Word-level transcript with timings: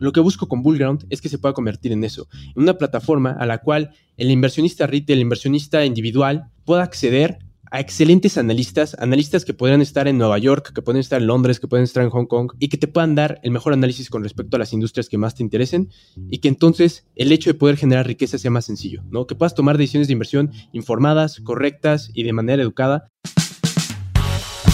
lo 0.00 0.12
que 0.12 0.20
busco 0.20 0.48
con 0.48 0.62
Bullground 0.62 1.06
es 1.10 1.20
que 1.20 1.28
se 1.28 1.38
pueda 1.38 1.54
convertir 1.54 1.92
en 1.92 2.02
eso, 2.02 2.26
en 2.56 2.62
una 2.62 2.74
plataforma 2.74 3.30
a 3.38 3.46
la 3.46 3.58
cual 3.58 3.90
el 4.16 4.30
inversionista 4.30 4.86
retail, 4.86 5.18
el 5.18 5.22
inversionista 5.22 5.84
individual, 5.84 6.50
pueda 6.64 6.82
acceder 6.82 7.38
a 7.70 7.78
excelentes 7.78 8.36
analistas, 8.36 8.96
analistas 8.98 9.44
que 9.44 9.54
podrían 9.54 9.80
estar 9.80 10.08
en 10.08 10.18
Nueva 10.18 10.38
York, 10.38 10.72
que 10.74 10.82
pueden 10.82 11.00
estar 11.00 11.20
en 11.20 11.28
Londres, 11.28 11.60
que 11.60 11.68
pueden 11.68 11.84
estar 11.84 12.02
en 12.02 12.10
Hong 12.10 12.26
Kong 12.26 12.52
y 12.58 12.68
que 12.68 12.76
te 12.76 12.88
puedan 12.88 13.14
dar 13.14 13.38
el 13.42 13.52
mejor 13.52 13.72
análisis 13.72 14.10
con 14.10 14.24
respecto 14.24 14.56
a 14.56 14.58
las 14.58 14.72
industrias 14.72 15.08
que 15.08 15.18
más 15.18 15.36
te 15.36 15.42
interesen 15.42 15.88
y 16.30 16.38
que 16.38 16.48
entonces 16.48 17.06
el 17.14 17.30
hecho 17.30 17.50
de 17.50 17.54
poder 17.54 17.76
generar 17.76 18.06
riqueza 18.06 18.38
sea 18.38 18.50
más 18.50 18.64
sencillo, 18.64 19.02
¿no? 19.10 19.26
Que 19.26 19.36
puedas 19.36 19.54
tomar 19.54 19.78
decisiones 19.78 20.08
de 20.08 20.14
inversión 20.14 20.50
informadas, 20.72 21.40
correctas 21.40 22.10
y 22.12 22.24
de 22.24 22.32
manera 22.32 22.62
educada. 22.62 23.08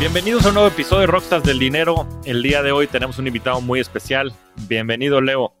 Bienvenidos 0.00 0.46
a 0.46 0.50
un 0.50 0.54
nuevo 0.54 0.68
episodio 0.68 1.00
de 1.00 1.06
Rockstars 1.08 1.42
del 1.42 1.58
Dinero. 1.58 2.06
El 2.24 2.40
día 2.40 2.62
de 2.62 2.70
hoy 2.70 2.86
tenemos 2.86 3.18
un 3.18 3.26
invitado 3.26 3.60
muy 3.60 3.80
especial. 3.80 4.32
Bienvenido, 4.68 5.20
Leo. 5.20 5.54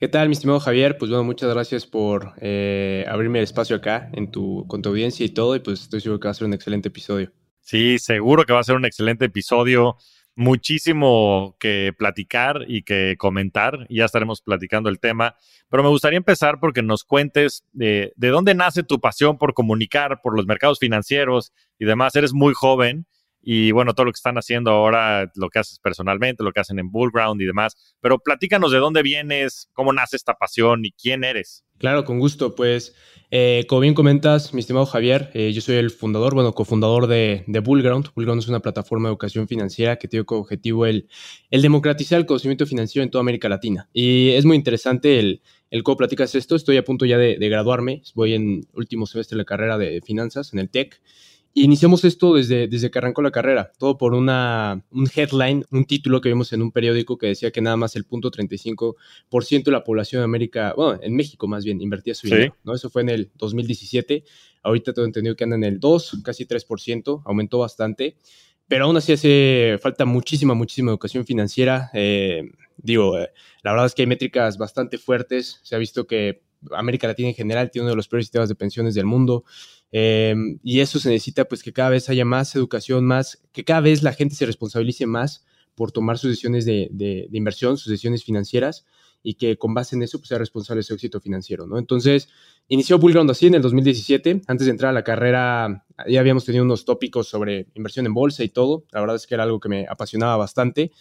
¿Qué 0.00 0.08
tal, 0.08 0.28
mi 0.28 0.32
estimado 0.32 0.58
Javier? 0.58 0.98
Pues 0.98 1.08
bueno, 1.08 1.22
muchas 1.22 1.54
gracias 1.54 1.86
por 1.86 2.32
eh, 2.40 3.04
abrirme 3.08 3.38
el 3.38 3.44
espacio 3.44 3.76
acá 3.76 4.10
en 4.12 4.32
tu, 4.32 4.66
con 4.66 4.82
tu 4.82 4.88
audiencia 4.88 5.24
y 5.24 5.28
todo. 5.28 5.54
Y 5.54 5.60
pues 5.60 5.82
estoy 5.82 6.00
seguro 6.00 6.18
que 6.18 6.26
va 6.26 6.32
a 6.32 6.34
ser 6.34 6.48
un 6.48 6.54
excelente 6.54 6.88
episodio. 6.88 7.32
Sí, 7.60 8.00
seguro 8.00 8.44
que 8.44 8.52
va 8.52 8.58
a 8.58 8.64
ser 8.64 8.74
un 8.74 8.86
excelente 8.86 9.26
episodio. 9.26 9.96
Muchísimo 10.34 11.56
que 11.60 11.94
platicar 11.96 12.64
y 12.66 12.82
que 12.82 13.14
comentar. 13.16 13.86
Ya 13.88 14.04
estaremos 14.04 14.42
platicando 14.42 14.88
el 14.88 14.98
tema. 14.98 15.36
Pero 15.68 15.84
me 15.84 15.90
gustaría 15.90 16.16
empezar 16.16 16.58
porque 16.58 16.82
nos 16.82 17.04
cuentes 17.04 17.64
de, 17.72 18.12
de 18.16 18.28
dónde 18.30 18.52
nace 18.56 18.82
tu 18.82 18.98
pasión 18.98 19.38
por 19.38 19.54
comunicar, 19.54 20.22
por 20.22 20.34
los 20.34 20.44
mercados 20.44 20.80
financieros 20.80 21.52
y 21.78 21.84
demás. 21.84 22.16
Eres 22.16 22.32
muy 22.32 22.52
joven 22.52 23.06
y 23.48 23.70
bueno, 23.70 23.94
todo 23.94 24.06
lo 24.06 24.12
que 24.12 24.16
están 24.16 24.36
haciendo 24.38 24.72
ahora, 24.72 25.30
lo 25.36 25.50
que 25.50 25.60
haces 25.60 25.78
personalmente, 25.78 26.42
lo 26.42 26.50
que 26.50 26.58
hacen 26.58 26.80
en 26.80 26.90
Bullground 26.90 27.40
y 27.40 27.44
demás. 27.44 27.76
Pero 28.00 28.18
platícanos 28.18 28.72
de 28.72 28.78
dónde 28.78 29.04
vienes, 29.04 29.70
cómo 29.72 29.92
nace 29.92 30.16
esta 30.16 30.34
pasión 30.34 30.84
y 30.84 30.90
quién 30.90 31.22
eres. 31.22 31.64
Claro, 31.78 32.04
con 32.04 32.18
gusto. 32.18 32.56
Pues, 32.56 32.96
eh, 33.30 33.64
como 33.68 33.82
bien 33.82 33.94
comentas, 33.94 34.52
mi 34.52 34.58
estimado 34.58 34.84
Javier, 34.84 35.30
eh, 35.32 35.52
yo 35.52 35.60
soy 35.60 35.76
el 35.76 35.92
fundador, 35.92 36.34
bueno, 36.34 36.54
cofundador 36.54 37.06
de, 37.06 37.44
Bullground. 37.46 38.08
Bullground 38.16 38.42
es 38.42 38.48
una 38.48 38.58
plataforma 38.58 39.08
de 39.08 39.12
educación 39.12 39.46
financiera 39.46 39.94
que 39.94 40.08
tiene 40.08 40.26
como 40.26 40.40
objetivo 40.40 40.84
el, 40.84 41.08
democratizar 41.52 42.18
el 42.18 42.26
conocimiento 42.26 42.66
financiero 42.66 43.04
en 43.04 43.12
toda 43.12 43.20
América 43.20 43.48
Latina. 43.48 43.88
Y 43.92 44.30
es 44.30 44.44
muy 44.44 44.56
interesante 44.56 45.20
el, 45.20 45.40
el 45.70 45.84
cómo 45.84 45.98
platicas 45.98 46.34
esto. 46.34 46.56
Estoy 46.56 46.78
a 46.78 46.84
punto 46.84 47.06
ya 47.06 47.16
de, 47.16 47.38
de 47.38 47.48
graduarme. 47.48 48.02
Voy 48.16 48.34
en 48.34 48.66
último 48.72 49.06
semestre 49.06 49.36
de 49.36 49.42
la 49.42 49.44
carrera 49.44 49.78
de 49.78 50.00
finanzas 50.00 50.52
en 50.52 50.58
el 50.58 50.68
TEC. 50.68 51.00
Iniciamos 51.58 52.04
esto 52.04 52.34
desde, 52.34 52.68
desde 52.68 52.90
que 52.90 52.98
arrancó 52.98 53.22
la 53.22 53.30
carrera, 53.30 53.72
todo 53.78 53.96
por 53.96 54.12
una, 54.12 54.84
un 54.90 55.08
headline, 55.16 55.64
un 55.70 55.86
título 55.86 56.20
que 56.20 56.28
vimos 56.28 56.52
en 56.52 56.60
un 56.60 56.70
periódico 56.70 57.16
que 57.16 57.28
decía 57.28 57.50
que 57.50 57.62
nada 57.62 57.78
más 57.78 57.96
el 57.96 58.04
punto 58.04 58.30
35% 58.30 59.64
de 59.64 59.70
la 59.70 59.82
población 59.82 60.20
de 60.20 60.24
América, 60.24 60.74
bueno, 60.76 61.00
en 61.02 61.16
México 61.16 61.48
más 61.48 61.64
bien, 61.64 61.80
invertía 61.80 62.14
su 62.14 62.26
dinero, 62.26 62.54
¿no? 62.62 62.74
Eso 62.74 62.90
fue 62.90 63.00
en 63.00 63.08
el 63.08 63.30
2017, 63.36 64.22
ahorita 64.64 64.92
tengo 64.92 65.06
entendido 65.06 65.34
que 65.34 65.44
anda 65.44 65.56
en 65.56 65.64
el 65.64 65.80
2, 65.80 66.18
casi 66.22 66.44
3%, 66.44 67.22
aumentó 67.24 67.60
bastante, 67.60 68.18
pero 68.68 68.84
aún 68.84 68.98
así 68.98 69.14
hace 69.14 69.78
falta 69.80 70.04
muchísima, 70.04 70.52
muchísima 70.52 70.90
educación 70.90 71.24
financiera. 71.24 71.88
Eh, 71.94 72.50
digo, 72.76 73.18
eh, 73.18 73.30
la 73.62 73.70
verdad 73.70 73.86
es 73.86 73.94
que 73.94 74.02
hay 74.02 74.06
métricas 74.06 74.58
bastante 74.58 74.98
fuertes, 74.98 75.60
se 75.62 75.74
ha 75.74 75.78
visto 75.78 76.06
que 76.06 76.42
América 76.72 77.06
Latina 77.06 77.28
en 77.28 77.34
general 77.34 77.70
tiene 77.70 77.84
uno 77.84 77.90
de 77.90 77.96
los 77.96 78.08
peores 78.08 78.26
sistemas 78.26 78.48
de 78.48 78.54
pensiones 78.54 78.94
del 78.94 79.06
mundo. 79.06 79.44
Em, 79.92 80.58
y 80.62 80.80
eso 80.80 80.98
se 80.98 81.10
necesita 81.10 81.46
pues 81.46 81.62
que 81.62 81.72
cada 81.72 81.90
vez 81.90 82.08
haya 82.08 82.24
más 82.24 82.54
educación, 82.54 83.04
más, 83.04 83.42
que 83.52 83.64
cada 83.64 83.80
vez 83.80 84.02
la 84.02 84.12
gente 84.12 84.34
se 84.34 84.46
responsabilice 84.46 85.06
más 85.06 85.44
por 85.74 85.92
tomar 85.92 86.18
sus 86.18 86.30
decisiones 86.30 86.64
de, 86.64 87.28
inversión, 87.32 87.76
sus 87.76 87.90
decisiones 87.90 88.24
financieras 88.24 88.84
y 89.22 89.34
que 89.34 89.58
con 89.58 89.74
base 89.74 89.96
en 89.96 90.02
eso 90.02 90.18
pues, 90.18 90.28
sea 90.28 90.38
responsable 90.38 90.78
de 90.80 90.84
su 90.84 90.94
éxito 90.94 91.20
financiero, 91.20 91.66
¿no? 91.66 91.78
Entonces, 91.78 92.28
inició 92.68 92.98
Bullground 92.98 93.30
así 93.30 93.46
en 93.46 93.54
el 93.54 93.62
2017. 93.62 94.42
Antes 94.46 94.66
de 94.66 94.70
entrar 94.70 94.90
a 94.90 94.92
la 94.92 95.04
carrera 95.04 95.84
ya 96.08 96.20
habíamos 96.20 96.44
tenido 96.44 96.64
unos 96.64 96.84
tópicos 96.84 97.28
sobre 97.28 97.66
inversión 97.74 98.06
en 98.06 98.14
bolsa 98.14 98.44
y 98.44 98.48
todo. 98.48 98.84
La 98.92 99.00
verdad 99.00 99.16
es 99.16 99.26
que 99.26 99.34
era 99.34 99.42
algo 99.42 99.60
que 99.60 99.68
me 99.68 99.86
apasionaba 99.88 100.36
bastante. 100.36 100.92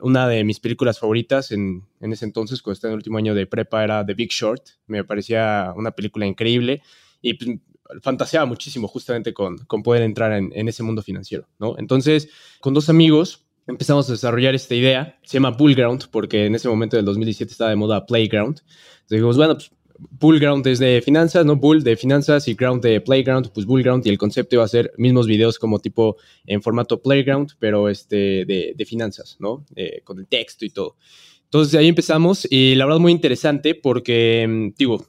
Una 0.00 0.28
de 0.28 0.44
mis 0.44 0.60
películas 0.60 0.98
favoritas 0.98 1.50
en, 1.50 1.84
en 2.00 2.12
ese 2.12 2.24
entonces, 2.24 2.62
cuando 2.62 2.74
estaba 2.74 2.90
en 2.90 2.94
el 2.94 2.98
último 2.98 3.18
año 3.18 3.34
de 3.34 3.46
prepa, 3.46 3.82
era 3.82 4.04
The 4.04 4.14
Big 4.14 4.30
Short. 4.30 4.62
Me 4.86 5.04
parecía 5.04 5.72
una 5.76 5.92
película 5.92 6.26
increíble. 6.26 6.82
Y 7.20 7.34
pues, 7.34 7.58
fantaseaba 8.02 8.46
muchísimo 8.46 8.88
justamente 8.88 9.32
con, 9.32 9.58
con 9.58 9.82
poder 9.82 10.02
entrar 10.02 10.32
en, 10.32 10.50
en, 10.54 10.68
ese 10.68 10.82
mundo 10.82 11.02
financiero, 11.02 11.48
¿no? 11.58 11.76
Entonces, 11.78 12.28
con 12.60 12.74
dos 12.74 12.88
amigos 12.88 13.46
empezamos 13.66 14.08
a 14.08 14.12
desarrollar 14.12 14.54
esta 14.54 14.74
idea, 14.74 15.18
se 15.22 15.34
llama 15.34 15.50
Bullground, 15.50 16.06
porque 16.10 16.46
en 16.46 16.54
ese 16.54 16.68
momento 16.68 16.96
del 16.96 17.04
2017 17.04 17.52
estaba 17.52 17.70
de 17.70 17.76
moda 17.76 18.06
Playground. 18.06 18.60
Entonces 18.60 19.10
dijimos, 19.10 19.36
bueno, 19.36 19.54
pues 19.54 19.70
Bullground 19.98 20.66
es 20.66 20.78
de 20.78 21.02
finanzas, 21.02 21.44
¿no? 21.44 21.56
Bull 21.56 21.82
de 21.82 21.96
finanzas 21.96 22.46
y 22.48 22.54
Ground 22.54 22.82
de 22.82 23.00
Playground, 23.00 23.50
pues 23.52 23.66
Bullground 23.66 24.06
y 24.06 24.10
el 24.10 24.18
concepto 24.18 24.56
iba 24.56 24.64
a 24.64 24.68
ser 24.68 24.92
mismos 24.96 25.26
videos 25.26 25.58
como 25.58 25.80
tipo 25.80 26.16
en 26.46 26.62
formato 26.62 27.02
Playground, 27.02 27.52
pero 27.58 27.88
este 27.88 28.44
de, 28.44 28.74
de 28.76 28.84
finanzas, 28.84 29.36
¿no? 29.40 29.64
Eh, 29.74 30.02
con 30.04 30.18
el 30.18 30.26
texto 30.28 30.64
y 30.64 30.70
todo. 30.70 30.96
Entonces 31.44 31.74
ahí 31.74 31.88
empezamos 31.88 32.46
y 32.50 32.74
la 32.74 32.84
verdad 32.84 33.00
muy 33.00 33.12
interesante 33.12 33.74
porque, 33.74 34.46
mm, 34.48 34.74
digo, 34.78 35.04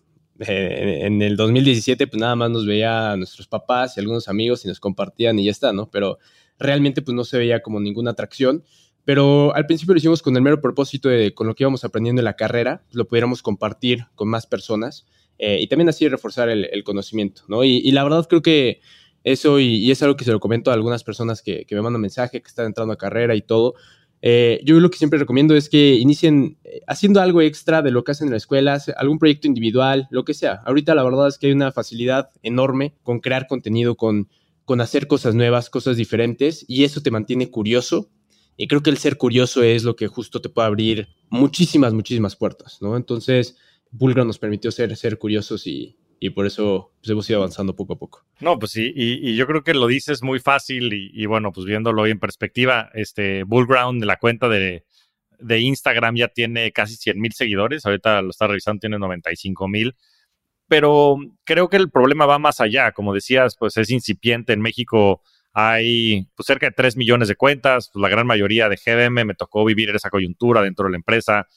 eh, 0.48 1.06
en 1.06 1.22
el 1.22 1.36
2017 1.36 2.08
pues 2.08 2.20
nada 2.20 2.36
más 2.36 2.50
nos 2.50 2.66
veía 2.66 3.12
a 3.12 3.18
nuestros 3.18 3.48
papás 3.48 3.98
y 3.98 4.00
algunos 4.00 4.28
amigos 4.28 4.64
y 4.66 4.68
nos 4.68 4.80
compartían 4.80 5.38
y 5.40 5.46
ya 5.46 5.52
está, 5.52 5.74
¿no? 5.74 5.90
Pero 5.90 6.20
realmente 6.58 7.02
pues 7.02 7.16
no 7.16 7.24
se 7.24 7.38
veía 7.38 7.62
como 7.62 7.80
ninguna 7.80 8.12
atracción. 8.12 8.64
Pero 9.06 9.56
al 9.56 9.66
principio 9.66 9.94
lo 9.94 9.98
hicimos 9.98 10.22
con 10.22 10.36
el 10.36 10.42
mero 10.42 10.62
propósito 10.62 11.10
de 11.10 11.34
con 11.34 11.48
lo 11.48 11.56
que 11.56 11.64
íbamos 11.64 11.84
aprendiendo 11.84 12.20
en 12.20 12.26
la 12.26 12.36
carrera, 12.36 12.84
lo 12.92 13.08
pudiéramos 13.08 13.42
compartir 13.42 14.06
con 14.16 14.28
más 14.28 14.46
personas 14.46 15.08
eh, 15.40 15.60
y 15.62 15.68
también 15.68 15.90
así 15.90 16.08
reforzar 16.08 16.50
el, 16.50 16.84
conocimiento, 16.84 17.44
¿no? 17.48 17.64
Y, 17.64 17.90
la 17.92 18.04
verdad 18.04 18.28
creo 18.28 18.42
que 18.42 18.82
eso, 19.24 19.60
y, 19.60 19.90
es 19.90 20.04
algo 20.04 20.16
que 20.16 20.26
se 20.26 20.32
lo 20.32 20.40
comento 20.40 20.70
a 20.70 20.74
algunas 20.74 21.04
personas 21.04 21.42
que, 21.42 21.66
que 21.66 21.76
me 21.76 21.82
mandan 21.82 22.02
mensaje, 22.02 22.42
que 22.42 22.48
están 22.48 22.68
entrando 22.68 22.94
a 22.94 22.98
carrera 22.98 23.36
y 23.36 23.42
todo, 23.42 23.74
eh, 24.22 24.60
yo 24.66 24.80
lo 24.80 24.90
que 24.90 24.98
siempre 24.98 25.20
recomiendo 25.20 25.56
es 25.56 25.70
que 25.70 25.96
inicien 25.96 26.58
eh, 26.64 26.82
haciendo 26.88 27.22
algo 27.22 27.42
extra 27.42 27.82
de 27.82 27.92
lo 27.92 28.04
que 28.04 28.12
hacen 28.12 28.28
en 28.28 28.32
la 28.32 28.38
escuela, 28.38 28.82
algún 28.98 29.20
proyecto 29.20 29.48
individual, 29.48 30.08
lo 30.12 30.26
que 30.26 30.34
sea. 30.34 30.62
Ahorita 30.66 30.94
la 30.96 31.04
verdad 31.04 31.28
es 31.28 31.38
que 31.38 31.48
hay 31.48 31.54
una 31.54 31.72
facilidad 31.72 32.30
enorme 32.44 32.96
con 33.04 33.20
crear 33.20 33.48
contenido, 33.48 33.96
con, 33.96 34.28
con 34.66 34.82
hacer 34.82 35.08
cosas 35.08 35.36
nuevas, 35.36 35.70
cosas 35.70 35.98
diferentes, 35.98 36.66
y 36.68 36.84
eso 36.84 37.02
te 37.02 37.12
mantiene 37.12 37.50
curioso. 37.50 38.10
Y 38.58 38.68
creo 38.68 38.84
que 38.84 38.90
el 38.90 38.98
ser 38.98 39.18
curioso 39.18 39.64
es 39.64 39.84
lo 39.84 39.96
que 39.96 40.08
justo 40.08 40.42
te 40.42 40.50
puede 40.50 40.68
abrir 40.68 41.08
muchísimas, 41.30 41.94
muchísimas 41.94 42.36
puertas, 42.36 42.80
¿no? 42.82 42.98
Entonces, 42.98 43.56
Bulgar 43.90 44.26
nos 44.26 44.38
permitió 44.38 44.70
ser, 44.72 44.96
ser 44.98 45.18
curiosos 45.18 45.66
y, 45.66 45.98
y 46.20 46.32
por 46.32 46.46
eso 46.46 46.92
pues, 47.00 47.10
hemos 47.10 47.30
ido 47.30 47.40
avanzando 47.40 47.76
poco 47.76 47.94
a 47.94 48.00
poco. 48.00 48.26
No, 48.40 48.60
pues 48.60 48.72
sí, 48.72 48.92
y, 48.96 49.36
yo 49.36 49.48
creo 49.48 49.64
que 49.64 49.74
lo 49.74 49.88
dices 49.88 50.22
muy 50.24 50.40
fácil 50.40 50.92
y, 50.94 51.26
bueno, 51.26 51.52
pues 51.52 51.66
viéndolo 51.66 52.06
en 52.06 52.20
perspectiva, 52.20 52.90
este 52.94 53.44
Bullground, 53.44 54.04
la 54.04 54.18
cuenta 54.18 54.50
de, 54.50 54.86
de 55.40 55.60
Instagram 55.60 56.16
ya 56.16 56.28
tiene 56.28 56.72
casi 56.72 56.96
100 56.96 57.20
mil 57.20 57.34
seguidores, 57.34 57.86
ahorita 57.86 58.22
lo 58.22 58.30
está 58.30 58.48
revisando, 58.48 58.82
tiene 58.82 59.00
95 59.00 59.68
mil, 59.68 59.96
pero 60.68 61.18
creo 61.44 61.68
que 61.68 61.78
el 61.78 61.90
problema 61.90 62.26
va 62.26 62.40
más 62.40 62.62
allá, 62.62 62.92
como 62.92 63.14
decías, 63.14 63.56
pues 63.58 63.76
es 63.78 63.90
incipiente 63.90 64.54
en 64.54 64.62
México. 64.62 65.22
Hay 65.52 66.28
pues, 66.36 66.46
cerca 66.46 66.68
de 66.68 66.74
3 66.74 66.96
millones 66.96 67.28
de 67.28 67.36
cuentas, 67.36 67.90
pues, 67.92 68.02
la 68.02 68.10
gran 68.10 68.28
mayoría 68.28 68.70
de 68.70 68.78
GDM 68.78 69.26
me 69.26 69.34
tocó 69.34 69.66
vivir 69.66 69.90
esa 69.90 70.12
coyuntura 70.12 70.62
dentro 70.62 70.86
de 70.86 70.92
la 70.92 70.98
empresa. 70.98 71.48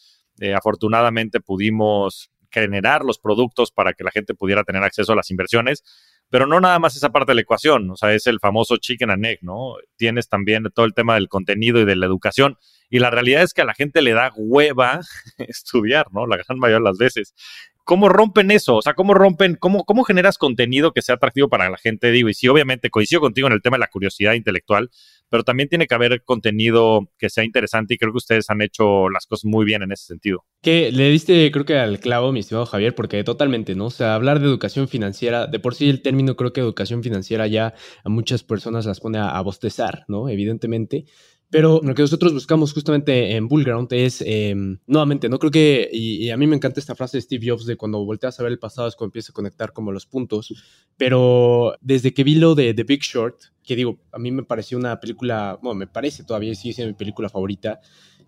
Eh, 0.41 0.55
afortunadamente 0.55 1.41
pudimos 1.41 2.32
generar 2.53 3.05
los 3.05 3.19
productos 3.19 3.73
para 3.73 3.95
que 3.95 4.05
la 4.05 4.11
gente 4.11 4.35
pudiera 4.35 4.65
tener 4.65 4.83
acceso 4.83 5.13
a 5.13 5.17
las 5.17 5.31
inversiones. 5.31 5.83
Pero 6.31 6.47
no 6.47 6.61
nada 6.61 6.79
más 6.79 6.97
esa 6.97 7.11
parte 7.11 7.33
de 7.33 7.35
la 7.37 7.41
ecuación, 7.43 7.91
o 7.91 7.97
sea, 7.97 8.15
es 8.15 8.27
el 8.27 8.41
famoso 8.41 8.79
chicken 8.79 9.11
and 9.11 9.27
egg, 9.27 9.41
¿no? 9.43 9.75
Tienes 9.97 10.29
también 10.29 10.65
todo 10.75 10.87
el 10.87 10.95
tema 10.95 11.15
del 11.15 11.29
contenido 11.29 11.81
y 11.81 11.85
de 11.85 11.95
la 11.95 12.07
educación. 12.07 12.57
Y 12.89 13.01
la 13.01 13.11
realidad 13.11 13.43
es 13.43 13.53
que 13.53 13.63
a 13.63 13.67
la 13.67 13.75
gente 13.75 14.01
le 14.01 14.13
da 14.13 14.33
hueva 14.35 15.01
estudiar, 15.39 16.07
¿no? 16.13 16.27
La 16.27 16.37
gran 16.37 16.59
mayoría 16.59 16.79
de 16.79 16.85
las 16.85 16.99
veces. 16.99 17.35
¿Cómo 17.85 18.09
rompen 18.09 18.51
eso? 18.51 18.77
O 18.77 18.83
sea, 18.83 18.95
¿cómo 18.95 19.13
rompen, 19.13 19.57
cómo, 19.57 19.85
cómo 19.85 20.05
generas 20.05 20.39
contenido 20.39 20.93
que 20.93 21.03
sea 21.03 21.17
atractivo 21.17 21.49
para 21.49 21.69
la 21.69 21.79
gente? 21.79 22.13
Digo, 22.13 22.29
y 22.29 22.35
sí, 22.35 22.47
obviamente 22.47 22.91
coincido 22.91 23.21
contigo 23.21 23.49
en 23.49 23.55
el 23.55 23.63
tema 23.63 23.77
de 23.77 23.81
la 23.81 23.89
curiosidad 23.89 24.35
intelectual, 24.35 24.91
pero 25.29 25.43
también 25.43 25.69
tiene 25.69 25.87
que 25.87 25.95
haber 25.95 26.23
contenido 26.25 27.09
que 27.19 27.31
sea 27.31 27.43
interesante 27.43 27.95
y 27.95 27.99
creo 27.99 28.13
que 28.13 28.19
ustedes 28.19 28.51
han 28.51 28.63
hecho 28.63 29.09
las 29.09 29.27
cosas 29.27 29.47
muy 29.47 29.65
bien 29.65 29.83
en 29.83 29.91
ese 29.91 30.05
sentido. 30.05 30.45
Que 30.61 30.93
le 30.93 31.09
diste, 31.09 31.51
creo 31.51 31.65
que 31.65 31.79
al 31.79 31.99
clavo, 31.99 32.33
mi 32.33 32.41
estimado 32.41 32.67
Javier, 32.67 32.95
porque 32.95 33.25
totalmente, 33.25 33.75
¿no? 33.75 33.87
O 33.87 33.91
sea, 33.91 34.15
hablar 34.15 34.41
de 34.41 34.47
educación 34.47 34.89
financiera, 34.89 35.47
de 35.47 35.59
por 35.59 35.75
sí 35.75 35.89
el 35.89 36.03
término 36.03 36.37
creo 36.37 36.53
que 36.53 36.61
educación 36.61 37.03
financiera 37.03 37.47
ya 37.47 37.75
a 38.05 38.09
muchas 38.09 38.45
personas 38.45 38.87
las 38.87 39.01
pone 39.01 39.19
a, 39.19 39.31
a 39.31 39.41
bostezar, 39.41 40.05
¿no? 40.07 40.29
Evidentemente. 40.29 41.07
Pero 41.53 41.83
lo 41.85 41.95
que 41.95 42.01
nosotros 42.01 42.33
buscamos 42.33 42.73
justamente 42.73 43.37
en 43.37 43.47
Bullground 43.47 43.93
es, 43.93 44.25
em, 44.27 44.79
nuevamente, 44.87 45.29
no 45.29 45.39
creo 45.39 45.51
que, 45.51 45.87
y, 45.93 46.31
a 46.31 46.39
mí 46.39 46.47
me 46.47 46.57
encanta 46.57 46.81
esta 46.81 46.95
frase 46.95 47.19
de 47.19 47.21
Steve 47.21 47.47
Jobs 47.47 47.67
de 47.67 47.77
cuando 47.77 48.03
volteas 48.07 48.41
a 48.41 48.43
ver 48.43 48.53
el 48.53 48.59
pasado 48.59 48.89
es 48.89 48.97
cuando 48.97 49.11
empieza 49.11 49.33
a 49.33 49.35
conectar 49.35 49.75
como 49.75 49.93
los 49.93 50.07
puntos, 50.07 50.55
pero 50.97 51.75
desde 51.83 52.15
que 52.15 52.25
vi 52.25 52.37
lo 52.37 52.55
de 52.55 52.73
The 52.73 52.85
Big 52.85 53.03
Short, 53.03 53.37
que 53.63 53.77
digo, 53.77 54.01
a 54.13 54.19
mí 54.19 54.33
me 54.33 54.45
pareció 54.45 54.79
una 54.79 54.99
película, 54.99 55.59
bueno, 55.63 55.79
me 55.79 55.87
parece 55.87 56.25
todavía, 56.25 56.55
sí 56.55 56.71
es 56.71 56.79
mi 56.79 56.95
película 56.95 57.29
favorita, 57.29 57.83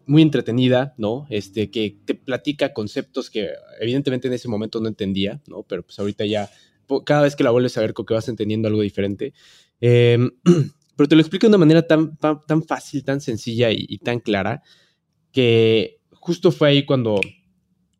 muy 0.04 0.20
entretenida, 0.20 0.92
¿no? 0.98 1.26
Este, 1.30 1.70
que 1.70 1.96
te 2.04 2.14
platica 2.14 2.74
conceptos 2.74 3.30
que 3.30 3.48
evidentemente 3.80 4.28
en 4.28 4.34
ese 4.34 4.48
momento 4.48 4.80
no 4.80 4.88
entendía, 4.88 5.40
¿no? 5.46 5.62
Pero 5.62 5.82
pues 5.82 5.98
ahorita 5.98 6.26
ya, 6.26 6.50
cada 7.06 7.22
vez 7.22 7.36
que 7.36 7.44
la 7.44 7.52
vuelves 7.52 7.78
a 7.78 7.80
ver, 7.80 7.94
creo 7.94 8.04
que 8.04 8.12
vas 8.12 8.28
entendiendo 8.28 8.68
algo 8.68 8.82
diferente. 8.82 9.32
Eh, 9.80 10.18
pero 10.96 11.08
te 11.08 11.14
lo 11.14 11.20
explico 11.20 11.46
de 11.46 11.48
una 11.48 11.58
manera 11.58 11.86
tan, 11.86 12.16
tan, 12.16 12.62
fácil, 12.62 13.04
tan 13.04 13.20
sencilla 13.20 13.70
y, 13.70 13.98
tan 13.98 14.20
clara, 14.20 14.62
que 15.32 16.00
justo 16.10 16.52
fue 16.52 16.68
ahí 16.68 16.84
cuando 16.84 17.20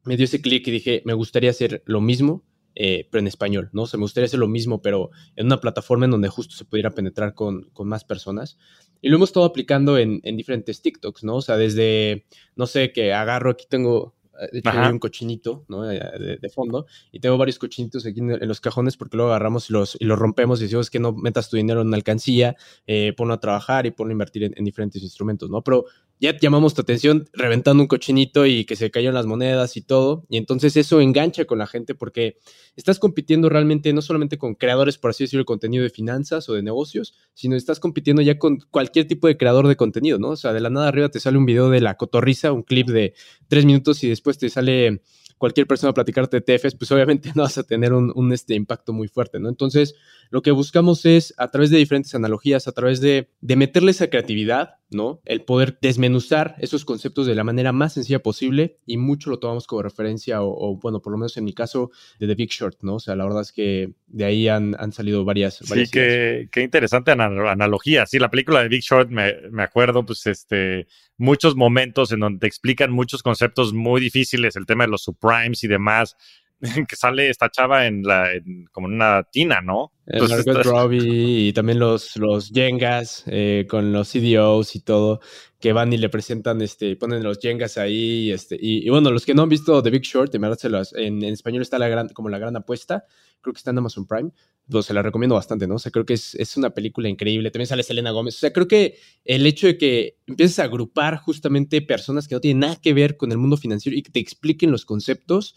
me 0.05 0.17
dio 0.17 0.25
ese 0.25 0.41
clic 0.41 0.67
y 0.69 0.70
dije, 0.70 1.02
me 1.05 1.14
gustaría 1.14 1.50
hacer 1.50 1.82
lo 1.87 2.00
mismo, 2.00 2.44
eh, 2.75 3.08
pero 3.11 3.20
en 3.20 3.26
español, 3.26 3.70
¿no? 3.73 3.82
O 3.82 3.87
sea, 3.87 3.99
me 3.99 4.05
gustaría 4.05 4.26
hacer 4.26 4.41
lo 4.41 4.49
mismo, 4.49 4.82
pero 4.82 5.11
en 5.37 5.46
una 5.46 5.61
plataforma 5.61 6.05
en 6.05 6.12
donde 6.12 6.29
justo 6.29 6.55
se 6.55 6.64
pudiera 6.64 6.91
penetrar 6.91 7.35
con, 7.35 7.70
con 7.73 7.88
más 7.88 8.05
personas. 8.05 8.58
Y 9.00 9.08
lo 9.08 9.17
hemos 9.17 9.31
estado 9.31 9.47
aplicando 9.47 9.99
en, 9.99 10.20
en, 10.25 10.37
diferentes 10.37 10.81
TikToks, 10.82 11.25
¿no? 11.25 11.37
O 11.37 11.43
sea, 11.43 11.56
desde, 11.56 12.26
no 12.56 12.67
sé, 12.67 12.93
que 12.93 13.12
agarro, 13.12 13.50
aquí 13.50 13.67
tengo 13.69 14.14
de 14.52 14.58
hecho, 14.58 14.70
hay 14.70 14.92
un 14.92 14.98
cochinito 14.98 15.64
¿no? 15.69 15.82
de, 15.82 16.50
fondo 16.54 16.86
y 17.12 17.20
tengo 17.20 17.38
varios 17.38 17.58
cochinitos 17.58 18.06
aquí 18.06 18.20
en, 18.20 18.48
los 18.48 18.60
cajones 18.60 18.96
porque 18.96 19.16
luego 19.16 19.31
agarramos 19.31 19.70
y 19.70 19.72
los, 19.72 19.96
y 19.98 20.04
los 20.04 20.19
rompemos 20.19 20.60
y 20.60 20.64
decimos 20.64 20.90
que 20.90 21.00
no 21.00 21.12
metas 21.12 21.48
tu 21.48 21.56
dinero 21.56 21.81
en 21.81 21.88
una 21.88 21.96
alcancía, 21.96 22.56
eh, 22.86 23.12
ponlo 23.16 23.34
a 23.34 23.40
trabajar 23.40 23.86
y 23.86 23.90
ponlo 23.90 24.10
a 24.10 24.14
invertir 24.14 24.44
en, 24.44 24.54
en, 24.56 24.64
diferentes 24.64 25.02
instrumentos, 25.02 25.50
¿no? 25.50 25.62
Pero 25.62 25.84
ya 26.20 26.37
llamamos 26.38 26.75
tu 26.75 26.82
atención 26.82 27.28
reventando 27.32 27.82
un 27.82 27.87
cochinito 27.87 28.46
y 28.46 28.64
que 28.64 28.76
se 28.76 28.90
cayeron 28.90 29.14
las 29.14 29.26
monedas 29.26 29.76
y 29.76 29.82
todo. 29.82 30.25
Y 30.28 30.37
entonces 30.37 30.76
eso 30.76 31.00
engancha 31.00 31.44
con 31.44 31.58
la 31.58 31.66
gente 31.66 31.94
porque 31.94 32.38
estás 32.76 32.99
compitiendo 32.99 33.49
realmente 33.49 33.93
no 33.93 34.02
solamente 34.02 34.38
con 34.38 34.55
creadores, 34.55 34.99
por 34.99 35.11
así 35.11 35.25
decirlo, 35.25 35.43
de 35.43 35.46
contenido 35.46 35.82
de 35.82 35.90
finanzas 35.90 36.49
o 36.49 36.55
de 36.55 36.62
negocios, 36.62 37.14
sino 37.34 37.56
estás 37.56 37.81
compitiendo 37.81 38.22
ya 38.22 38.38
con 38.38 38.58
cualquier 38.70 39.06
tipo 39.06 39.26
de 39.26 39.37
creador 39.37 39.69
de 39.69 39.76
contenido, 39.76 40.19
¿no? 40.19 40.31
O 40.31 40.37
sea, 40.37 40.52
de 40.52 40.61
la 40.61 40.70
nada 40.70 40.88
arriba 40.88 41.08
te 41.08 41.20
sale 41.20 41.37
un 41.37 41.46
video 41.46 41.69
de 41.69 41.81
la 41.81 41.96
cotorriza, 41.96 42.52
un 42.52 42.62
clip 42.62 42.88
de 42.88 43.14
tres 43.49 43.64
minutos 43.64 44.02
y 44.05 44.08
después 44.08 44.38
te 44.38 44.49
sale 44.49 45.02
cualquier 45.38 45.66
persona 45.66 45.90
a 45.90 45.94
platicarte 45.94 46.40
de 46.40 46.58
TFs, 46.58 46.75
pues 46.76 46.90
obviamente 46.93 47.31
no 47.34 47.43
vas 47.43 47.58
a 47.58 47.64
tener 47.64 47.93
un, 47.93 48.32
este 48.32 48.55
impacto 48.55 48.93
muy 48.93 49.08
fuerte, 49.08 49.40
¿no? 49.40 49.49
Entonces, 49.49 49.94
lo 50.31 50.43
que 50.43 50.50
buscamos 50.50 51.05
es, 51.05 51.34
a 51.37 51.50
través 51.50 51.70
de 51.70 51.78
diferentes 51.78 52.14
analogías, 52.14 52.66
a 52.69 52.72
través 52.72 53.00
de, 53.00 53.31
de 53.40 53.56
meterle 53.56 53.90
esa 53.90 54.08
creatividad, 54.08 54.76
¿no? 54.90 55.20
El 55.25 55.42
poder 55.42 55.78
desmenuzar 55.81 56.56
esos 56.58 56.84
conceptos 56.84 57.26
de 57.26 57.34
la 57.34 57.44
manera 57.44 57.72
más 57.72 57.94
sencilla 57.94 58.20
posible 58.20 58.78
y 58.86 58.96
mucho 58.96 59.31
lo 59.31 59.38
tomamos 59.38 59.66
como 59.66 59.82
referencia 59.82 60.42
o, 60.42 60.76
bueno, 60.76 61.00
por 61.00 61.12
lo 61.12 61.19
menos 61.19 61.36
en 61.36 61.44
mi 61.44 61.52
caso, 61.52 61.90
de 62.19 62.26
The 62.26 62.34
Big 62.34 62.50
Short, 62.50 62.78
¿no? 62.82 62.96
O 62.96 63.00
sea, 63.00 63.16
la 63.16 63.25
verdad 63.25 63.42
es 63.42 63.52
que 63.52 63.94
de 64.06 64.25
ahí 64.25 64.48
han, 64.48 64.76
han 64.78 64.92
salido 64.92 65.25
varias, 65.25 65.56
Sí, 65.56 65.84
qué, 65.90 66.48
qué, 66.52 66.62
interesante 66.62 67.10
analogía. 67.10 68.06
Sí, 68.06 68.19
la 68.19 68.31
película 68.31 68.62
de 68.62 68.69
Big 68.69 68.82
Short, 68.82 69.10
me, 69.10 69.34
me, 69.50 69.62
acuerdo, 69.62 70.04
pues, 70.04 70.26
este, 70.26 70.87
muchos 71.16 71.56
momentos 71.56 72.12
en 72.12 72.20
donde 72.20 72.40
te 72.40 72.46
explican 72.46 72.92
muchos 72.92 73.22
conceptos 73.22 73.72
muy 73.72 74.00
difíciles, 74.00 74.56
el 74.56 74.66
tema 74.66 74.84
de 74.84 74.90
los 74.90 75.02
subprimes 75.02 75.64
y 75.64 75.69
demás, 75.69 76.16
que 76.88 76.96
sale 76.96 77.30
esta 77.30 77.50
chava 77.50 77.87
en 77.87 78.02
la, 78.02 78.28
como 78.72 78.88
en 78.88 78.94
una 78.94 79.25
tina, 79.25 79.60
¿no? 79.60 79.94
El 80.06 80.64
Robbie 80.64 81.48
y 81.48 81.52
también 81.52 81.78
los, 81.78 82.16
los 82.16 82.50
Jengas 82.50 83.24
eh, 83.26 83.66
con 83.68 83.92
los 83.92 84.10
CDOs 84.10 84.76
y 84.76 84.80
todo, 84.80 85.20
que 85.58 85.72
van 85.72 85.92
y 85.92 85.96
le 85.96 86.10
presentan, 86.10 86.60
este, 86.60 86.96
ponen 86.96 87.22
los 87.22 87.38
Jengas 87.38 87.78
ahí, 87.78 88.30
este, 88.30 88.58
y, 88.60 88.88
bueno, 88.90 89.10
los 89.10 89.24
que 89.24 89.32
no 89.32 89.42
han 89.42 89.48
visto 89.48 89.82
The 89.82 89.90
Big 89.90 90.02
Short, 90.02 90.34
en, 90.34 90.44
en 90.96 91.24
español 91.24 91.62
está 91.62 91.78
la 91.78 91.88
gran, 91.88 92.10
como 92.10 92.28
la 92.28 92.38
gran 92.38 92.54
apuesta, 92.56 93.04
creo 93.40 93.54
que 93.54 93.58
está 93.58 93.70
en 93.70 93.78
Amazon 93.78 94.06
Prime, 94.06 94.30
pues 94.68 94.86
se 94.86 94.94
la 94.94 95.02
recomiendo 95.02 95.34
bastante, 95.34 95.66
¿no? 95.66 95.76
O 95.76 95.78
sea, 95.78 95.92
creo 95.92 96.06
que 96.06 96.14
es, 96.14 96.34
es, 96.34 96.56
una 96.56 96.70
película 96.70 97.08
increíble. 97.08 97.50
También 97.50 97.66
sale 97.66 97.82
Selena 97.82 98.12
Gómez. 98.12 98.36
O 98.36 98.38
sea, 98.38 98.52
creo 98.52 98.66
que 98.66 98.98
el 99.24 99.46
hecho 99.46 99.66
de 99.66 99.76
que 99.76 100.16
empieces 100.26 100.58
a 100.58 100.64
agrupar 100.64 101.18
justamente 101.18 101.82
personas 101.82 102.26
que 102.26 102.34
no 102.34 102.40
tienen 102.40 102.60
nada 102.60 102.76
que 102.76 102.94
ver 102.94 103.16
con 103.16 103.30
el 103.30 103.38
mundo 103.38 103.56
financiero 103.56 103.96
y 103.96 104.02
que 104.02 104.10
te 104.10 104.20
expliquen 104.20 104.70
los 104.70 104.86
conceptos, 104.86 105.54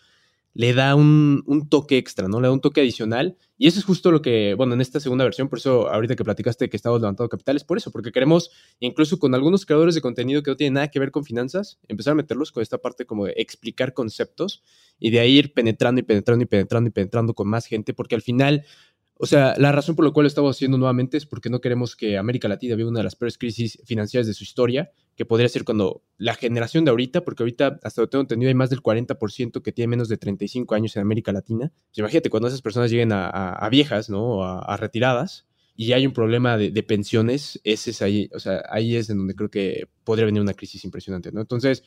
le 0.58 0.74
da 0.74 0.96
un, 0.96 1.44
un, 1.46 1.70
toque 1.70 2.00
extra, 2.00 2.28
¿no? 2.28 2.42
Le 2.42 2.48
da 2.48 2.52
un 2.52 2.62
toque 2.62 2.82
adicional. 2.82 3.38
Y 3.60 3.68
eso 3.68 3.78
es 3.78 3.86
justo 3.86 4.10
lo 4.10 4.24
que, 4.24 4.56
bueno, 4.56 4.74
en 4.74 4.82
esta 4.82 5.00
segunda 5.00 5.24
versión, 5.24 5.50
por 5.50 5.60
eso 5.60 5.88
ahorita 5.88 6.16
que 6.16 6.24
platicaste 6.24 6.68
que 6.68 6.76
estamos 6.76 7.00
levantando 7.00 7.30
capital, 7.30 7.58
es 7.58 7.64
por 7.64 7.78
eso, 7.78 7.92
porque 7.92 8.12
queremos, 8.12 8.50
incluso 8.80 9.20
con 9.20 9.36
algunos 9.36 9.68
creadores 9.68 9.94
de 9.94 10.02
contenido 10.02 10.42
que 10.42 10.50
no 10.50 10.58
tienen 10.58 10.74
nada 10.74 10.88
que 10.88 11.00
ver 11.00 11.12
con 11.12 11.24
finanzas, 11.24 11.78
empezar 11.88 12.14
a 12.14 12.16
meterlos 12.16 12.52
con 12.52 12.64
esta 12.64 12.80
parte 12.80 13.06
como 13.06 13.26
de 13.26 13.36
explicar 13.38 13.94
conceptos 13.94 14.64
y 14.98 15.12
de 15.12 15.20
ahí 15.20 15.38
ir 15.38 15.54
penetrando 15.54 16.02
y 16.02 16.04
penetrando 16.04 16.44
y 16.44 16.48
penetrando 16.48 16.88
y 16.88 16.92
penetrando 16.92 17.36
con 17.36 17.48
más 17.48 17.68
gente, 17.68 17.94
porque 17.94 18.16
al 18.16 18.24
final 18.24 18.66
o 19.20 19.26
sea, 19.26 19.56
la 19.58 19.72
razón 19.72 19.96
por 19.96 20.06
la 20.06 20.12
cual 20.12 20.26
lo 20.26 20.28
estamos 20.28 20.56
haciendo 20.56 20.78
nuevamente 20.78 21.18
es 21.18 21.26
porque 21.26 21.50
no 21.50 21.60
queremos 21.60 21.96
que 21.96 22.18
América 22.18 22.48
Latina 22.48 22.76
viva 22.76 22.90
una 22.90 23.00
de 23.00 23.04
las 23.04 23.16
peores 23.16 23.38
crisis 23.38 23.82
financieras 23.86 24.28
de 24.28 24.34
su 24.34 24.44
historia, 24.44 24.92
que 25.16 25.26
podría 25.26 25.50
ser 25.50 25.64
cuando 25.64 26.04
la 26.18 26.36
generación 26.36 26.86
de 26.86 26.92
ahorita, 26.92 27.26
porque 27.26 27.44
ahorita, 27.44 27.80
hasta 27.84 28.02
lo 28.02 28.10
tengo 28.10 28.22
entendido, 28.22 28.50
hay 28.50 28.56
más 28.56 28.70
del 28.70 28.82
40% 28.82 29.62
que 29.64 29.72
tiene 29.72 29.88
menos 29.88 30.08
de 30.10 30.18
35 30.18 30.76
años 30.76 30.96
en 30.96 31.02
América 31.02 31.32
Latina. 31.32 31.72
Pues 31.88 31.98
imagínate, 31.98 32.30
cuando 32.30 32.48
esas 32.48 32.62
personas 32.62 32.92
lleguen 32.92 33.12
a, 33.12 33.68
viejas, 33.72 34.10
¿no? 34.10 34.44
A, 34.44 34.78
retiradas, 34.78 35.48
y 35.76 35.94
hay 35.94 36.06
un 36.06 36.14
problema 36.14 36.58
de, 36.58 36.84
pensiones, 36.84 37.60
ese 37.64 37.92
es 37.92 38.02
ahí, 38.04 38.30
o 38.34 38.40
sea, 38.40 38.64
ahí 38.70 38.96
es 38.96 39.10
en 39.10 39.18
donde 39.18 39.36
creo 39.36 39.50
que 39.50 39.88
podría 40.04 40.26
venir 40.26 40.42
una 40.42 40.54
crisis 40.54 40.86
impresionante, 40.86 41.32
¿no? 41.32 41.42
Entonces, 41.42 41.84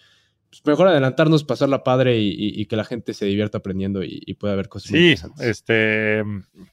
pues 0.51 0.67
mejor 0.67 0.89
adelantarnos, 0.89 1.45
pasarla 1.45 1.85
padre 1.85 2.19
y, 2.19 2.67
que 2.67 2.75
la 2.75 2.85
gente 2.85 3.15
se 3.15 3.25
divierta 3.25 3.59
aprendiendo 3.59 4.03
y, 4.03 4.35
pueda 4.35 4.57
ver 4.57 4.69
cosas 4.69 4.91
sí, 4.91 5.15
este, 5.39 6.25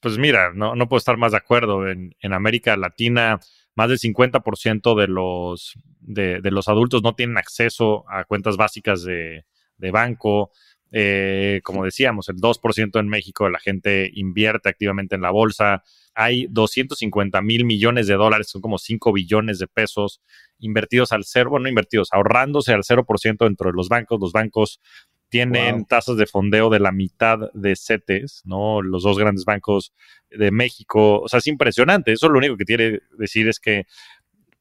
pues 0.01 0.17
mira, 0.17 0.51
no, 0.51 0.75
no 0.75 0.89
puedo 0.89 0.97
estar 0.97 1.15
más 1.17 1.31
de 1.31 1.37
acuerdo. 1.37 1.87
En, 1.87 2.15
América 2.21 2.75
Latina, 2.75 3.39
más 3.75 3.89
del 3.89 3.99
50% 3.99 4.99
de 4.99 5.07
los, 5.07 5.75
de, 5.99 6.41
los 6.51 6.67
adultos 6.67 7.03
no 7.03 7.13
tienen 7.13 7.37
acceso 7.37 8.03
a 8.09 8.23
cuentas 8.23 8.57
básicas 8.57 9.03
de, 9.03 9.45
banco. 9.91 10.51
Eh, 10.91 11.61
como 11.63 11.83
decíamos, 11.83 12.29
el 12.29 12.37
2% 12.37 12.99
en 12.99 13.07
México 13.09 13.45
de 13.45 13.51
la 13.51 13.59
gente 13.59 14.09
invierte 14.13 14.69
activamente 14.69 15.15
en 15.15 15.21
la 15.21 15.31
bolsa 15.31 15.83
hay 16.19 16.47
250 16.49 17.43
mil 17.43 17.63
millones 17.63 18.07
de 18.07 18.15
dólares, 18.15 18.49
son 18.49 18.59
como 18.59 18.79
5 18.79 19.13
billones 19.13 19.59
de 19.59 19.67
pesos 19.67 20.19
invertidos 20.57 21.11
al 21.11 21.25
cero, 21.25 21.51
bueno, 21.51 21.65
no 21.65 21.69
invertidos, 21.69 22.09
ahorrándose 22.11 22.73
al 22.73 22.81
0% 22.81 23.45
dentro 23.45 23.69
de 23.69 23.75
los 23.75 23.87
bancos. 23.87 24.19
Los 24.19 24.31
bancos 24.31 24.81
tienen 25.29 25.85
tasas 25.85 26.17
de 26.17 26.25
fondeo 26.25 26.71
de 26.71 26.79
la 26.79 26.91
mitad 26.91 27.51
de 27.53 27.75
CETES, 27.75 28.41
¿no? 28.45 28.81
Los 28.81 29.03
dos 29.03 29.19
grandes 29.19 29.45
bancos 29.45 29.93
de 30.31 30.49
México. 30.49 31.21
O 31.21 31.27
sea, 31.27 31.37
es 31.37 31.45
impresionante. 31.45 32.13
Eso 32.13 32.29
lo 32.29 32.39
único 32.39 32.57
que 32.57 32.65
quiere 32.65 33.03
decir 33.19 33.47
es 33.47 33.59
que, 33.59 33.85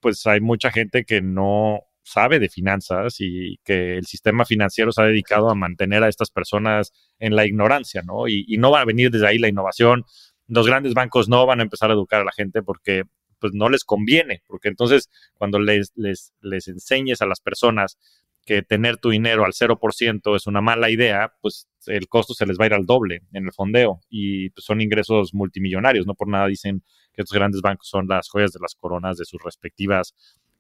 pues, 0.01 0.27
hay 0.27 0.43
mucha 0.43 0.71
gente 0.71 1.07
que 1.07 1.23
no 1.23 1.85
sabe 2.07 2.39
de 2.39 2.49
finanzas 2.49 3.17
y 3.19 3.59
que 3.65 3.99
el 3.99 4.07
sistema 4.07 4.45
financiero 4.45 4.93
se 4.93 5.03
ha 5.03 5.07
dedicado 5.07 5.51
a 5.51 5.57
mantener 5.57 6.05
a 6.05 6.09
estas 6.09 6.31
personas 6.31 6.93
en 7.19 7.35
la 7.35 7.45
ignorancia, 7.47 8.03
¿no? 8.03 8.29
Y, 8.29 8.57
no 8.59 8.71
va 8.71 8.81
a 8.81 8.85
venir 8.85 9.11
desde 9.11 9.27
ahí 9.27 9.39
la 9.39 9.49
innovación, 9.49 10.05
los 10.47 10.67
grandes 10.69 10.95
bancos 10.95 11.29
no 11.29 11.45
van 11.47 11.59
a 11.61 11.65
empezar 11.65 11.91
a 11.91 11.95
educar 11.95 12.21
a 12.21 12.25
la 12.25 12.33
gente 12.33 12.63
porque 12.63 13.03
pues 13.41 13.53
no 13.55 13.69
les 13.69 13.85
conviene, 13.85 14.43
porque 14.47 14.69
entonces 14.69 15.11
cuando 15.35 15.59
les, 15.59 15.93
les, 15.97 16.33
les 16.41 16.69
enseñes 16.69 17.21
a 17.23 17.27
las 17.27 17.41
personas 17.41 17.99
que 18.47 18.63
tener 18.63 18.97
tu 18.99 19.11
dinero 19.11 19.45
al 19.45 19.53
0% 19.53 20.37
es 20.37 20.47
una 20.47 20.61
mala 20.61 20.89
idea, 20.89 21.35
pues 21.43 21.69
el 21.87 22.07
costo 22.09 22.33
se 22.33 22.47
les 22.47 22.57
va 22.57 22.65
a 22.65 22.67
ir 22.69 22.75
al 22.75 22.87
doble 22.87 23.23
en 23.33 23.47
el 23.47 23.53
fondeo 23.53 24.01
y 24.09 24.51
pues, 24.51 24.65
son 24.65 24.81
ingresos 24.81 25.35
multimillonarios. 25.35 26.07
No 26.07 26.15
por 26.15 26.29
nada 26.29 26.47
dicen 26.47 26.85
que 27.13 27.23
estos 27.23 27.37
grandes 27.37 27.61
bancos 27.63 27.89
son 27.89 28.07
las 28.07 28.29
joyas 28.29 28.53
de 28.53 28.61
las 28.61 28.77
coronas 28.77 29.19
de 29.19 29.25
sus 29.25 29.43
respectivas 29.43 30.15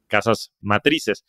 casas 0.06 0.52
matrices. 0.60 1.24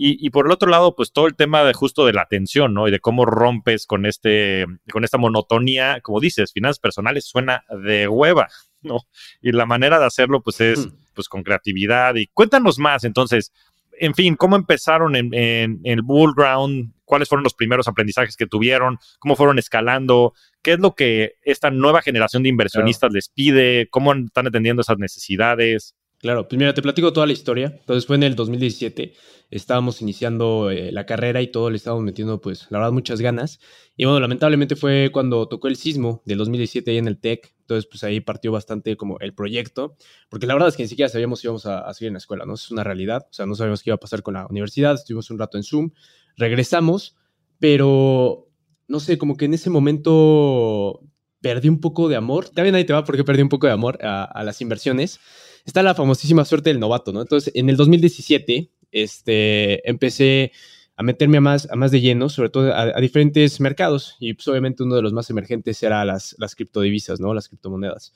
Y, 0.00 0.30
por 0.30 0.46
el 0.46 0.52
otro 0.52 0.70
lado, 0.70 0.94
pues 0.94 1.10
todo 1.10 1.26
el 1.26 1.34
tema 1.34 1.64
de 1.64 1.72
justo 1.72 2.06
de 2.06 2.12
la 2.12 2.22
atención, 2.22 2.72
¿no? 2.72 2.86
Y 2.86 2.92
de 2.92 3.00
cómo 3.00 3.24
rompes 3.24 3.84
con 3.84 4.06
este, 4.06 4.64
con 4.92 5.02
esta 5.02 5.18
monotonía, 5.18 6.00
como 6.02 6.20
dices, 6.20 6.52
finanzas 6.52 6.78
personales 6.78 7.24
suena 7.24 7.64
de 7.82 8.06
hueva, 8.06 8.46
¿no? 8.82 9.00
Y 9.42 9.50
la 9.50 9.66
manera 9.66 9.98
de 9.98 10.06
hacerlo, 10.06 10.40
pues 10.40 10.60
es, 10.60 10.86
hmm. 10.86 10.92
pues 11.14 11.28
con 11.28 11.42
creatividad. 11.42 12.14
Y 12.14 12.28
cuéntanos 12.28 12.78
más, 12.78 13.02
entonces, 13.02 13.52
en 13.98 14.14
fin, 14.14 14.36
¿cómo 14.36 14.54
empezaron 14.54 15.16
en, 15.16 15.34
en, 15.34 15.80
el 15.82 16.02
Bull 16.02 16.32
Ground? 16.32 16.92
cuáles 17.08 17.28
fueron 17.28 17.42
los 17.42 17.54
primeros 17.54 17.88
aprendizajes 17.88 18.36
que 18.36 18.46
tuvieron, 18.46 18.98
cómo 19.18 19.34
fueron 19.34 19.58
escalando, 19.58 20.34
qué 20.62 20.74
es 20.74 20.78
lo 20.78 20.94
que 20.94 21.32
esta 21.42 21.70
nueva 21.70 22.02
generación 22.02 22.42
de 22.44 22.50
inversionistas 22.50 23.10
les 23.12 23.30
pide, 23.30 23.88
cómo 23.90 24.12
están 24.12 24.46
atendiendo 24.46 24.82
esas 24.82 24.98
necesidades. 24.98 25.96
Claro, 26.20 26.48
pues 26.48 26.58
mira, 26.58 26.74
te 26.74 26.82
platico 26.82 27.12
toda 27.12 27.26
la 27.26 27.32
historia. 27.32 27.72
Entonces 27.78 28.04
fue 28.04 28.16
en 28.16 28.24
el 28.24 28.34
2017, 28.34 29.12
estábamos 29.50 30.02
iniciando 30.02 30.68
eh, 30.70 30.90
la 30.90 31.06
carrera 31.06 31.40
y 31.42 31.46
todo 31.52 31.70
le 31.70 31.76
estábamos 31.76 32.04
metiendo, 32.04 32.40
pues, 32.40 32.66
la 32.70 32.78
verdad, 32.78 32.92
muchas 32.92 33.20
ganas. 33.20 33.60
Y 33.96 34.04
bueno, 34.04 34.18
lamentablemente 34.18 34.74
fue 34.74 35.10
cuando 35.12 35.46
tocó 35.46 35.68
el 35.68 35.76
sismo 35.76 36.20
del 36.24 36.38
2017 36.38 36.90
ahí 36.90 36.98
en 36.98 37.06
el 37.06 37.20
TEC. 37.20 37.54
Entonces, 37.60 37.86
pues 37.88 38.02
ahí 38.02 38.20
partió 38.20 38.50
bastante 38.50 38.96
como 38.96 39.18
el 39.20 39.32
proyecto, 39.32 39.96
porque 40.28 40.46
la 40.48 40.54
verdad 40.54 40.70
es 40.70 40.76
que 40.76 40.82
ni 40.82 40.88
siquiera 40.88 41.08
sabíamos 41.08 41.38
si 41.40 41.46
íbamos 41.46 41.66
a, 41.66 41.80
a 41.80 41.94
seguir 41.94 42.08
en 42.08 42.14
la 42.14 42.18
escuela, 42.18 42.44
¿no? 42.46 42.54
Es 42.54 42.70
una 42.70 42.82
realidad, 42.82 43.26
o 43.30 43.32
sea, 43.32 43.46
no 43.46 43.54
sabíamos 43.54 43.82
qué 43.82 43.90
iba 43.90 43.96
a 43.96 44.00
pasar 44.00 44.22
con 44.22 44.34
la 44.34 44.46
universidad, 44.48 44.94
estuvimos 44.94 45.30
un 45.30 45.38
rato 45.38 45.56
en 45.56 45.62
Zoom, 45.62 45.90
regresamos, 46.36 47.14
pero 47.60 48.48
no 48.88 49.00
sé, 49.00 49.18
como 49.18 49.36
que 49.36 49.44
en 49.44 49.54
ese 49.54 49.70
momento 49.70 51.00
perdí 51.40 51.68
un 51.68 51.80
poco 51.80 52.08
de 52.08 52.16
amor. 52.16 52.48
También 52.48 52.74
ahí 52.74 52.84
te 52.84 52.92
va 52.92 53.04
porque 53.04 53.22
perdí 53.22 53.42
un 53.42 53.48
poco 53.50 53.66
de 53.66 53.72
amor 53.74 54.04
a, 54.04 54.24
a 54.24 54.42
las 54.42 54.60
inversiones 54.60 55.20
está 55.68 55.82
la 55.82 55.94
famosísima 55.94 56.44
suerte 56.44 56.70
del 56.70 56.80
novato, 56.80 57.12
¿no? 57.12 57.20
Entonces, 57.20 57.52
en 57.54 57.68
el 57.68 57.76
2017, 57.76 58.70
este, 58.90 59.88
empecé 59.88 60.52
a 60.96 61.02
meterme 61.02 61.36
a 61.36 61.40
más, 61.40 61.70
a 61.70 61.76
más 61.76 61.90
de 61.90 62.00
lleno, 62.00 62.28
sobre 62.28 62.48
todo 62.48 62.74
a, 62.74 63.00
diferentes 63.00 63.60
mercados. 63.60 64.16
Y 64.18 64.34
pues 64.34 64.48
obviamente 64.48 64.82
uno 64.82 64.96
de 64.96 65.02
los 65.02 65.12
más 65.12 65.30
emergentes 65.30 65.82
era 65.82 66.04
las, 66.04 66.34
las 66.38 66.54
criptodivisas, 66.54 67.20
¿no? 67.20 67.34
Las 67.34 67.48
criptomonedas. 67.48 68.14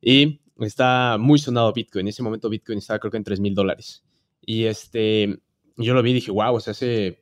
Y 0.00 0.40
está 0.60 1.16
muy 1.18 1.38
sonado 1.38 1.72
Bitcoin. 1.72 2.04
En 2.04 2.08
ese 2.08 2.22
momento 2.22 2.48
Bitcoin 2.48 2.78
estaba 2.78 2.98
creo 2.98 3.10
que 3.10 3.16
en 3.16 3.24
3 3.24 3.40
mil 3.40 3.54
dólares. 3.54 4.04
Y 4.44 4.64
este, 4.64 5.40
yo 5.76 5.94
lo 5.94 6.02
vi 6.02 6.10
y 6.10 6.14
dije, 6.14 6.30
wow, 6.30 6.54
o 6.54 6.60
sea, 6.60 6.72
hace 6.72 7.19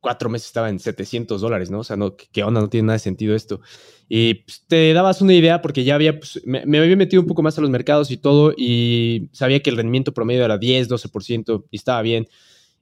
cuatro 0.00 0.30
meses 0.30 0.48
estaba 0.48 0.70
en 0.70 0.78
700 0.78 1.40
dólares, 1.40 1.70
¿no? 1.70 1.80
O 1.80 1.84
sea, 1.84 1.96
no, 1.96 2.16
¿qué 2.16 2.42
onda? 2.42 2.60
No 2.60 2.68
tiene 2.68 2.86
nada 2.86 2.94
de 2.94 3.00
sentido 3.00 3.34
esto. 3.34 3.60
Y 4.08 4.34
pues, 4.34 4.64
te 4.66 4.92
dabas 4.92 5.20
una 5.20 5.34
idea 5.34 5.62
porque 5.62 5.84
ya 5.84 5.94
había, 5.94 6.18
pues, 6.18 6.40
me, 6.44 6.78
había 6.78 6.96
metido 6.96 7.22
un 7.22 7.28
poco 7.28 7.42
más 7.42 7.56
a 7.58 7.60
los 7.60 7.70
mercados 7.70 8.10
y 8.10 8.16
todo 8.16 8.52
y 8.56 9.28
sabía 9.32 9.60
que 9.60 9.70
el 9.70 9.76
rendimiento 9.76 10.12
promedio 10.12 10.44
era 10.44 10.58
10, 10.58 10.88
12% 10.88 11.64
y 11.70 11.76
estaba 11.76 12.02
bien. 12.02 12.26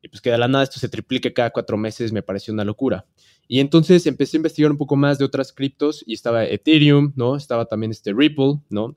Y 0.01 0.09
pues 0.09 0.21
que 0.21 0.31
de 0.31 0.39
la 0.39 0.47
nada 0.47 0.63
esto 0.63 0.79
se 0.79 0.89
triplique 0.89 1.33
cada 1.33 1.51
cuatro 1.51 1.77
meses 1.77 2.13
me 2.13 2.23
pareció 2.23 2.55
una 2.55 2.65
locura. 2.65 3.05
Y 3.49 3.61
entonces 3.61 4.07
empecé 4.07 4.37
a 4.37 4.39
investigar 4.39 4.71
un 4.71 4.79
poco 4.79 4.95
más 4.95 5.19
de 5.19 5.25
otras 5.25 5.53
criptos 5.53 6.05
y 6.07 6.15
estaba 6.15 6.45
Ethereum, 6.45 7.13
¿no? 7.17 7.35
Estaba 7.35 7.65
también 7.65 7.91
este 7.91 8.13
Ripple, 8.13 8.61
¿no? 8.69 8.97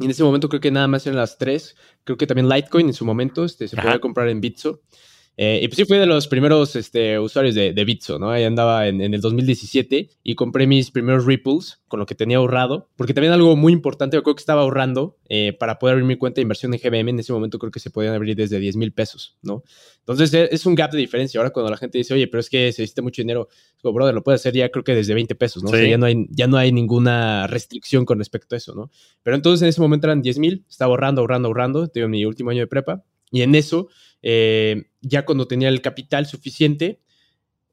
Y 0.00 0.06
en 0.06 0.10
ese 0.10 0.24
momento 0.24 0.48
creo 0.48 0.60
que 0.60 0.72
nada 0.72 0.88
más 0.88 1.06
eran 1.06 1.18
las 1.18 1.38
tres. 1.38 1.76
Creo 2.02 2.16
que 2.16 2.26
también 2.26 2.48
Litecoin 2.48 2.88
en 2.88 2.94
su 2.94 3.04
momento 3.04 3.44
este, 3.44 3.68
se 3.68 3.76
podía 3.76 4.00
comprar 4.00 4.28
en 4.28 4.40
Bitso. 4.40 4.80
Eh, 5.36 5.60
y 5.62 5.68
pues 5.68 5.76
sí 5.76 5.84
fui 5.84 5.98
de 5.98 6.06
los 6.06 6.28
primeros 6.28 6.76
este, 6.76 7.18
usuarios 7.18 7.56
de, 7.56 7.72
de 7.72 7.84
Bitso, 7.84 8.18
¿no? 8.18 8.30
Ahí 8.30 8.44
andaba 8.44 8.86
en, 8.86 9.00
el 9.00 9.20
2017 9.20 10.10
y 10.22 10.34
compré 10.36 10.66
mis 10.66 10.92
primeros 10.92 11.26
Ripples 11.26 11.82
con 11.88 11.98
lo 11.98 12.06
que 12.06 12.14
tenía 12.14 12.36
ahorrado, 12.36 12.88
porque 12.96 13.14
también 13.14 13.32
algo 13.32 13.56
muy 13.56 13.72
importante, 13.72 14.16
yo 14.16 14.22
creo 14.22 14.36
que 14.36 14.40
estaba 14.40 14.62
ahorrando 14.62 15.18
eh, 15.28 15.52
para 15.52 15.78
poder 15.78 15.94
abrir 15.94 16.06
mi 16.06 16.16
cuenta 16.16 16.36
de 16.36 16.42
inversión 16.42 16.72
en 16.72 16.80
GBM, 16.80 17.10
en 17.10 17.18
ese 17.18 17.32
momento 17.32 17.58
creo 17.58 17.72
que 17.72 17.80
se 17.80 17.90
podían 17.90 18.14
abrir 18.14 18.36
desde 18.36 18.60
10 18.60 18.76
mil 18.76 18.92
pesos, 18.92 19.36
¿no? 19.42 19.64
Entonces 19.98 20.32
e, 20.34 20.48
es 20.52 20.66
un 20.66 20.76
gap 20.76 20.92
de 20.92 20.98
diferencia. 20.98 21.40
Ahora 21.40 21.50
cuando 21.50 21.70
la 21.70 21.78
gente 21.78 21.98
dice, 21.98 22.14
oye, 22.14 22.28
pero 22.28 22.40
es 22.40 22.48
que 22.48 22.70
se 22.72 22.82
necesita 22.82 23.02
mucho 23.02 23.22
dinero, 23.22 23.48
como, 23.82 23.94
brother, 23.94 24.14
lo 24.14 24.22
puedes 24.22 24.40
hacer 24.40 24.54
ya 24.54 24.68
creo 24.68 24.84
que 24.84 24.94
desde 24.94 25.14
20 25.14 25.34
pesos, 25.34 25.64
¿no? 25.64 25.70
O 25.70 25.72
sea, 25.72 25.88
ya 25.88 25.98
no, 25.98 26.06
hay, 26.06 26.26
ya 26.30 26.46
no 26.46 26.56
hay 26.56 26.70
ninguna 26.70 27.48
restricción 27.48 28.04
con 28.04 28.18
respecto 28.18 28.54
a 28.54 28.58
eso, 28.58 28.74
¿no? 28.74 28.90
Pero 29.22 29.34
entonces 29.34 29.62
en 29.62 29.68
ese 29.68 29.80
momento 29.80 30.06
eran 30.06 30.22
10 30.22 30.38
mil, 30.38 30.64
estaba 30.68 30.90
ahorrando, 30.90 31.22
ahorrando, 31.22 31.48
ahorrando, 31.48 31.88
tengo 31.88 32.08
mi 32.08 32.24
último 32.24 32.50
año 32.50 32.60
de 32.60 32.66
prepa, 32.66 33.02
y 33.30 33.42
en 33.42 33.54
eso 33.54 33.88
eh, 34.26 34.84
ya 35.02 35.26
cuando 35.26 35.46
tenía 35.46 35.68
el 35.68 35.82
capital 35.82 36.26
suficiente, 36.26 37.02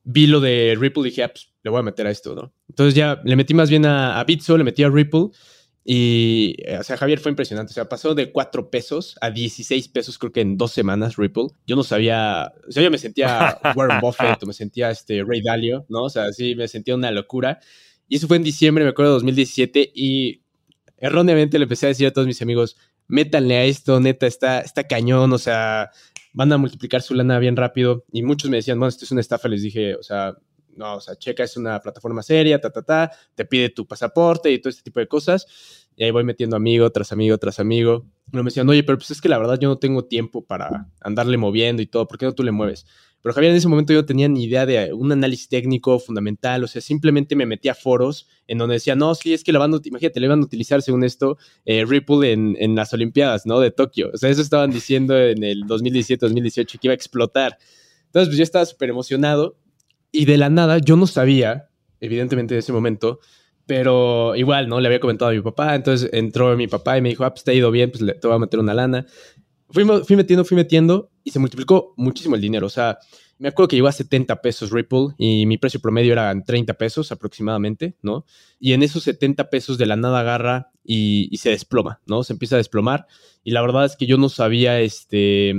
vi 0.03 0.27
lo 0.27 0.41
de 0.41 0.75
Ripple 0.77 1.03
y 1.03 1.05
dije, 1.05 1.23
ah, 1.23 1.29
pues 1.29 1.53
le 1.63 1.71
voy 1.71 1.79
a 1.79 1.83
meter 1.83 2.05
a 2.07 2.11
esto, 2.11 2.35
¿no? 2.35 2.53
Entonces 2.67 2.93
ya 2.93 3.21
le 3.23 3.37
metí 3.37 3.53
más 3.53 3.69
bien 3.69 3.85
a, 3.85 4.21
Bitso, 4.25 4.57
le 4.57 4.65
metí 4.65 4.83
a 4.83 4.89
Ripple 4.89 5.29
y, 5.85 6.55
eh, 6.59 6.77
o 6.77 6.83
sea, 6.83 6.97
Javier 6.97 7.19
fue 7.19 7.31
impresionante. 7.31 7.71
O 7.71 7.73
sea, 7.73 7.87
pasó 7.87 8.13
de 8.13 8.33
4 8.33 8.69
pesos 8.69 9.15
a 9.21 9.31
16 9.31 9.87
pesos, 9.87 10.17
creo 10.17 10.33
que 10.33 10.41
en 10.41 10.57
dos 10.57 10.71
semanas, 10.71 11.15
Ripple. 11.15 11.47
Yo 11.65 11.77
no 11.77 11.83
sabía, 11.83 12.51
o 12.67 12.71
sea, 12.71 12.83
yo 12.83 12.91
me 12.91 12.97
sentía 12.97 13.57
Warren 13.75 14.01
Buffett 14.01 14.43
o 14.43 14.45
me 14.45 14.53
sentía 14.53 14.91
este 14.91 15.23
Ray 15.25 15.41
Dalio, 15.41 15.85
¿no? 15.87 16.03
O 16.03 16.09
sea, 16.09 16.33
sí, 16.33 16.55
me 16.55 16.67
sentía 16.67 16.95
una 16.95 17.11
locura. 17.11 17.59
Y 18.09 18.17
eso 18.17 18.27
fue 18.27 18.37
en 18.37 18.43
diciembre, 18.43 18.83
me 18.83 18.89
acuerdo, 18.89 19.11
de 19.11 19.15
2017. 19.15 19.91
Y 19.95 20.41
erróneamente 20.97 21.57
le 21.57 21.63
empecé 21.63 21.85
a 21.85 21.89
decir 21.89 22.07
a 22.07 22.11
todos 22.11 22.27
mis 22.27 22.41
amigos, 22.41 22.75
métanle 23.11 23.57
a 23.57 23.65
esto, 23.65 23.99
neta, 23.99 24.25
está, 24.25 24.61
está 24.61 24.87
cañón, 24.87 25.33
o 25.33 25.37
sea, 25.37 25.91
van 26.33 26.51
a 26.53 26.57
multiplicar 26.57 27.01
su 27.01 27.13
lana 27.13 27.39
bien 27.39 27.57
rápido. 27.57 28.05
Y 28.11 28.23
muchos 28.23 28.49
me 28.49 28.57
decían, 28.57 28.79
bueno, 28.79 28.89
esto 28.89 29.05
es 29.05 29.11
una 29.11 29.21
estafa. 29.21 29.49
Les 29.49 29.61
dije, 29.61 29.95
o 29.95 30.01
sea, 30.01 30.33
no, 30.75 30.95
o 30.95 31.01
sea, 31.01 31.15
Checa 31.17 31.43
es 31.43 31.57
una 31.57 31.79
plataforma 31.81 32.23
seria, 32.23 32.59
ta, 32.59 32.69
ta, 32.69 32.81
ta, 32.81 33.11
te 33.35 33.45
pide 33.45 33.69
tu 33.69 33.85
pasaporte 33.85 34.49
y 34.49 34.59
todo 34.59 34.69
este 34.69 34.83
tipo 34.83 35.01
de 35.01 35.07
cosas. 35.07 35.45
Y 35.95 36.05
ahí 36.05 36.11
voy 36.11 36.23
metiendo 36.23 36.55
amigo 36.55 36.89
tras 36.89 37.11
amigo 37.11 37.37
tras 37.37 37.59
amigo. 37.59 38.05
Y 38.31 38.37
me 38.37 38.43
decían, 38.43 38.69
oye, 38.69 38.83
pero 38.83 38.97
pues 38.97 39.11
es 39.11 39.19
que 39.19 39.27
la 39.27 39.37
verdad 39.37 39.59
yo 39.59 39.67
no 39.67 39.77
tengo 39.77 40.05
tiempo 40.05 40.45
para 40.45 40.87
andarle 41.01 41.37
moviendo 41.37 41.81
y 41.81 41.87
todo, 41.87 42.07
¿por 42.07 42.17
qué 42.17 42.25
no 42.25 42.33
tú 42.33 42.43
le 42.43 42.51
mueves? 42.51 42.85
Pero 43.21 43.33
Javier, 43.33 43.51
en 43.51 43.57
ese 43.57 43.67
momento 43.67 43.93
yo 43.93 43.99
no 43.99 44.05
tenía 44.05 44.27
ni 44.27 44.45
idea 44.45 44.65
de 44.65 44.93
un 44.93 45.11
análisis 45.11 45.47
técnico 45.47 45.99
fundamental, 45.99 46.63
o 46.63 46.67
sea, 46.67 46.81
simplemente 46.81 47.35
me 47.35 47.45
metí 47.45 47.69
a 47.69 47.75
foros 47.75 48.27
en 48.47 48.57
donde 48.57 48.75
decía, 48.75 48.95
no, 48.95 49.13
sí, 49.13 49.33
es 49.33 49.43
que 49.43 49.51
la 49.51 49.59
van 49.59 49.73
a, 49.73 49.79
imagínate, 49.83 50.19
le 50.19 50.27
van 50.27 50.41
a 50.41 50.43
utilizar 50.43 50.81
según 50.81 51.03
esto 51.03 51.37
eh, 51.65 51.85
Ripple 51.85 52.31
en, 52.31 52.57
en, 52.59 52.75
las 52.75 52.93
Olimpiadas, 52.93 53.45
¿no? 53.45 53.59
De 53.59 53.69
Tokio. 53.69 54.09
O 54.13 54.17
sea, 54.17 54.29
eso 54.29 54.41
estaban 54.41 54.71
diciendo 54.71 55.17
en 55.17 55.43
el 55.43 55.63
2017-2018 55.65 56.79
que 56.79 56.87
iba 56.87 56.93
a 56.93 56.95
explotar. 56.95 57.57
Entonces, 58.07 58.29
pues 58.29 58.37
yo 58.37 58.43
estaba 58.43 58.65
súper 58.65 58.89
emocionado 58.89 59.57
y 60.11 60.25
de 60.25 60.37
la 60.37 60.49
nada 60.49 60.79
yo 60.79 60.97
no 60.97 61.05
sabía, 61.05 61.69
evidentemente 61.99 62.55
en 62.55 62.59
ese 62.59 62.73
momento, 62.73 63.19
pero 63.67 64.35
igual, 64.35 64.67
¿no? 64.67 64.79
Le 64.79 64.87
había 64.87 64.99
comentado 64.99 65.31
a 65.31 65.33
mi 65.33 65.41
papá, 65.41 65.75
entonces 65.75 66.09
entró 66.11 66.57
mi 66.57 66.67
papá 66.67 66.97
y 66.97 67.01
me 67.01 67.09
dijo, 67.09 67.23
ah, 67.23 67.33
pues 67.33 67.43
te 67.43 67.51
ha 67.51 67.53
ido 67.53 67.71
bien, 67.71 67.91
pues 67.91 68.03
te 68.19 68.27
voy 68.27 68.35
a 68.35 68.39
meter 68.39 68.59
una 68.59 68.73
lana 68.73 69.05
fui, 69.71 69.85
fui 70.05 70.15
metiendo, 70.15 70.45
fui 70.45 70.55
metiendo 70.55 71.09
y 71.23 71.31
se 71.31 71.39
multiplicó 71.39 71.93
muchísimo 71.97 72.35
el 72.35 72.41
dinero. 72.41 72.67
O 72.67 72.69
sea, 72.69 72.99
me 73.41 73.47
acuerdo 73.47 73.69
que 73.69 73.75
llegó 73.75 73.87
a 73.87 73.91
70 73.91 74.41
pesos 74.41 74.69
Ripple 74.69 75.15
y 75.17 75.47
mi 75.47 75.57
precio 75.57 75.79
promedio 75.79 76.13
era 76.13 76.31
30 76.39 76.75
pesos 76.75 77.11
aproximadamente, 77.11 77.95
¿no? 78.03 78.23
Y 78.59 78.73
en 78.73 78.83
esos 78.83 79.01
70 79.03 79.49
pesos 79.49 79.79
de 79.79 79.87
la 79.87 79.95
nada 79.95 80.19
agarra 80.19 80.71
y, 80.83 81.35
se 81.37 81.49
desploma, 81.49 82.01
¿no? 82.05 82.23
Se 82.23 82.33
empieza 82.33 82.55
a 82.55 82.57
desplomar. 82.57 83.07
Y 83.43 83.49
la 83.49 83.61
verdad 83.61 83.85
es 83.85 83.95
que 83.95 84.05
yo 84.05 84.17
no 84.17 84.29
sabía, 84.29 84.79
este, 84.79 85.55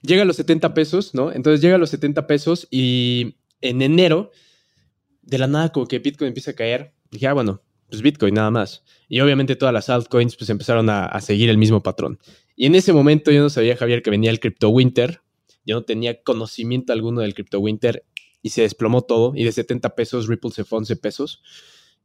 llega 0.00 0.22
a 0.22 0.24
los 0.24 0.36
70 0.36 0.72
pesos, 0.72 1.14
¿no? 1.14 1.30
Entonces 1.30 1.60
llega 1.60 1.74
a 1.74 1.78
los 1.78 1.90
70 1.90 2.26
pesos 2.26 2.68
y 2.70 3.36
en 3.60 3.82
enero, 3.82 4.30
de 5.20 5.38
la 5.38 5.46
nada 5.46 5.72
como 5.72 5.86
que 5.88 5.98
Bitcoin 5.98 6.28
empieza 6.28 6.52
a 6.52 6.54
caer. 6.54 6.94
Dije, 7.10 7.26
ah, 7.26 7.34
bueno, 7.34 7.60
pues 7.88 8.02
Bitcoin 8.02 8.34
nada 8.34 8.50
más. 8.50 8.84
Y 9.08 9.20
obviamente 9.20 9.56
todas 9.56 9.72
las 9.72 9.88
altcoins 9.88 10.36
pues 10.36 10.50
empezaron 10.50 10.90
a, 10.90 11.06
a 11.06 11.20
seguir 11.20 11.50
el 11.50 11.58
mismo 11.58 11.82
patrón. 11.82 12.18
Y 12.56 12.66
en 12.66 12.74
ese 12.74 12.92
momento 12.92 13.30
yo 13.30 13.42
no 13.42 13.50
sabía, 13.50 13.76
Javier, 13.76 14.02
que 14.02 14.10
venía 14.10 14.30
el 14.30 14.40
Crypto 14.40 14.70
Winter. 14.70 15.20
Yo 15.66 15.76
no 15.76 15.82
tenía 15.82 16.22
conocimiento 16.22 16.92
alguno 16.92 17.20
del 17.20 17.34
Crypto 17.34 17.60
Winter 17.60 18.04
y 18.46 18.50
se 18.50 18.62
desplomó 18.62 19.02
todo. 19.02 19.32
Y 19.34 19.44
de 19.44 19.52
70 19.52 19.94
pesos, 19.94 20.26
Ripple 20.28 20.52
se 20.52 20.64
fue 20.64 20.78
11 20.78 20.96
pesos. 20.96 21.42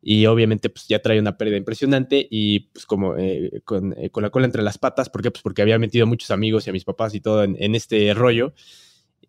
Y 0.02 0.26
obviamente, 0.26 0.70
pues 0.70 0.88
ya 0.88 1.00
trae 1.00 1.20
una 1.20 1.38
pérdida 1.38 1.58
impresionante. 1.58 2.28
Y 2.30 2.72
pues, 2.72 2.86
como 2.86 3.16
eh, 3.16 3.52
eh, 3.54 3.62
con, 3.62 3.96
la 3.96 4.30
cola 4.30 4.46
entre 4.46 4.62
las 4.64 4.78
patas. 4.78 5.10
¿Por 5.10 5.22
qué? 5.22 5.32
Pues 5.32 5.44
porque 5.44 5.62
había 5.62 5.80
metido 5.80 6.04
a 6.04 6.08
muchos 6.08 6.32
amigos 6.32 6.66
y 6.66 6.72
a 6.72 6.74
mis 6.74 6.84
papás 6.84 7.16
y 7.16 7.22
todo 7.22 7.44
en, 7.44 7.56
en, 7.60 7.76
este 7.76 8.14
rollo. 8.14 8.54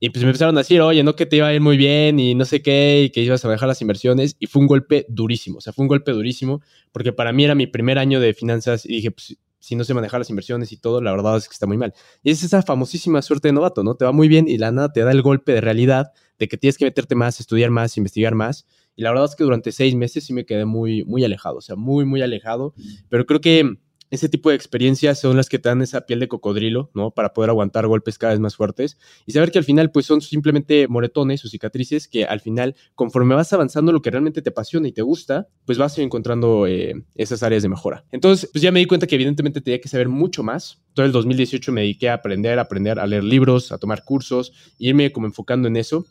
Y 0.05 0.11
pues 0.11 0.25
me 0.25 0.31
empezaron 0.31 0.57
a 0.57 0.63
decir, 0.63 0.81
oye, 0.81 1.05
no 1.05 1.15
que 1.15 1.27
te 1.27 1.37
iba 1.37 1.47
a 1.47 1.55
ir 1.55 1.61
muy 1.61 1.77
bien 1.77 2.19
y 2.19 2.35
no 2.35 2.45
sé 2.45 2.61
qué, 2.61 3.05
y 3.05 3.11
que 3.11 3.21
ibas 3.21 3.45
a 3.45 3.49
dejar 3.49 3.69
las 3.69 3.81
inversiones. 3.83 4.35
Y 4.41 4.49
fue 4.49 4.61
un 4.61 4.67
golpe 4.67 5.07
durísimo. 5.09 5.59
O 5.59 5.61
sea, 5.61 5.73
fue 5.73 5.85
un 5.85 5.89
golpe 5.89 6.11
durísimo. 6.11 6.61
Porque 6.91 7.13
para 7.13 7.33
mí 7.33 7.45
era 7.45 7.55
mi 7.55 7.69
primer 7.69 7.99
año 7.99 8.19
de 8.19 8.35
finanzas. 8.35 8.85
Y 8.85 8.97
dije, 8.97 9.13
pues 9.13 9.37
si 9.61 9.77
no 9.77 9.85
se 9.85 9.95
maneja 9.95 10.19
las 10.19 10.29
inversiones 10.29 10.73
y 10.73 10.77
todo, 10.77 11.01
la 11.01 11.13
verdad 11.13 11.37
es 11.37 11.47
que 11.47 11.53
está 11.53 11.69
muy 11.69 11.77
mal. 11.77 11.95
Y 12.25 12.33
es 12.33 12.43
esa 12.43 12.63
famosísima 12.63 13.23
suerte 13.23 13.47
de 13.47 13.53
novato, 13.53 13.85
¿no? 13.85 13.95
Te 13.95 14.05
va 14.05 14.11
muy 14.11 14.27
bien 14.27 14.49
y 14.49 14.59
la 14.59 14.73
nada 14.73 14.93
te 14.93 15.03
da 15.03 15.13
el 15.13 15.23
golpe 15.23 15.53
de 15.53 15.61
realidad 15.61 16.11
de 16.37 16.49
que 16.49 16.57
tienes 16.57 16.79
que 16.79 16.85
meterte 16.85 17.15
más, 17.15 17.39
estudiar 17.39 17.71
más, 17.71 17.97
investigar 17.97 18.35
más. 18.35 18.67
Y 18.97 19.03
la 19.03 19.11
verdad 19.11 19.27
es 19.27 19.37
que 19.37 19.45
durante 19.45 19.71
seis 19.71 19.95
meses 19.95 20.25
sí 20.25 20.33
me 20.33 20.45
quedé 20.45 20.65
muy, 20.65 21.05
muy 21.05 21.23
alejado, 21.23 21.59
o 21.59 21.63
sea, 21.63 21.77
muy, 21.77 22.05
muy 22.07 22.23
alejado. 22.23 22.75
Pero 23.09 23.25
creo 23.25 23.41
que 23.41 23.77
ese 24.13 24.29
tipo 24.29 24.51
de 24.51 24.57
experiencias 24.57 25.19
son 25.19 25.39
las 25.39 25.49
que 25.49 25.59
te 25.59 25.71
dan 25.71 25.81
esa 25.81 26.03
piel 26.03 26.21
de 26.21 26.29
cocodrilo, 26.29 26.91
¿no? 26.93 27.13
Para 27.13 27.33
poder 27.33 27.49
aguantar 27.49 27.87
golpes 27.87 28.19
cada 28.19 28.35
vez 28.35 28.41
más 28.41 28.57
fuertes 28.57 28.99
y 29.25 29.33
saber 29.33 29.51
que 29.51 29.59
al 29.59 29.65
final, 29.65 29.91
pues 29.91 30.05
son 30.05 30.21
simplemente 30.21 30.87
moretones 30.87 31.43
o 31.47 31.49
cicatrices 31.49 32.09
que 32.09 32.27
al 32.27 32.41
final, 32.41 32.77
conforme 32.95 33.35
vas 33.35 33.51
avanzando 33.55 33.91
lo 33.91 34.03
que 34.03 34.11
realmente 34.11 34.43
te 34.43 34.51
apasiona 34.51 34.87
y 34.87 34.93
te 34.93 35.01
gusta, 35.01 35.49
pues 35.65 35.79
vas 35.79 35.99
encontrando 35.99 36.67
eh, 36.67 37.03
esas 37.15 37.43
áreas 37.43 37.63
de 37.63 37.71
mejora. 37.71 38.05
Entonces, 38.13 38.51
pues 38.53 38.61
ya 38.61 38.71
me 38.71 38.81
di 38.81 38.85
cuenta 38.85 39.07
que 39.07 39.15
evidentemente 39.15 39.63
tenía 39.63 39.81
que 39.81 39.89
saber 39.89 40.11
mucho 40.11 40.43
más. 40.43 40.83
Todo 40.93 41.07
el 41.07 41.13
2018 41.13 41.73
me 41.73 41.81
dediqué 41.81 42.11
a 42.11 42.15
aprender, 42.15 42.59
a 42.59 42.63
aprender, 42.63 43.01
a 43.01 43.07
leer 43.07 43.25
libros, 43.25 43.73
a 43.73 43.79
tomar 43.79 44.05
cursos, 44.05 44.53
irme 44.79 45.11
como 45.11 45.27
enfocando 45.27 45.69
en 45.69 45.77
eso. 45.79 46.05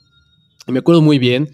Y 0.65 0.71
me 0.71 0.79
acuerdo 0.79 1.03
muy 1.03 1.19
bien 1.19 1.51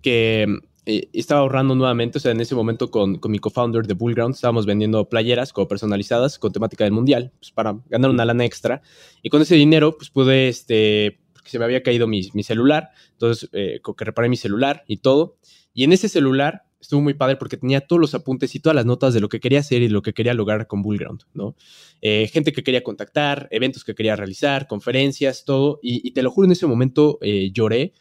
que 0.00 0.46
eh, 0.90 1.10
estaba 1.12 1.42
ahorrando 1.42 1.74
nuevamente, 1.74 2.16
o 2.16 2.20
sea, 2.20 2.32
en 2.32 2.40
ese 2.40 2.54
momento 2.54 2.90
con, 2.90 3.16
con 3.18 3.30
mi 3.30 3.38
co-founder 3.38 3.86
de 3.86 3.92
Bullground 3.92 4.34
estábamos 4.34 4.64
vendiendo 4.64 5.06
playeras 5.06 5.52
como 5.52 5.68
personalizadas 5.68 6.38
con 6.38 6.50
temática 6.50 6.84
del 6.84 6.94
mundial, 6.94 7.30
pues 7.38 7.52
para 7.52 7.78
ganar 7.90 8.10
una 8.10 8.24
lana 8.24 8.46
extra. 8.46 8.80
Y 9.22 9.28
con 9.28 9.42
ese 9.42 9.54
dinero, 9.54 9.98
pues 9.98 10.08
pude, 10.08 10.48
este, 10.48 11.20
que 11.44 11.50
se 11.50 11.58
me 11.58 11.66
había 11.66 11.82
caído 11.82 12.06
mi, 12.06 12.30
mi 12.32 12.42
celular, 12.42 12.88
entonces 13.12 13.50
eh, 13.52 13.80
que 13.98 14.04
reparé 14.06 14.30
mi 14.30 14.38
celular 14.38 14.84
y 14.86 14.96
todo. 14.96 15.36
Y 15.74 15.84
en 15.84 15.92
ese 15.92 16.08
celular 16.08 16.62
estuvo 16.80 17.02
muy 17.02 17.12
padre 17.12 17.36
porque 17.36 17.58
tenía 17.58 17.82
todos 17.82 18.00
los 18.00 18.14
apuntes 18.14 18.54
y 18.54 18.60
todas 18.60 18.74
las 18.74 18.86
notas 18.86 19.12
de 19.12 19.20
lo 19.20 19.28
que 19.28 19.40
quería 19.40 19.60
hacer 19.60 19.82
y 19.82 19.90
lo 19.90 20.00
que 20.00 20.14
quería 20.14 20.32
lograr 20.32 20.66
con 20.66 20.80
Bullground, 20.80 21.24
¿no? 21.34 21.54
Eh, 22.00 22.30
gente 22.32 22.50
que 22.50 22.62
quería 22.62 22.82
contactar, 22.82 23.46
eventos 23.50 23.84
que 23.84 23.94
quería 23.94 24.16
realizar, 24.16 24.66
conferencias, 24.66 25.44
todo. 25.44 25.80
Y, 25.82 26.12
te 26.12 26.22
lo 26.22 26.30
juro, 26.30 26.46
en 26.46 26.52
ese 26.52 26.66
momento 26.66 27.18
eh, 27.20 27.50
lloré 27.52 27.92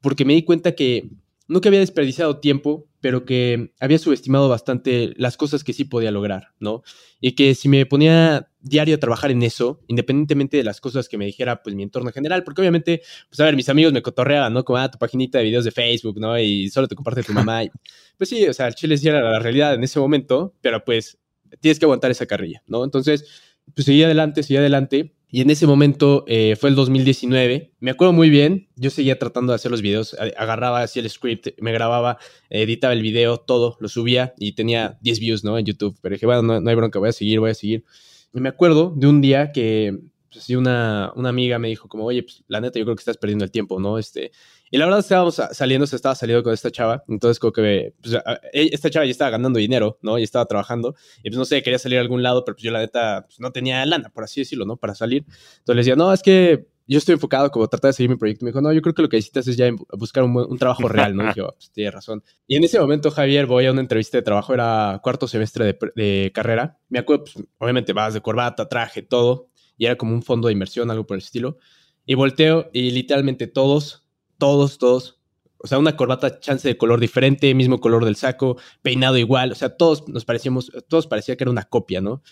porque 0.00 0.24
me 0.24 0.32
di 0.32 0.42
cuenta 0.42 0.74
que 0.74 1.10
no 1.50 1.60
que 1.60 1.66
había 1.66 1.80
desperdiciado 1.80 2.38
tiempo, 2.38 2.86
pero 3.00 3.24
que 3.24 3.72
había 3.80 3.98
subestimado 3.98 4.48
bastante 4.48 5.14
las 5.16 5.36
cosas 5.36 5.64
que 5.64 5.72
sí 5.72 5.84
podía 5.84 6.12
lograr, 6.12 6.54
¿no? 6.60 6.84
Y 7.20 7.32
que 7.32 7.56
si 7.56 7.68
me 7.68 7.84
ponía 7.86 8.52
diario 8.60 8.94
a 8.94 8.98
trabajar 8.98 9.32
en 9.32 9.42
eso, 9.42 9.80
independientemente 9.88 10.58
de 10.58 10.62
las 10.62 10.80
cosas 10.80 11.08
que 11.08 11.18
me 11.18 11.26
dijera, 11.26 11.60
pues 11.64 11.74
mi 11.74 11.82
entorno 11.82 12.12
general, 12.12 12.44
porque 12.44 12.60
obviamente, 12.60 13.02
pues 13.28 13.40
a 13.40 13.44
ver, 13.44 13.56
mis 13.56 13.68
amigos 13.68 13.92
me 13.92 14.00
cotorreaban, 14.00 14.52
¿no? 14.54 14.64
Como, 14.64 14.78
ah, 14.78 14.88
tu 14.88 14.98
paginita 14.98 15.38
de 15.38 15.44
videos 15.44 15.64
de 15.64 15.72
Facebook, 15.72 16.20
¿no? 16.20 16.38
Y 16.38 16.68
solo 16.68 16.86
te 16.86 16.94
comparte 16.94 17.24
tu 17.24 17.32
mamá. 17.32 17.62
pues 18.16 18.30
sí, 18.30 18.46
o 18.46 18.54
sea, 18.54 18.68
el 18.68 18.76
chile 18.76 18.96
sí 18.96 19.08
era 19.08 19.20
la 19.20 19.40
realidad 19.40 19.74
en 19.74 19.82
ese 19.82 19.98
momento, 19.98 20.54
pero 20.60 20.84
pues 20.84 21.18
tienes 21.60 21.80
que 21.80 21.84
aguantar 21.84 22.12
esa 22.12 22.26
carrilla, 22.26 22.62
¿no? 22.68 22.84
Entonces, 22.84 23.24
pues 23.74 23.86
seguí 23.86 24.04
adelante, 24.04 24.44
seguí 24.44 24.58
adelante. 24.58 25.16
Y 25.30 25.42
en 25.42 25.50
ese 25.50 25.66
momento 25.66 26.24
eh, 26.26 26.56
fue 26.56 26.70
el 26.70 26.76
2019. 26.76 27.72
Me 27.78 27.90
acuerdo 27.90 28.12
muy 28.12 28.30
bien, 28.30 28.68
yo 28.76 28.90
seguía 28.90 29.18
tratando 29.18 29.52
de 29.52 29.56
hacer 29.56 29.70
los 29.70 29.80
videos, 29.80 30.16
agarraba 30.36 30.82
así 30.82 30.98
el 30.98 31.08
script, 31.08 31.48
me 31.60 31.72
grababa, 31.72 32.18
editaba 32.48 32.92
el 32.92 33.02
video, 33.02 33.38
todo, 33.38 33.76
lo 33.80 33.88
subía 33.88 34.34
y 34.38 34.52
tenía 34.52 34.98
10 35.02 35.20
views, 35.20 35.44
¿no? 35.44 35.56
En 35.56 35.64
YouTube. 35.64 35.96
Pero 36.02 36.14
dije, 36.14 36.26
bueno, 36.26 36.42
no, 36.42 36.60
no 36.60 36.70
hay 36.70 36.76
bronca, 36.76 36.98
voy 36.98 37.10
a 37.10 37.12
seguir, 37.12 37.38
voy 37.38 37.50
a 37.50 37.54
seguir. 37.54 37.84
Y 38.34 38.40
me 38.40 38.48
acuerdo 38.48 38.92
de 38.96 39.06
un 39.06 39.20
día 39.20 39.52
que 39.52 39.98
pues, 40.32 40.48
una, 40.50 41.12
una 41.16 41.28
amiga 41.28 41.58
me 41.58 41.68
dijo 41.68 41.88
como, 41.88 42.04
oye, 42.04 42.22
pues 42.22 42.44
la 42.48 42.60
neta 42.60 42.78
yo 42.78 42.84
creo 42.84 42.96
que 42.96 43.00
estás 43.00 43.16
perdiendo 43.16 43.44
el 43.44 43.50
tiempo, 43.50 43.80
¿no? 43.80 43.98
Este, 43.98 44.32
y 44.70 44.78
la 44.78 44.84
verdad 44.84 45.00
estábamos 45.00 45.40
saliendo, 45.52 45.86
se 45.86 45.96
estaba 45.96 46.14
saliendo 46.14 46.42
con 46.42 46.52
esta 46.52 46.70
chava, 46.70 47.04
entonces 47.08 47.38
como 47.38 47.52
que 47.52 47.94
pues, 48.00 48.14
e, 48.52 48.70
esta 48.72 48.90
chava 48.90 49.04
ya 49.04 49.10
estaba 49.10 49.30
ganando 49.30 49.58
dinero, 49.58 49.98
¿no? 50.02 50.18
Y 50.18 50.22
estaba 50.22 50.46
trabajando, 50.46 50.94
y 51.22 51.30
pues 51.30 51.38
no 51.38 51.44
sé, 51.44 51.62
quería 51.62 51.78
salir 51.78 51.98
a 51.98 52.02
algún 52.02 52.22
lado, 52.22 52.44
pero 52.44 52.56
pues 52.56 52.64
yo 52.64 52.70
la 52.70 52.80
neta 52.80 53.24
pues, 53.26 53.40
no 53.40 53.52
tenía 53.52 53.84
lana, 53.86 54.10
por 54.10 54.24
así 54.24 54.40
decirlo, 54.40 54.64
¿no? 54.64 54.76
Para 54.76 54.94
salir. 54.94 55.24
Entonces 55.58 55.76
le 55.76 55.80
decía, 55.80 55.96
no, 55.96 56.12
es 56.12 56.22
que 56.22 56.66
yo 56.86 56.98
estoy 56.98 57.14
enfocado 57.14 57.50
como 57.50 57.68
tratar 57.68 57.90
de 57.90 57.92
seguir 57.92 58.10
mi 58.10 58.16
proyecto. 58.16 58.44
Me 58.44 58.50
dijo, 58.50 58.60
no, 58.60 58.72
yo 58.72 58.82
creo 58.82 58.94
que 58.94 59.02
lo 59.02 59.08
que 59.08 59.16
necesitas 59.16 59.46
es 59.46 59.56
ya 59.56 59.70
buscar 59.92 60.24
un, 60.24 60.58
trabajo 60.58 60.88
real, 60.88 61.14
¿no? 61.14 61.22
Y 61.36 61.40
oh, 61.40 61.54
pues 61.56 61.70
tiene 61.70 61.90
razón. 61.92 62.22
Y 62.48 62.56
en 62.56 62.64
ese 62.64 62.80
momento, 62.80 63.12
Javier, 63.12 63.46
voy 63.46 63.66
a 63.66 63.70
una 63.70 63.80
entrevista 63.80 64.18
de 64.18 64.22
trabajo, 64.22 64.52
era 64.54 64.98
cuarto 65.02 65.28
semestre 65.28 65.64
de, 65.66 65.78
de 65.94 66.32
carrera. 66.34 66.78
Me 66.88 66.98
acuerdo, 66.98 67.24
pues, 67.24 67.46
obviamente 67.58 67.92
vas 67.92 68.14
de 68.14 68.20
corbata, 68.20 68.68
traje, 68.68 69.02
todo 69.02 69.50
y 69.80 69.86
era 69.86 69.96
como 69.96 70.12
un 70.12 70.22
fondo 70.22 70.48
de 70.48 70.52
inversión, 70.52 70.90
algo 70.90 71.06
por 71.06 71.16
el 71.16 71.22
estilo. 71.22 71.56
Y 72.04 72.14
volteo 72.14 72.68
y 72.70 72.90
literalmente 72.90 73.46
todos, 73.46 73.99
todos, 74.40 74.78
todos, 74.78 75.20
o 75.58 75.68
sea, 75.68 75.78
una 75.78 75.96
corbata 75.96 76.40
chance 76.40 76.66
de 76.66 76.76
color 76.76 76.98
diferente, 76.98 77.54
mismo 77.54 77.80
color 77.80 78.04
del 78.04 78.16
saco, 78.16 78.56
peinado 78.82 79.18
igual, 79.18 79.52
o 79.52 79.54
sea, 79.54 79.76
todos 79.76 80.08
nos 80.08 80.24
parecíamos, 80.24 80.72
todos 80.88 81.06
parecía 81.06 81.36
que 81.36 81.44
era 81.44 81.50
una 81.52 81.62
copia, 81.62 82.00
¿no? 82.00 82.22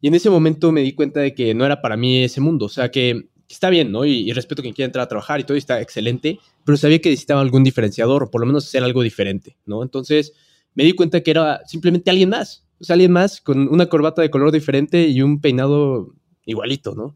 Y 0.00 0.08
en 0.08 0.14
ese 0.14 0.30
momento 0.30 0.72
me 0.72 0.80
di 0.80 0.94
cuenta 0.94 1.20
de 1.20 1.34
que 1.34 1.54
no 1.54 1.64
era 1.64 1.82
para 1.82 1.96
mí 1.96 2.24
ese 2.24 2.40
mundo, 2.40 2.66
o 2.66 2.68
sea, 2.68 2.90
que 2.90 3.28
está 3.48 3.68
bien, 3.68 3.92
¿no? 3.92 4.04
Y, 4.04 4.32
respeto 4.32 4.62
a 4.62 4.64
quien 4.64 4.74
quiera 4.74 4.86
entrar 4.86 5.04
a 5.04 5.08
trabajar 5.08 5.40
y 5.40 5.44
todo, 5.44 5.56
y 5.56 5.58
está 5.58 5.80
excelente, 5.80 6.38
pero 6.64 6.78
sabía 6.78 7.00
que 7.00 7.10
necesitaba 7.10 7.42
algún 7.42 7.64
diferenciador, 7.64 8.24
o 8.24 8.30
por 8.30 8.40
lo 8.40 8.46
menos 8.46 8.66
hacer 8.66 8.82
algo 8.82 9.02
diferente, 9.02 9.56
¿no? 9.66 9.82
Entonces 9.82 10.32
me 10.74 10.84
di 10.84 10.92
cuenta 10.92 11.20
que 11.20 11.30
era 11.30 11.60
simplemente 11.66 12.10
alguien 12.10 12.30
más, 12.30 12.64
o 12.80 12.84
sea, 12.84 12.94
alguien 12.94 13.12
más 13.12 13.40
con 13.40 13.68
una 13.68 13.86
corbata 13.86 14.22
de 14.22 14.30
color 14.30 14.52
diferente 14.52 15.06
y 15.08 15.20
un 15.20 15.40
peinado 15.40 16.14
igualito, 16.46 16.94
¿no? 16.94 17.14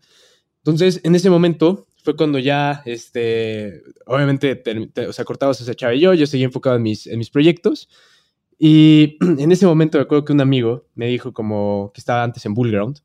Entonces, 0.58 1.00
en 1.04 1.14
ese 1.14 1.30
momento 1.30 1.86
fue 2.04 2.16
cuando 2.16 2.38
ya, 2.38 2.82
este, 2.84 3.82
obviamente, 4.04 4.62
o 5.08 5.12
sea, 5.12 5.24
cortabas 5.24 5.58
esa 5.62 5.74
chava 5.74 5.94
y 5.94 6.00
yo, 6.00 6.12
yo 6.12 6.26
seguía 6.26 6.44
enfocado 6.44 6.76
en 6.76 6.82
mis, 6.82 7.06
en 7.06 7.18
mis 7.18 7.30
proyectos. 7.30 7.88
Y 8.58 9.16
en 9.38 9.50
ese 9.50 9.64
momento 9.64 9.96
me 9.96 10.02
acuerdo 10.02 10.26
que 10.26 10.34
un 10.34 10.42
amigo 10.42 10.86
me 10.94 11.06
dijo 11.06 11.32
como 11.32 11.92
que 11.94 12.02
estaba 12.02 12.22
antes 12.22 12.44
en 12.44 12.52
Bullground. 12.52 13.00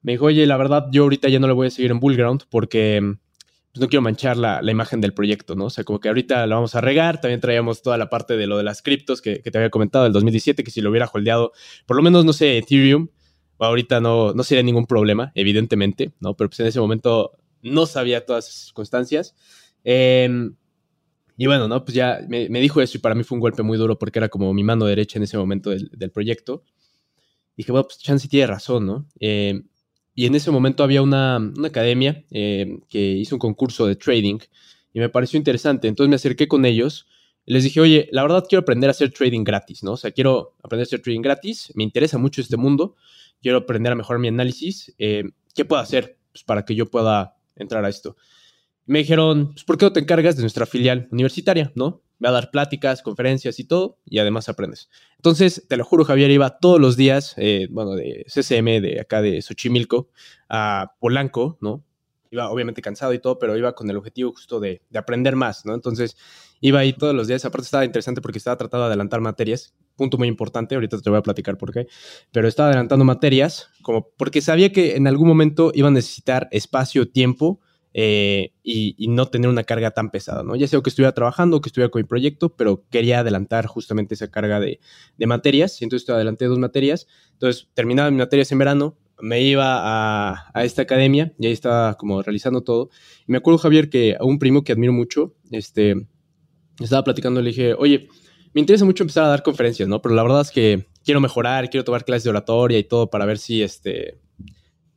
Me 0.00 0.12
dijo, 0.12 0.24
oye, 0.24 0.46
la 0.46 0.56
verdad, 0.56 0.86
yo 0.90 1.02
ahorita 1.02 1.28
ya 1.28 1.38
no 1.40 1.46
le 1.46 1.52
voy 1.52 1.66
a 1.66 1.70
seguir 1.70 1.90
en 1.90 2.00
Bullground 2.00 2.44
porque 2.48 3.00
pues, 3.70 3.82
no 3.82 3.88
quiero 3.88 4.00
manchar 4.00 4.38
la, 4.38 4.62
la, 4.62 4.70
imagen 4.70 5.02
del 5.02 5.12
proyecto, 5.12 5.54
¿no? 5.54 5.66
O 5.66 5.70
sea, 5.70 5.84
como 5.84 6.00
que 6.00 6.08
ahorita 6.08 6.46
lo 6.46 6.54
vamos 6.54 6.74
a 6.74 6.80
regar. 6.80 7.20
También 7.20 7.40
traíamos 7.40 7.82
toda 7.82 7.98
la 7.98 8.08
parte 8.08 8.38
de 8.38 8.46
lo 8.46 8.56
de 8.56 8.62
las 8.62 8.80
criptos 8.80 9.20
que, 9.20 9.42
que 9.42 9.50
te 9.50 9.58
había 9.58 9.68
comentado 9.68 10.04
del 10.04 10.14
2017, 10.14 10.64
que 10.64 10.70
si 10.70 10.80
lo 10.80 10.88
hubiera 10.88 11.06
holdeado, 11.12 11.52
por 11.84 11.98
lo 11.98 12.02
menos, 12.02 12.24
no 12.24 12.32
sé, 12.32 12.56
Ethereum, 12.56 13.08
ahorita 13.58 14.00
no, 14.00 14.32
no 14.32 14.42
sería 14.42 14.62
ningún 14.62 14.86
problema, 14.86 15.32
evidentemente, 15.34 16.12
¿no? 16.18 16.34
Pero 16.34 16.48
pues 16.48 16.60
en 16.60 16.66
ese 16.66 16.80
momento 16.80 17.32
no 17.62 17.86
sabía 17.86 18.26
todas 18.26 18.48
esas 18.48 18.64
circunstancias. 18.64 19.34
Em, 19.84 20.54
y 21.36 21.46
bueno, 21.46 21.68
¿no? 21.68 21.84
Pues 21.84 21.94
ya 21.94 22.20
me, 22.28 22.48
dijo 22.60 22.80
eso 22.80 22.98
y 22.98 23.00
para 23.00 23.14
mí 23.14 23.24
fue 23.24 23.36
un 23.36 23.40
golpe 23.40 23.62
muy 23.62 23.78
duro 23.78 23.98
porque 23.98 24.18
era 24.18 24.28
como 24.28 24.52
mi 24.52 24.62
mano 24.64 24.86
derecha 24.86 25.18
en 25.18 25.24
ese 25.24 25.38
momento 25.38 25.70
del, 25.70 26.10
proyecto. 26.10 26.64
Y 27.56 27.62
dije, 27.62 27.72
bueno, 27.72 27.84
pues 27.84 27.98
Chansey 27.98 28.28
tiene 28.28 28.46
razón, 28.46 28.86
¿no? 28.86 29.08
Em, 29.20 29.66
y 30.14 30.26
en 30.26 30.34
ese 30.34 30.50
momento 30.50 30.84
había 30.84 31.02
una, 31.02 31.38
una 31.38 31.68
academia 31.68 32.24
em, 32.30 32.80
que 32.88 32.98
hizo 32.98 33.36
un 33.36 33.40
concurso 33.40 33.86
de 33.86 33.96
trading 33.96 34.38
y 34.92 35.00
me 35.00 35.08
pareció 35.08 35.38
interesante. 35.38 35.88
Entonces 35.88 36.10
me 36.10 36.16
acerqué 36.16 36.48
con 36.48 36.64
ellos 36.64 37.06
les 37.44 37.64
dije, 37.64 37.80
oye, 37.80 38.08
la 38.12 38.22
verdad 38.22 38.44
quiero 38.48 38.60
aprender 38.60 38.88
a 38.88 38.92
hacer 38.92 39.10
trading 39.10 39.42
gratis, 39.42 39.82
¿no? 39.82 39.92
O 39.92 39.96
sea, 39.96 40.12
quiero 40.12 40.54
aprender 40.62 40.84
a 40.84 40.86
hacer 40.86 41.02
trading 41.02 41.22
gratis, 41.22 41.72
me 41.74 41.82
interesa 41.82 42.16
mucho 42.16 42.40
este 42.40 42.56
mundo 42.56 42.94
quiero 43.42 43.58
aprender 43.58 43.92
a 43.92 43.96
mejorar 43.96 44.20
mi 44.20 44.28
análisis, 44.28 44.94
¿qué 44.96 45.64
puedo 45.66 45.82
hacer 45.82 46.16
pues, 46.32 46.44
para 46.44 46.64
que 46.64 46.74
yo 46.74 46.86
pueda 46.86 47.36
entrar 47.62 47.84
a 47.84 47.88
esto? 47.88 48.16
Me 48.84 49.00
dijeron, 49.00 49.52
pues, 49.52 49.64
¿por 49.64 49.78
qué 49.78 49.84
no 49.84 49.92
te 49.92 50.00
encargas 50.00 50.36
de 50.36 50.42
nuestra 50.42 50.66
filial 50.66 51.08
universitaria, 51.10 51.72
no? 51.74 52.02
Va 52.24 52.28
a 52.28 52.32
dar 52.32 52.50
pláticas, 52.50 53.02
conferencias 53.02 53.58
y 53.58 53.64
todo, 53.64 53.98
y 54.04 54.18
además 54.18 54.48
aprendes. 54.48 54.90
Entonces, 55.16 55.66
te 55.68 55.76
lo 55.76 55.84
juro, 55.84 56.04
Javier, 56.04 56.30
iba 56.30 56.58
todos 56.58 56.80
los 56.80 56.96
días, 56.96 57.34
eh, 57.36 57.68
bueno, 57.70 57.92
de 57.94 58.24
CCM, 58.28 58.80
de 58.80 59.00
acá 59.00 59.22
de 59.22 59.40
Xochimilco, 59.42 60.10
a 60.48 60.94
Polanco, 61.00 61.58
¿no? 61.60 61.84
Iba 62.32 62.50
obviamente 62.50 62.82
cansado 62.82 63.12
y 63.12 63.20
todo, 63.20 63.38
pero 63.38 63.56
iba 63.56 63.72
con 63.74 63.88
el 63.88 63.96
objetivo 63.96 64.32
justo 64.32 64.58
de, 64.58 64.82
de 64.90 64.98
aprender 64.98 65.36
más, 65.36 65.64
¿no? 65.64 65.74
Entonces, 65.74 66.16
iba 66.60 66.80
ahí 66.80 66.94
todos 66.94 67.14
los 67.14 67.28
días. 67.28 67.44
Aparte 67.44 67.66
estaba 67.66 67.84
interesante 67.84 68.22
porque 68.22 68.38
estaba 68.38 68.56
tratando 68.56 68.86
de 68.86 68.88
adelantar 68.88 69.20
materias. 69.20 69.74
Punto 69.96 70.16
muy 70.16 70.28
importante, 70.28 70.74
ahorita 70.74 70.98
te 71.00 71.10
voy 71.10 71.18
a 71.18 71.22
platicar 71.22 71.58
por 71.58 71.72
qué. 71.72 71.86
Pero 72.32 72.48
estaba 72.48 72.70
adelantando 72.70 73.04
materias 73.04 73.68
como 73.82 74.08
porque 74.16 74.40
sabía 74.40 74.72
que 74.72 74.96
en 74.96 75.06
algún 75.06 75.28
momento 75.28 75.70
iba 75.74 75.88
a 75.88 75.90
necesitar 75.90 76.48
espacio, 76.50 77.10
tiempo 77.10 77.60
eh, 77.94 78.52
y, 78.62 79.08
no 79.08 79.26
tener 79.26 79.50
una 79.50 79.64
carga 79.64 79.90
tan 79.90 80.10
pesada, 80.10 80.42
¿no? 80.42 80.56
Ya 80.56 80.66
sea 80.66 80.80
que 80.80 80.88
estuviera 80.88 81.12
trabajando 81.12 81.60
que 81.60 81.68
estuviera 81.68 81.90
con 81.90 82.00
mi 82.00 82.04
proyecto, 82.04 82.56
pero 82.56 82.84
quería 82.90 83.20
adelantar 83.20 83.66
justamente 83.66 84.14
esa 84.14 84.30
carga 84.30 84.60
de, 84.60 84.80
de 85.18 85.26
materias. 85.26 85.80
Y 85.82 85.84
entonces 85.84 86.08
adelanté 86.08 86.46
dos 86.46 86.58
materias. 86.58 87.06
Entonces 87.32 87.68
terminaba 87.74 88.10
mis 88.10 88.20
materias 88.20 88.50
en 88.52 88.58
verano, 88.58 88.96
me 89.22 89.40
iba 89.40 90.42
a, 90.52 90.64
esta 90.64 90.82
academia 90.82 91.32
y 91.38 91.46
ahí 91.46 91.52
estaba 91.52 91.94
como 91.94 92.20
realizando 92.22 92.62
todo. 92.62 92.90
Y 93.20 93.30
me 93.30 93.38
acuerdo, 93.38 93.58
Javier, 93.58 93.88
que 93.88 94.16
a 94.18 94.24
un 94.24 94.40
primo 94.40 94.64
que 94.64 94.72
admiro 94.72 94.92
mucho, 94.92 95.36
este, 95.52 96.08
estaba 96.80 97.04
platicando, 97.04 97.40
le 97.40 97.50
dije, 97.50 97.74
oye, 97.74 98.08
me 98.52 98.60
interesa 98.60 98.84
mucho 98.84 99.04
empezar 99.04 99.24
a 99.24 99.28
dar 99.28 99.44
conferencias, 99.44 99.88
¿no? 99.88 100.02
Pero 100.02 100.16
la 100.16 100.24
verdad 100.24 100.40
es 100.40 100.50
que 100.50 100.88
quiero 101.04 101.20
mejorar, 101.20 101.70
quiero 101.70 101.84
tomar 101.84 102.04
clases 102.04 102.24
de 102.24 102.30
oratoria 102.30 102.78
y 102.80 102.84
todo 102.84 103.10
para 103.10 103.24
ver 103.24 103.38
si 103.38 103.62
este, 103.62 104.18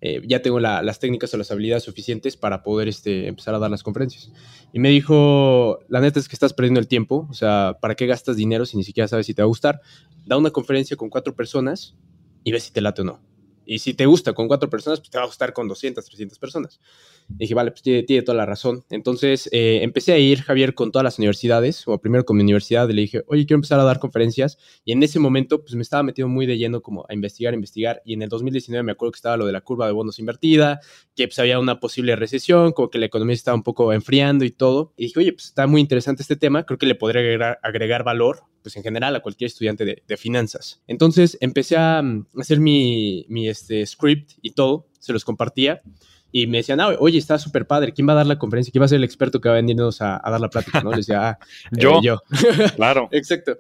eh, 0.02 0.24
ya 0.28 0.42
tengo 0.42 0.60
las 0.60 1.00
técnicas 1.00 1.32
o 1.36 1.38
las 1.38 1.52
habilidades 1.52 1.84
suficientes 1.84 2.36
para 2.36 2.64
poder 2.64 2.88
este, 2.88 3.28
empezar 3.28 3.54
a 3.54 3.60
dar 3.60 3.70
las 3.70 3.84
conferencias. 3.84 4.32
Y 4.74 4.80
me 4.80 4.90
dijo, 4.90 5.78
la 5.88 6.02
neta 6.02 6.20
es 6.20 6.28
que 6.28 6.36
estás 6.36 6.54
perdiendo 6.54 6.80
el 6.80 6.88
tiempo, 6.88 7.28
o 7.30 7.34
sea, 7.36 7.78
¿para 7.80 7.94
qué 7.94 8.08
gastas 8.08 8.38
dinero 8.38 8.66
si 8.66 8.76
ni 8.76 8.84
siquiera 8.84 9.08
sabes 9.08 9.28
si 9.28 9.36
te 9.36 9.44
va 9.44 9.46
a 9.46 9.50
gustar? 9.50 9.82
Da 10.26 10.36
una 10.36 10.50
conferencia 10.50 10.98
con 10.98 11.12
cuatro 11.12 11.36
personas 11.36 11.96
y 12.44 12.52
ve 12.52 12.60
si 12.60 12.74
te 12.74 12.82
late 12.82 13.04
o 13.04 13.06
no. 13.06 13.35
Y 13.66 13.80
si 13.80 13.94
te 13.94 14.06
gusta 14.06 14.34
con 14.34 14.48
cuatro 14.48 14.70
personas, 14.70 15.00
pues 15.00 15.10
te 15.10 15.18
va 15.18 15.24
a 15.24 15.28
gustar 15.28 15.54
con 15.54 15.68
200, 15.68 16.06
300 16.06 16.40
personas. 16.40 16.80
Y 17.30 17.38
dije, 17.40 17.54
vale, 17.54 17.72
pues 17.72 17.82
tiene, 17.82 18.22
toda 18.22 18.38
la 18.38 18.46
razón. 18.46 18.84
Entonces 18.90 19.50
eh, 19.52 19.80
empecé 19.82 20.14
a 20.14 20.18
ir, 20.18 20.42
Javier, 20.42 20.76
con 20.76 20.92
todas 20.92 21.04
las 21.04 21.18
universidades, 21.18 21.88
o 21.88 21.98
primero 22.00 22.26
con 22.26 22.38
mi 22.38 22.44
universidad, 22.44 22.88
y 22.90 22.94
le 22.94 23.02
dije, 23.02 23.24
oye, 23.28 23.46
quiero 23.46 23.58
empezar 23.58 23.80
a 23.80 23.84
dar 23.84 24.00
conferencias. 24.00 24.58
Y 24.84 24.92
en 24.92 25.02
ese 25.04 25.20
momento, 25.20 25.62
pues 25.62 25.76
me 25.76 25.82
estaba 25.82 26.04
metiendo 26.04 26.30
muy 26.30 26.46
de 26.46 26.58
lleno 26.58 26.82
como 26.82 27.06
a 27.10 27.14
investigar, 27.14 27.54
investigar. 27.54 28.02
Y 28.06 28.14
en 28.14 28.22
el 28.22 28.30
2019 28.30 28.84
me 28.84 28.92
acuerdo 28.92 29.12
que 29.14 29.18
estaba 29.18 29.38
lo 29.38 29.46
de 29.46 29.52
la 29.52 29.62
curva 29.62 29.88
de 29.88 29.94
bonos 29.94 30.20
invertida, 30.20 30.80
que 31.16 31.28
pues 31.28 31.40
había 31.40 31.60
una 31.60 31.80
posible 31.80 32.16
recesión, 32.16 32.72
como 32.72 32.90
que 32.90 33.00
la 33.00 33.08
economía 33.08 33.34
estaba 33.34 33.56
un 33.56 33.64
poco 33.64 33.92
enfriando 33.94 34.46
y 34.46 34.52
todo. 34.52 34.94
Y 34.98 35.06
dije, 35.06 35.20
oye, 35.20 35.34
pues 35.34 35.46
está 35.46 35.68
muy 35.68 35.82
interesante 35.82 36.22
este 36.22 36.36
tema, 36.36 36.66
creo 36.66 36.78
que 36.78 36.86
le 36.86 36.96
podría 36.96 37.22
agregar, 37.22 37.60
agregar 37.64 38.04
valor 38.04 38.44
pues 38.66 38.76
en 38.78 38.82
general 38.82 39.16
a 39.16 39.20
cualquier 39.20 39.46
estudiante 39.46 39.86
de, 39.86 40.18
finanzas. 40.18 40.82
Entonces 40.88 41.38
empecé 41.40 41.78
a, 41.78 42.02
mm, 42.02 42.26
hacer 42.40 42.60
mi, 42.60 43.24
mi 43.30 43.48
este, 43.48 43.86
script 43.86 44.32
y 44.42 44.54
todo, 44.54 44.88
se 44.98 45.14
los 45.14 45.24
compartía 45.24 45.84
y 46.32 46.48
me 46.48 46.58
decían, 46.58 46.80
ah, 46.80 46.96
oye, 46.98 47.20
está 47.20 47.38
súper 47.38 47.68
padre, 47.68 47.94
¿quién 47.94 48.10
va 48.10 48.14
a 48.14 48.16
dar 48.16 48.26
la 48.26 48.40
conferencia? 48.40 48.72
¿Quién 48.72 48.82
va 48.82 48.86
a 48.86 48.90
ser 48.90 48.96
el 48.96 49.04
experto 49.04 49.40
que 49.40 49.50
va 49.50 49.54
a 49.54 49.58
venirnos 49.58 50.02
a, 50.02 50.20
dar 50.26 50.42
la 50.42 50.50
plática? 50.50 50.82
¿no? 50.82 50.90
Les 50.90 51.06
decía, 51.06 51.30
ah, 51.30 51.40
yo. 51.72 51.92
Eh, 51.98 52.00
yo. 52.02 52.22
claro. 52.76 53.08
Exacto. 53.12 53.56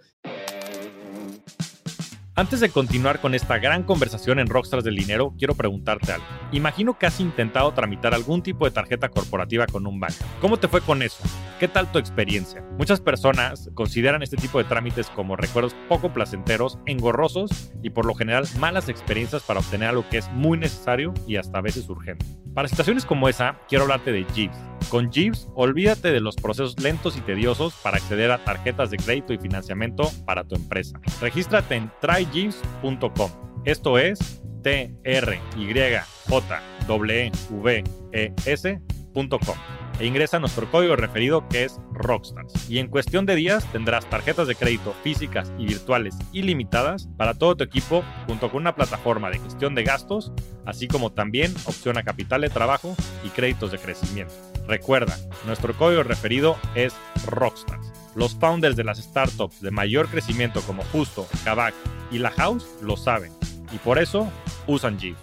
Antes 2.37 2.59
de 2.59 2.67
continuar 2.67 3.21
con 3.21 3.33
esta 3.33 3.59
gran 3.59 3.83
conversación 3.83 4.39
en 4.39 4.47
Rockstars 4.47 4.83
del 4.83 4.97
Dinero, 4.97 5.33
quiero 5.37 5.55
preguntarte 5.55 6.11
algo. 6.11 6.25
Imagino 6.51 6.99
que 6.99 7.05
has 7.05 7.21
intentado 7.21 7.73
tramitar 7.73 8.13
algún 8.13 8.43
tipo 8.43 8.65
de 8.65 8.71
tarjeta 8.71 9.07
corporativa 9.07 9.65
con 9.67 9.87
un 9.87 10.01
banco. 10.01 10.25
¿Cómo 10.41 10.57
te 10.57 10.67
fue 10.67 10.81
con 10.81 11.01
eso? 11.01 11.23
¿Qué 11.61 11.69
tal 11.69 11.89
tu 11.89 11.97
experiencia? 11.97 12.61
Muchas 12.77 12.99
personas 12.99 13.69
consideran 13.73 14.21
este 14.21 14.35
tipo 14.35 14.57
de 14.57 14.65
trámites 14.65 15.09
como 15.11 15.37
recuerdos 15.37 15.73
poco 15.87 16.11
placenteros, 16.11 16.77
engorrosos 16.85 17.71
y 17.81 17.91
por 17.91 18.05
lo 18.05 18.13
general 18.13 18.45
malas 18.59 18.89
experiencias 18.89 19.43
para 19.43 19.61
obtener 19.61 19.87
algo 19.87 20.03
que 20.09 20.17
es 20.17 20.29
muy 20.33 20.57
necesario 20.57 21.13
y 21.25 21.37
hasta 21.37 21.59
a 21.59 21.61
veces 21.61 21.87
urgente. 21.87 22.25
Para 22.53 22.67
situaciones 22.67 23.05
como 23.05 23.29
esa, 23.29 23.59
quiero 23.69 23.85
hablarte 23.85 24.11
de 24.11 24.25
Jeeves. 24.33 24.57
Con 24.89 25.11
Jeeves, 25.11 25.47
olvídate 25.55 26.11
de 26.11 26.19
los 26.19 26.35
procesos 26.35 26.79
lentos 26.79 27.17
y 27.17 27.21
tediosos 27.21 27.73
para 27.75 27.97
acceder 27.97 28.31
a 28.31 28.43
tarjetas 28.43 28.91
de 28.91 28.97
crédito 28.97 29.33
y 29.33 29.37
financiamiento 29.37 30.09
para 30.25 30.43
tu 30.43 30.55
empresa. 30.55 30.99
Regístrate 31.21 31.75
en 31.75 31.91
Esto 33.65 33.97
es 33.97 34.41
t 34.61 34.93
y 35.03 35.73
j 35.73 36.05
w 36.87 37.31
e 38.11 38.33
s.com 38.45 39.55
e 39.99 40.05
ingresa 40.05 40.39
nuestro 40.39 40.69
código 40.69 40.95
referido 40.95 41.47
que 41.47 41.63
es 41.63 41.79
Rockstars. 41.93 42.69
Y 42.69 42.79
en 42.79 42.87
cuestión 42.87 43.25
de 43.25 43.35
días 43.35 43.65
tendrás 43.71 44.09
tarjetas 44.09 44.47
de 44.47 44.55
crédito 44.55 44.93
físicas 45.03 45.51
y 45.57 45.65
virtuales 45.65 46.17
ilimitadas 46.33 47.07
para 47.17 47.33
todo 47.33 47.55
tu 47.55 47.63
equipo 47.63 48.03
junto 48.27 48.51
con 48.51 48.61
una 48.61 48.75
plataforma 48.75 49.29
de 49.29 49.39
gestión 49.39 49.73
de 49.75 49.83
gastos, 49.83 50.31
así 50.65 50.87
como 50.87 51.13
también 51.13 51.53
opción 51.65 51.97
a 51.97 52.03
capital 52.03 52.41
de 52.41 52.49
trabajo 52.49 52.95
y 53.23 53.29
créditos 53.29 53.71
de 53.71 53.79
crecimiento. 53.79 54.33
Recuerda, 54.67 55.17
nuestro 55.45 55.73
código 55.73 56.03
referido 56.03 56.57
es 56.75 56.93
Rockstars. 57.27 58.04
Los 58.15 58.33
founders 58.35 58.77
de 58.77 58.85
las 58.85 58.97
startups 58.97 59.61
de 59.61 59.71
mayor 59.71 60.07
crecimiento 60.07 60.61
como 60.61 60.83
Justo, 60.85 61.27
Kavak 61.43 61.73
y 62.11 62.17
La 62.17 62.31
House 62.31 62.65
lo 62.81 62.95
saben 62.95 63.31
y 63.73 63.77
por 63.77 63.99
eso 63.99 64.31
usan 64.67 64.97
Jeep. 64.97 65.17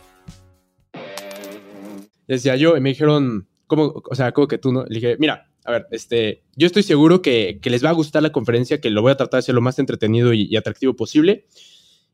Decía 2.28 2.56
yo, 2.56 2.76
y 2.76 2.80
me 2.80 2.90
dijeron, 2.90 3.48
¿cómo, 3.66 4.02
o 4.08 4.14
sea, 4.14 4.32
como 4.32 4.46
que 4.46 4.58
tú 4.58 4.72
no? 4.72 4.84
Le 4.84 4.94
dije, 4.96 5.16
mira, 5.18 5.50
a 5.64 5.72
ver, 5.72 5.86
este, 5.90 6.42
yo 6.56 6.66
estoy 6.66 6.82
seguro 6.82 7.22
que, 7.22 7.60
les 7.62 7.84
va 7.84 7.90
a 7.90 7.94
gustar 7.94 8.22
la 8.22 8.32
conferencia, 8.32 8.80
que 8.80 8.90
lo 8.90 9.02
voy 9.02 9.12
a 9.12 9.16
tratar 9.16 9.38
de 9.38 9.44
hacer 9.44 9.54
lo 9.54 9.60
más 9.60 9.78
entretenido 9.78 10.32
y, 10.32 10.54
atractivo 10.56 10.94
posible. 10.94 11.46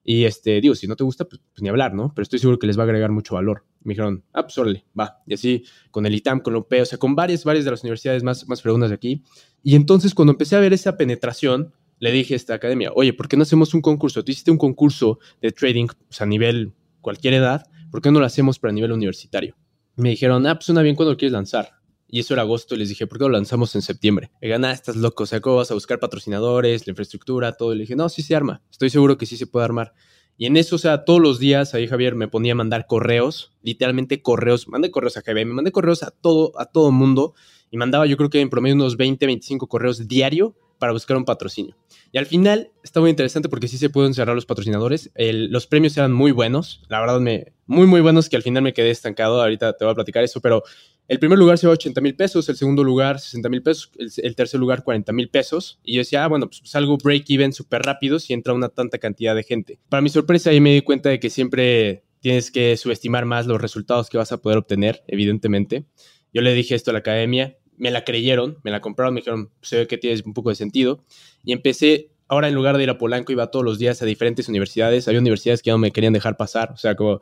Y 0.05 0.25
este, 0.25 0.61
digo, 0.61 0.75
si 0.75 0.87
no 0.87 0.97
te 0.97 1.05
gusta, 1.05 1.27
pues, 1.27 1.43
pues, 1.53 1.63
ni 1.63 1.69
hablar, 1.69 1.93
¿no? 1.93 2.13
Pero 2.15 2.23
estoy 2.23 2.39
seguro 2.39 2.59
que 2.59 2.67
les 2.67 2.79
va 2.79 2.83
a 2.83 2.85
agregar 2.85 3.11
mucho 3.11 3.35
valor. 3.35 3.67
Me 3.83 3.93
dijeron, 3.93 4.25
ah, 4.33 4.43
pues 4.43 4.57
órale, 4.57 4.85
va. 4.99 5.23
Y 5.27 5.35
así, 5.35 5.65
con 5.91 6.07
el 6.07 6.15
ITAM, 6.15 6.41
con 6.41 6.55
la 6.55 6.61
UP, 6.61 6.73
o 6.81 6.85
sea, 6.85 6.99
con 6.99 7.15
varias, 7.15 7.45
varias 7.45 7.65
de 7.65 7.71
las 7.73 7.83
universidades 7.83 8.23
más, 8.23 8.49
más 8.49 8.63
fregonas 8.63 8.89
de 8.89 8.95
aquí. 8.95 9.23
Y 9.63 9.75
entonces, 9.77 10.15
cuando 10.15 10.33
empecé 10.33 10.57
a 10.57 10.61
ver 10.61 10.73
esa 10.73 10.97
penetración, 10.97 11.73
le 11.99 12.13
dije 12.13 12.35
a 12.35 12.37
esta 12.37 12.55
academia, 12.55 12.91
oye, 12.95 13.13
¿por 13.13 13.29
qué 13.29 13.37
no 13.37 13.43
hacemos 13.43 13.75
un 13.75 13.83
concurso? 13.83 14.25
Tú 14.25 14.31
hiciste 14.31 14.51
un 14.51 14.59
concurso 14.59 15.19
de 15.43 15.53
trading 15.53 15.87
pues, 16.09 16.21
a 16.21 16.27
nivel 16.27 16.73
cualquier 17.01 17.35
edad, 17.35 17.67
¿por 17.91 18.01
qué 18.01 18.11
no 18.11 18.21
lo 18.21 18.27
hacemos 18.27 18.59
para 18.59 18.73
nivel 18.73 18.93
universitario? 18.93 19.57
me 19.99 20.11
dijeron, 20.11 20.47
ah, 20.47 20.55
pues 20.55 20.67
suena 20.67 20.83
bien 20.83 20.95
cuando 20.95 21.17
quieres 21.17 21.33
lanzar. 21.33 21.73
Y 22.09 22.21
eso 22.21 22.33
era 22.33 22.43
agosto 22.43 22.75
y 22.75 22.79
les 22.79 22.89
dije, 22.89 23.07
¿por 23.07 23.19
qué 23.19 23.25
lo 23.25 23.31
lanzamos 23.31 23.75
en 23.75 23.83
septiembre? 23.83 24.31
Me 24.41 24.47
dijeron, 24.47 24.65
ah, 24.65 24.73
estás 24.73 24.97
loco, 24.97 25.25
o 25.25 25.27
sea, 25.27 25.41
¿cómo 25.41 25.57
vas 25.57 25.71
a 25.71 25.75
buscar 25.75 25.99
patrocinadores, 25.99 26.87
la 26.87 26.93
infraestructura, 26.93 27.53
todo? 27.53 27.75
Y 27.75 27.79
le 27.79 27.83
dije, 27.83 27.97
no, 27.97 28.09
sí 28.09 28.23
se 28.23 28.35
arma, 28.35 28.63
estoy 28.71 28.91
seguro 28.91 29.19
que 29.19 29.27
sí 29.27 29.37
se 29.37 29.47
puede 29.47 29.65
armar. 29.65 29.93
Y 30.39 30.47
en 30.47 30.57
eso, 30.57 30.77
o 30.77 30.79
sea, 30.79 31.05
todos 31.05 31.21
los 31.21 31.41
días 31.41 31.75
ahí 31.75 31.89
Javier 31.89 32.15
me 32.15 32.29
ponía 32.29 32.53
a 32.53 32.55
mandar 32.55 32.87
correos, 32.87 33.53
literalmente 33.61 34.23
correos, 34.23 34.69
mandé 34.69 34.93
correos 34.93 35.17
a 35.17 35.23
GB, 35.23 35.47
me 35.47 35.55
mandé 35.55 35.73
correos 35.73 36.05
a 36.05 36.13
todo, 36.13 36.53
a 36.61 36.67
todo 36.67 36.93
mundo 36.93 37.35
y 37.71 37.77
mandaba 37.77 38.07
yo 38.07 38.17
creo 38.17 38.31
que 38.31 38.41
en 38.41 38.51
promedio 38.51 38.77
unos 38.77 38.97
20, 38.97 39.27
25 39.27 39.67
correos 39.67 40.09
diario 40.09 40.55
para 40.79 40.93
buscar 40.93 41.17
un 41.17 41.25
patrocinio. 41.25 41.77
Y 42.13 42.19
al 42.19 42.27
final 42.27 42.71
está 42.83 43.01
muy 43.01 43.11
interesante 43.11 43.49
porque 43.49 43.69
sí 43.69 43.77
se 43.77 43.91
pueden 43.91 44.15
cerrar 44.15 44.35
los 44.35 44.47
patrocinadores. 44.47 45.11
los 45.17 45.67
premios 45.67 45.97
eran 45.97 46.13
muy 46.13 46.33
buenos, 46.33 46.83
la 46.89 47.01
verdad, 47.01 47.21
me, 47.21 47.53
muy, 47.67 47.87
muy 47.87 48.01
buenos 48.01 48.29
que 48.29 48.37
al 48.37 48.43
final 48.43 48.63
me 48.63 48.73
quedé 48.73 48.91
estancado. 48.91 49.43
Ahorita 49.43 49.75
te 49.75 49.85
voy 49.85 49.93
a 49.93 49.95
platicar 49.95 50.25
eso, 50.25 50.41
pero 50.41 50.63
el 51.07 51.19
primer 51.19 51.39
lugar 51.39 51.59
se 51.59 51.67
va 51.67 51.73
a 51.73 51.75
80 51.75 52.01
mil 52.01 52.17
pesos, 52.17 52.49
el 52.49 52.57
segundo 52.57 52.83
lugar 52.83 53.21
60 53.21 53.49
mil 53.51 53.63
pesos, 53.63 53.91
el, 53.99 54.35
tercer 54.35 54.59
lugar 54.59 54.85
40 54.85 55.13
mil 55.13 55.29
pesos. 55.29 55.79
Y 55.85 55.95
yo 55.95 56.01
decía, 56.01 56.25
ah, 56.25 56.29
bueno, 56.29 56.47
pues 56.49 56.63
salgo 56.65 56.97
break-even 56.97 57.53
súper 57.53 57.83
rápido 57.83 58.19
si 58.19 58.33
entra 58.33 58.55
una 58.55 58.71
tanta 58.71 58.99
cantidad 58.99 59.35
de 59.35 59.43
gente. 59.43 59.79
Para 59.91 60.01
mi 60.01 60.09
sorpresa, 60.09 60.51
ahí 60.51 60.61
me 60.61 60.73
di 60.73 60.81
cuenta 60.81 61.11
de 61.11 61.21
que 61.21 61.29
siempre 61.29 62.05
tienes 62.21 62.51
que 62.51 62.77
subestimar 62.77 63.27
más 63.27 63.47
los 63.47 63.61
resultados 63.61 64.09
que 64.09 64.17
vas 64.17 64.33
a 64.33 64.41
poder 64.41 64.59
obtener, 64.59 65.03
evidentemente. 65.07 65.85
Yo 66.33 66.43
le 66.43 66.55
dije 66.55 66.75
esto 66.75 66.91
a 66.91 66.93
la 66.93 67.01
academia 67.01 67.58
me 67.79 67.91
la 67.91 68.05
creyeron, 68.05 68.59
me 68.63 68.71
la 68.71 68.81
compraron, 68.81 69.15
me 69.15 69.21
dijeron, 69.21 69.51
se 69.63 69.79
ve 69.79 69.87
que 69.87 69.99
tiene 69.99 70.21
un 70.25 70.35
poco 70.35 70.51
de 70.51 70.57
sentido. 70.57 71.05
Y 71.45 71.53
empecé, 71.53 72.11
ahora 72.29 72.49
en 72.49 72.55
lugar 72.55 72.77
de 72.77 72.83
ir 72.83 72.91
a 72.91 72.99
Polanco, 72.99 73.33
iba 73.33 73.51
todos 73.51 73.65
los 73.65 73.79
días 73.79 74.03
a 74.03 74.05
diferentes 74.05 74.49
universidades. 74.49 75.09
Había 75.09 75.21
universidades 75.21 75.63
que 75.63 75.69
ya 75.69 75.75
no 75.75 75.79
me 75.79 75.93
querían 75.93 76.13
dejar 76.13 76.37
pasar, 76.37 76.73
o 76.73 76.77
sea, 76.77 76.95
como 76.95 77.21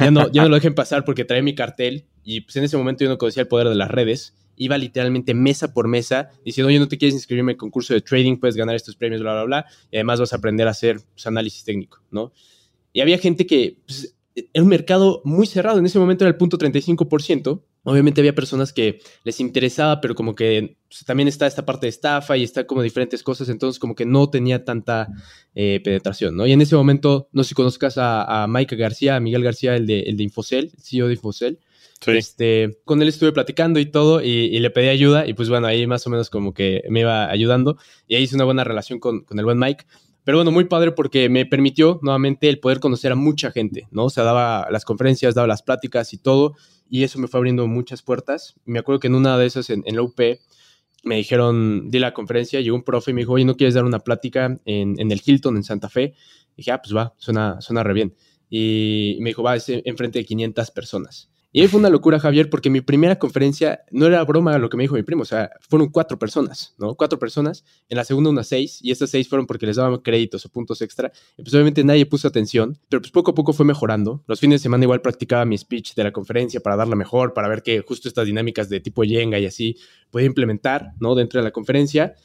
ya 0.00 0.10
no, 0.10 0.30
ya 0.32 0.42
no 0.42 0.48
lo 0.48 0.54
dejen 0.54 0.74
pasar 0.74 1.04
porque 1.04 1.24
traía 1.24 1.42
mi 1.42 1.54
cartel 1.54 2.06
y 2.24 2.40
pues 2.40 2.56
en 2.56 2.64
ese 2.64 2.76
momento 2.76 3.04
yo 3.04 3.10
no 3.10 3.18
conocía 3.18 3.42
el 3.42 3.48
poder 3.48 3.68
de 3.68 3.74
las 3.74 3.90
redes. 3.90 4.34
Iba 4.56 4.78
literalmente 4.78 5.34
mesa 5.34 5.74
por 5.74 5.86
mesa 5.86 6.30
diciendo, 6.44 6.68
oye, 6.68 6.78
no 6.78 6.88
te 6.88 6.96
quieres 6.96 7.14
inscribirme 7.14 7.52
en 7.52 7.58
concurso 7.58 7.92
de 7.92 8.00
trading, 8.00 8.38
puedes 8.38 8.56
ganar 8.56 8.74
estos 8.74 8.96
premios, 8.96 9.20
bla, 9.20 9.34
bla, 9.34 9.44
bla. 9.44 9.66
Y 9.90 9.96
además 9.96 10.18
vas 10.18 10.32
a 10.32 10.36
aprender 10.36 10.66
a 10.66 10.70
hacer 10.70 10.98
pues, 11.12 11.26
análisis 11.26 11.62
técnico, 11.62 12.02
¿no? 12.10 12.32
Y 12.92 13.00
había 13.00 13.18
gente 13.18 13.46
que 13.46 13.78
pues, 13.86 14.16
era 14.34 14.62
un 14.62 14.68
mercado 14.68 15.20
muy 15.24 15.46
cerrado. 15.46 15.78
En 15.78 15.86
ese 15.86 15.98
momento 15.98 16.24
era 16.24 16.30
el 16.30 16.36
punto 16.36 16.58
35%. 16.58 17.62
Obviamente 17.88 18.20
había 18.20 18.34
personas 18.34 18.72
que 18.72 19.00
les 19.22 19.38
interesaba, 19.38 20.00
pero 20.00 20.16
como 20.16 20.34
que 20.34 20.76
pues, 20.88 21.04
también 21.04 21.28
está 21.28 21.46
esta 21.46 21.64
parte 21.64 21.86
de 21.86 21.90
estafa 21.90 22.36
y 22.36 22.42
está 22.42 22.66
como 22.66 22.82
diferentes 22.82 23.22
cosas, 23.22 23.48
entonces 23.48 23.78
como 23.78 23.94
que 23.94 24.04
no 24.04 24.28
tenía 24.28 24.64
tanta 24.64 25.06
eh, 25.54 25.80
penetración, 25.84 26.36
¿no? 26.36 26.48
Y 26.48 26.52
en 26.52 26.60
ese 26.60 26.74
momento, 26.74 27.28
no 27.30 27.44
sé 27.44 27.50
si 27.50 27.54
conozcas 27.54 27.96
a, 27.96 28.42
a 28.42 28.48
Mike 28.48 28.74
García, 28.74 29.14
a 29.14 29.20
Miguel 29.20 29.44
García, 29.44 29.76
el 29.76 29.86
de, 29.86 30.00
el 30.00 30.16
de 30.16 30.24
Infocel, 30.24 30.72
el 30.76 30.82
CEO 30.82 31.06
de 31.06 31.14
Infocel. 31.14 31.60
Este, 32.06 32.78
con 32.84 33.00
él 33.02 33.08
estuve 33.08 33.32
platicando 33.32 33.78
y 33.80 33.86
todo 33.86 34.20
y, 34.20 34.58
le 34.58 34.70
pedí 34.70 34.88
ayuda 34.88 35.26
y 35.26 35.34
pues 35.34 35.48
bueno, 35.48 35.68
ahí 35.68 35.86
más 35.86 36.06
o 36.06 36.10
menos 36.10 36.28
como 36.28 36.52
que 36.52 36.82
me 36.90 37.00
iba 37.00 37.30
ayudando 37.30 37.78
y 38.06 38.16
ahí 38.16 38.24
hice 38.24 38.34
una 38.34 38.44
buena 38.44 38.64
relación 38.64 38.98
con, 38.98 39.20
con 39.20 39.38
el 39.38 39.44
buen 39.44 39.58
Mike. 39.58 39.86
Pero 40.24 40.38
bueno, 40.38 40.50
muy 40.50 40.64
padre 40.64 40.90
porque 40.90 41.28
me 41.28 41.46
permitió 41.46 42.00
nuevamente 42.02 42.48
el 42.48 42.58
poder 42.58 42.80
conocer 42.80 43.12
a 43.12 43.14
mucha 43.14 43.52
gente, 43.52 43.86
¿no? 43.92 44.06
O 44.06 44.10
sea, 44.10 44.24
daba 44.24 44.66
las 44.72 44.84
conferencias, 44.84 45.36
daba 45.36 45.46
las 45.46 45.62
pláticas 45.62 46.12
y 46.12 46.18
todo 46.18 46.56
y 46.88 47.04
eso 47.04 47.18
me 47.18 47.28
fue 47.28 47.38
abriendo 47.38 47.66
muchas 47.66 48.02
puertas. 48.02 48.54
Me 48.64 48.78
acuerdo 48.78 49.00
que 49.00 49.06
en 49.08 49.14
una 49.14 49.38
de 49.38 49.46
esas, 49.46 49.70
en, 49.70 49.82
la 49.86 50.02
UP, 50.02 50.18
me 51.04 51.16
dijeron, 51.16 51.90
di 51.90 51.98
la 51.98 52.12
conferencia, 52.14 52.60
llegó 52.60 52.76
un 52.76 52.84
profe 52.84 53.10
y 53.10 53.14
me 53.14 53.22
dijo, 53.22 53.32
oye, 53.32 53.44
¿no 53.44 53.56
quieres 53.56 53.74
dar 53.74 53.84
una 53.84 54.00
plática 54.00 54.58
en, 54.64 54.98
en 54.98 55.12
el 55.12 55.22
Hilton, 55.24 55.56
en 55.56 55.64
Santa 55.64 55.88
Fe? 55.88 56.14
Y 56.54 56.58
dije, 56.58 56.72
ah, 56.72 56.80
pues 56.82 56.94
va, 56.96 57.14
suena, 57.18 57.60
suena 57.60 57.82
re 57.82 57.94
bien. 57.94 58.14
Y 58.48 59.18
me 59.20 59.30
dijo, 59.30 59.42
va, 59.42 59.56
es 59.56 59.68
enfrente 59.68 60.18
de 60.20 60.24
500 60.24 60.70
personas. 60.70 61.30
Y 61.56 61.62
ahí 61.62 61.68
fue 61.68 61.80
una 61.80 61.88
locura, 61.88 62.20
Javier, 62.20 62.50
porque 62.50 62.68
mi 62.68 62.82
primera 62.82 63.18
conferencia 63.18 63.80
no 63.90 64.04
era 64.04 64.22
broma 64.24 64.58
lo 64.58 64.68
que 64.68 64.76
me 64.76 64.82
dijo 64.82 64.94
mi 64.94 65.02
primo, 65.02 65.22
o 65.22 65.24
sea, 65.24 65.52
fueron 65.66 65.88
cuatro 65.88 66.18
personas, 66.18 66.74
¿no? 66.76 66.94
Cuatro 66.96 67.18
personas, 67.18 67.64
en 67.88 67.96
la 67.96 68.04
segunda 68.04 68.28
unas 68.28 68.46
seis, 68.46 68.78
y 68.82 68.90
estas 68.90 69.08
seis 69.08 69.26
fueron 69.26 69.46
porque 69.46 69.64
les 69.64 69.76
daban 69.76 69.98
créditos 70.00 70.44
o 70.44 70.50
puntos 70.50 70.82
extra, 70.82 71.10
y 71.34 71.42
pues 71.42 71.54
obviamente 71.54 71.82
nadie 71.82 72.04
puso 72.04 72.28
atención, 72.28 72.78
pero 72.90 73.00
pues 73.00 73.10
poco 73.10 73.30
a 73.30 73.34
poco 73.34 73.54
fue 73.54 73.64
mejorando. 73.64 74.22
Los 74.26 74.38
fines 74.38 74.60
de 74.60 74.64
semana 74.64 74.84
igual 74.84 75.00
practicaba 75.00 75.46
mi 75.46 75.56
speech 75.56 75.94
de 75.94 76.04
la 76.04 76.12
conferencia 76.12 76.60
para 76.60 76.76
darla 76.76 76.94
mejor, 76.94 77.32
para 77.32 77.48
ver 77.48 77.62
que 77.62 77.80
justo 77.80 78.06
estas 78.06 78.26
dinámicas 78.26 78.68
de 78.68 78.80
tipo 78.80 79.02
Jenga 79.04 79.38
y 79.38 79.46
así 79.46 79.78
podía 80.10 80.26
implementar, 80.26 80.92
¿no? 81.00 81.14
Dentro 81.14 81.40
de 81.40 81.44
la 81.44 81.52
conferencia 81.52 82.16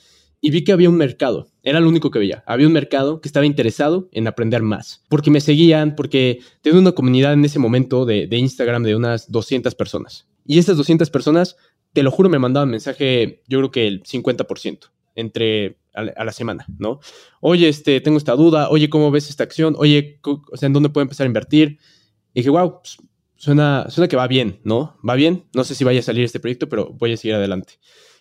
y 0.41 0.49
vi 0.49 0.63
que 0.63 0.71
había 0.71 0.89
un 0.89 0.97
mercado. 0.97 1.51
Era 1.61 1.79
lo 1.79 1.87
único 1.87 2.09
que 2.09 2.17
veía. 2.17 2.43
Había 2.47 2.65
un 2.65 2.73
mercado 2.73 3.21
que 3.21 3.29
estaba 3.29 3.45
interesado 3.45 4.09
en 4.11 4.27
aprender 4.27 4.63
más. 4.63 5.05
Porque 5.07 5.29
me 5.29 5.39
seguían, 5.39 5.95
porque 5.95 6.39
tenía 6.61 6.79
una 6.79 6.93
comunidad 6.93 7.33
en 7.33 7.45
ese 7.45 7.59
momento 7.59 8.05
de, 8.05 8.27
Instagram 8.31 8.83
de 8.83 8.95
unas 8.95 9.31
200 9.31 9.75
personas. 9.75 10.27
Y 10.45 10.57
esas 10.57 10.75
200 10.77 11.11
personas, 11.11 11.55
te 11.93 12.01
lo 12.01 12.09
juro, 12.09 12.27
me 12.27 12.39
mandaban 12.39 12.71
mensaje, 12.71 13.43
yo 13.47 13.59
creo 13.59 13.71
que 13.71 13.87
el 13.87 14.03
50% 14.03 14.89
entre 15.13 15.77
a, 15.93 16.23
la 16.23 16.31
semana, 16.31 16.65
¿no? 16.79 17.01
Oye, 17.41 17.69
este, 17.69 18.01
tengo 18.01 18.17
esta 18.17 18.35
duda. 18.35 18.69
Oye, 18.69 18.89
¿cómo 18.89 19.11
ves 19.11 19.29
esta 19.29 19.43
acción? 19.43 19.75
Oye, 19.77 20.19
o 20.23 20.57
sea, 20.57 20.67
¿en 20.67 20.73
dónde 20.73 20.89
puedo 20.89 21.03
empezar 21.03 21.25
a 21.25 21.27
invertir? 21.27 21.77
Y 22.33 22.39
dije, 22.39 22.49
wow, 22.49 22.79
pues, 22.81 22.97
suena, 23.35 23.85
suena 23.89 24.07
que 24.07 24.15
va 24.15 24.27
bien, 24.27 24.59
¿no? 24.63 24.97
Va 25.07 25.13
bien. 25.13 25.45
No 25.53 25.63
sé 25.63 25.75
si 25.75 25.83
vaya 25.83 25.99
a 25.99 26.03
salir 26.03 26.23
este 26.23 26.39
proyecto, 26.39 26.67
pero 26.67 26.93
voy 26.93 27.13
a 27.13 27.17
seguir 27.17 27.35
adelante. 27.35 27.73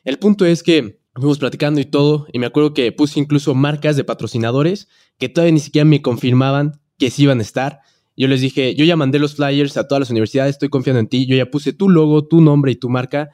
El 0.04 0.18
punto 0.18 0.44
es 0.44 0.62
que 0.62 1.00
fuimos 1.14 1.38
platicando 1.38 1.80
y 1.80 1.84
todo, 1.84 2.26
y 2.32 2.38
me 2.38 2.46
acuerdo 2.46 2.74
que 2.74 2.92
puse 2.92 3.20
incluso 3.20 3.54
marcas 3.54 3.96
de 3.96 4.04
patrocinadores 4.04 4.88
que 5.18 5.28
todavía 5.28 5.52
ni 5.52 5.60
siquiera 5.60 5.84
me 5.84 6.02
confirmaban 6.02 6.80
que 6.98 7.10
sí 7.10 7.24
iban 7.24 7.38
a 7.38 7.42
estar. 7.42 7.80
Yo 8.16 8.28
les 8.28 8.40
dije, 8.40 8.74
yo 8.74 8.84
ya 8.84 8.96
mandé 8.96 9.18
los 9.18 9.36
flyers 9.36 9.76
a 9.76 9.88
todas 9.88 10.00
las 10.00 10.10
universidades, 10.10 10.56
estoy 10.56 10.68
confiando 10.68 11.00
en 11.00 11.08
ti, 11.08 11.26
yo 11.26 11.36
ya 11.36 11.46
puse 11.50 11.72
tu 11.72 11.88
logo, 11.88 12.26
tu 12.26 12.40
nombre 12.40 12.72
y 12.72 12.76
tu 12.76 12.88
marca, 12.88 13.30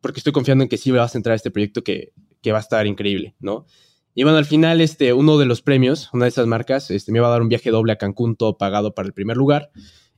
porque 0.00 0.20
estoy 0.20 0.32
confiando 0.32 0.64
en 0.64 0.68
que 0.68 0.78
sí 0.78 0.90
vas 0.90 1.14
a 1.14 1.18
entrar 1.18 1.32
a 1.34 1.36
este 1.36 1.50
proyecto 1.50 1.82
que, 1.82 2.12
que 2.40 2.52
va 2.52 2.58
a 2.58 2.62
estar 2.62 2.86
increíble, 2.86 3.34
¿no? 3.38 3.66
Y 4.14 4.24
bueno, 4.24 4.38
al 4.38 4.44
final, 4.44 4.80
este, 4.80 5.12
uno 5.12 5.38
de 5.38 5.46
los 5.46 5.62
premios, 5.62 6.10
una 6.12 6.24
de 6.24 6.30
esas 6.30 6.46
marcas, 6.46 6.90
este, 6.90 7.12
me 7.12 7.18
iba 7.18 7.28
a 7.28 7.30
dar 7.30 7.42
un 7.42 7.48
viaje 7.48 7.70
doble 7.70 7.92
a 7.92 7.96
Cancún, 7.96 8.34
todo 8.34 8.58
pagado 8.58 8.94
para 8.94 9.06
el 9.06 9.14
primer 9.14 9.36
lugar. 9.36 9.70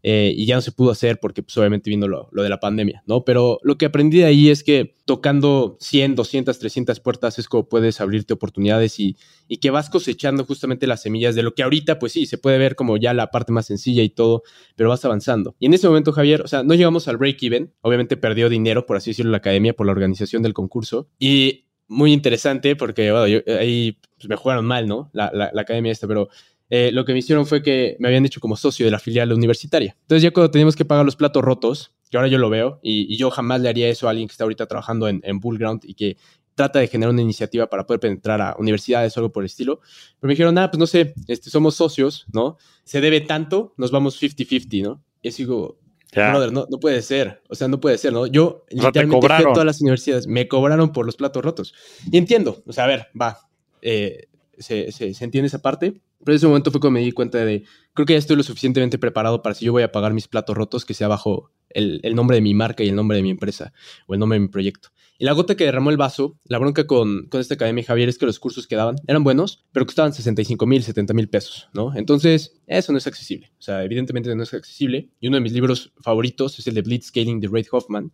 Eh, 0.05 0.35
y 0.37 0.47
ya 0.47 0.57
no 0.57 0.61
se 0.61 0.73
pudo 0.73 0.91
hacer 0.91 1.21
porque 1.21 1.43
pues 1.43 1.57
obviamente 1.57 1.89
vino 1.89 2.09
lo, 2.09 2.29
de 2.33 2.49
la 2.49 2.59
pandemia, 2.59 3.05
¿no? 3.07 3.25
Pero 3.25 3.61
lo 3.63 3.79
que 3.79 3.87
aprendí 3.87 4.19
de 4.19 4.25
ahí 4.25 4.51
es 4.51 4.65
que 4.65 4.97
tocando 5.05 5.77
100, 5.81 6.17
200, 6.17 6.59
300 6.59 7.01
puertas 7.01 7.39
es 7.39 7.49
como 7.49 7.69
puedes 7.69 8.01
abrirte 8.01 8.35
oportunidades 8.35 8.99
y, 8.99 9.17
y 9.47 9.59
que 9.59 9.71
vas 9.71 9.91
cosechando 9.91 10.45
justamente 10.45 10.87
las 10.87 11.03
semillas 11.03 11.35
de 11.35 11.45
lo 11.45 11.55
que 11.55 11.63
ahorita, 11.63 11.99
pues 12.01 12.13
sí, 12.13 12.27
se 12.27 12.39
puede 12.39 12.59
ver 12.59 12.75
como 12.75 12.97
ya 12.97 13.15
la 13.15 13.31
parte 13.31 13.53
más 13.53 13.67
sencilla 13.67 14.03
y 14.03 14.09
todo, 14.09 14.43
pero 14.75 14.89
vas 14.89 15.05
avanzando. 15.05 15.55
Y 15.61 15.67
en 15.67 15.75
ese 15.75 15.87
momento, 15.87 16.13
Javier, 16.13 16.43
o 16.43 16.49
sea, 16.49 16.65
no 16.65 16.75
llegamos 16.75 17.07
al 17.07 17.17
break-even, 17.17 17.73
obviamente 17.81 18.17
perdió 18.17 18.49
dinero, 18.49 18.87
por 18.87 18.97
así 18.97 19.11
decirlo, 19.11 19.31
la 19.31 19.39
academia 19.39 19.73
por 19.73 19.87
la 19.87 19.93
organización 19.93 20.43
del 20.43 20.53
concurso 20.53 21.09
y 21.19 21.67
muy 21.89 22.13
interesante 22.13 22.75
porque, 22.75 23.13
bueno, 23.13 23.43
ahí 23.59 23.99
pues, 24.17 24.29
me 24.29 24.37
jugaron 24.37 24.65
mal, 24.65 24.89
¿no? 24.89 25.11
La, 25.13 25.31
la, 25.33 25.51
la 25.53 25.63
academia 25.63 25.93
esta, 25.93 26.09
pero 26.09 26.29
eh, 26.75 26.91
lo 26.91 27.05
que 27.05 27.13
me 27.13 27.19
hicieron 27.19 27.45
fue 27.45 27.63
que 27.63 27.97
me 27.99 28.09
habían 28.09 28.25
hecho 28.25 28.41
como 28.41 28.57
socio 28.57 28.87
de 28.87 28.91
la 28.91 28.99
filial 28.99 29.31
universitaria. 29.31 29.95
Entonces 30.01 30.23
ya 30.23 30.31
cuando 30.31 30.51
teníamos 30.51 30.75
que 30.75 30.87
pagar 30.87 31.05
los 31.05 31.17
platos 31.17 31.45
rotos, 31.45 31.93
que 32.11 32.17
ahora 32.17 32.31
yo 32.31 32.39
lo 32.39 32.49
veo, 32.49 32.81
y, 32.83 33.15
yo 33.19 33.31
jamás 33.31 33.61
le 33.61 33.69
haría 33.69 33.91
eso 33.91 34.07
a 34.07 34.11
alguien 34.11 34.27
que 34.27 34.33
está 34.33 34.45
ahorita 34.45 34.65
trabajando 34.65 35.07
en, 35.07 35.21
en 35.23 35.39
Bullground 35.39 35.83
y 35.85 35.93
que 35.93 36.17
trata 36.55 36.79
de 36.79 36.89
generar 36.89 37.13
una 37.13 37.21
iniciativa 37.21 37.67
para 37.69 37.85
poder 37.85 38.01
penetrar 38.01 38.41
a 38.41 38.57
universidades 38.59 39.15
o 39.15 39.21
algo 39.21 39.31
por 39.31 39.43
el 39.43 39.49
estilo. 39.49 39.81
Pero 40.19 40.29
me 40.29 40.33
dijeron, 40.33 40.57
ah, 40.57 40.71
pues 40.71 40.79
no 40.79 40.87
sé, 40.87 41.13
este, 41.29 41.51
somos 41.51 41.75
socios, 41.75 42.25
¿no? 42.33 42.57
Se 42.85 43.03
debe 43.03 43.21
tanto, 43.21 43.75
nos 43.77 43.91
vamos 43.91 44.19
50-50, 44.19 44.83
¿no? 44.83 45.05
Y 45.21 45.29
así 45.29 45.43
digo, 45.43 45.79
brother, 46.11 46.55
no, 46.55 46.67
no 46.71 46.81
puede 46.81 47.03
ser, 47.03 47.43
o 47.51 47.55
sea, 47.55 47.69
no 47.69 47.81
puede 47.81 47.99
ser, 47.99 48.15
¿no? 48.15 48.27
Yo 48.27 48.65
literalmente 48.71 49.27
fui 49.27 49.37
a 49.37 49.53
todas 49.53 49.67
las 49.67 49.83
universidades, 49.83 50.27
me 50.27 50.49
cobraron 50.49 50.91
por 50.91 51.05
los 51.05 51.17
platos 51.17 51.45
rotos. 51.45 51.75
Y 52.11 52.17
entiendo, 52.17 52.63
o 52.67 52.73
sea, 52.73 52.85
a 52.85 52.87
ver, 52.87 53.09
va, 53.21 53.41
eh, 53.83 54.29
se, 54.63 54.93
se, 54.93 55.15
se 55.15 55.25
entiende 55.25 55.49
esa 55.49 55.61
parte, 55.61 56.01
pero 56.25 56.33
en 56.33 56.37
ese 56.37 56.47
momento 56.47 56.71
fue 56.71 56.81
cuando 56.81 56.99
me 56.99 57.05
di 57.05 57.13
cuenta 57.13 57.45
de, 57.45 57.65
creo 57.95 58.07
que 58.07 58.15
ya 58.15 58.19
estoy 58.19 58.37
lo 58.37 58.43
suficientemente 58.43 58.99
preparado 58.99 59.43
para 59.43 59.55
si 59.55 59.65
yo 59.65 59.73
voy 59.73 59.83
a 59.83 59.93
pagar 59.93 60.15
mis 60.15 60.29
platos 60.29 60.57
rotos, 60.57 60.85
que 60.85 60.95
sea 60.95 61.09
bajo 61.09 61.51
el, 61.71 62.01
el, 62.03 62.15
nombre 62.15 62.37
de 62.37 62.41
mi 62.41 62.55
marca 62.55 62.85
y 62.85 62.89
el 62.89 62.95
nombre 62.95 63.17
de 63.17 63.23
mi 63.23 63.31
empresa 63.31 63.73
o 64.07 64.15
el 64.15 64.21
nombre 64.21 64.37
de 64.37 64.41
mi 64.41 64.49
proyecto. 64.49 64.91
Y 65.19 65.25
la 65.25 65.33
gota 65.33 65.55
que 65.55 65.65
derramó 65.65 65.91
el 65.91 65.97
vaso, 65.97 66.37
la 66.45 66.59
bronca 66.59 66.87
con, 66.87 67.27
con 67.29 67.41
esta 67.41 67.55
academia, 67.55 67.85
Javier, 67.85 68.09
es 68.09 68.19
que 68.19 68.27
los 68.27 68.41
cursos 68.41 68.67
que 68.67 68.75
daban 68.75 68.97
eran 69.07 69.23
buenos, 69.23 69.65
pero 69.73 69.87
costaban 69.87 70.13
65 70.13 70.67
mil, 70.67 70.83
70 70.83 71.15
mil 71.15 71.29
pesos, 71.29 71.69
¿no? 71.75 71.95
Entonces, 71.95 72.61
eso 72.67 72.91
no 72.91 72.99
es 72.99 73.07
accesible. 73.07 73.53
O 73.59 73.63
sea, 73.63 73.85
evidentemente 73.85 74.35
no 74.35 74.43
es 74.43 74.53
accesible. 74.53 75.11
Y 75.21 75.29
uno 75.29 75.37
de 75.37 75.43
mis 75.43 75.53
libros 75.53 75.93
favoritos 76.01 76.59
es 76.59 76.67
el 76.67 76.75
de 76.75 76.83
Blitzscaling 76.83 77.39
de 77.39 77.49
Ray 77.49 77.65
Hoffman, 77.71 78.11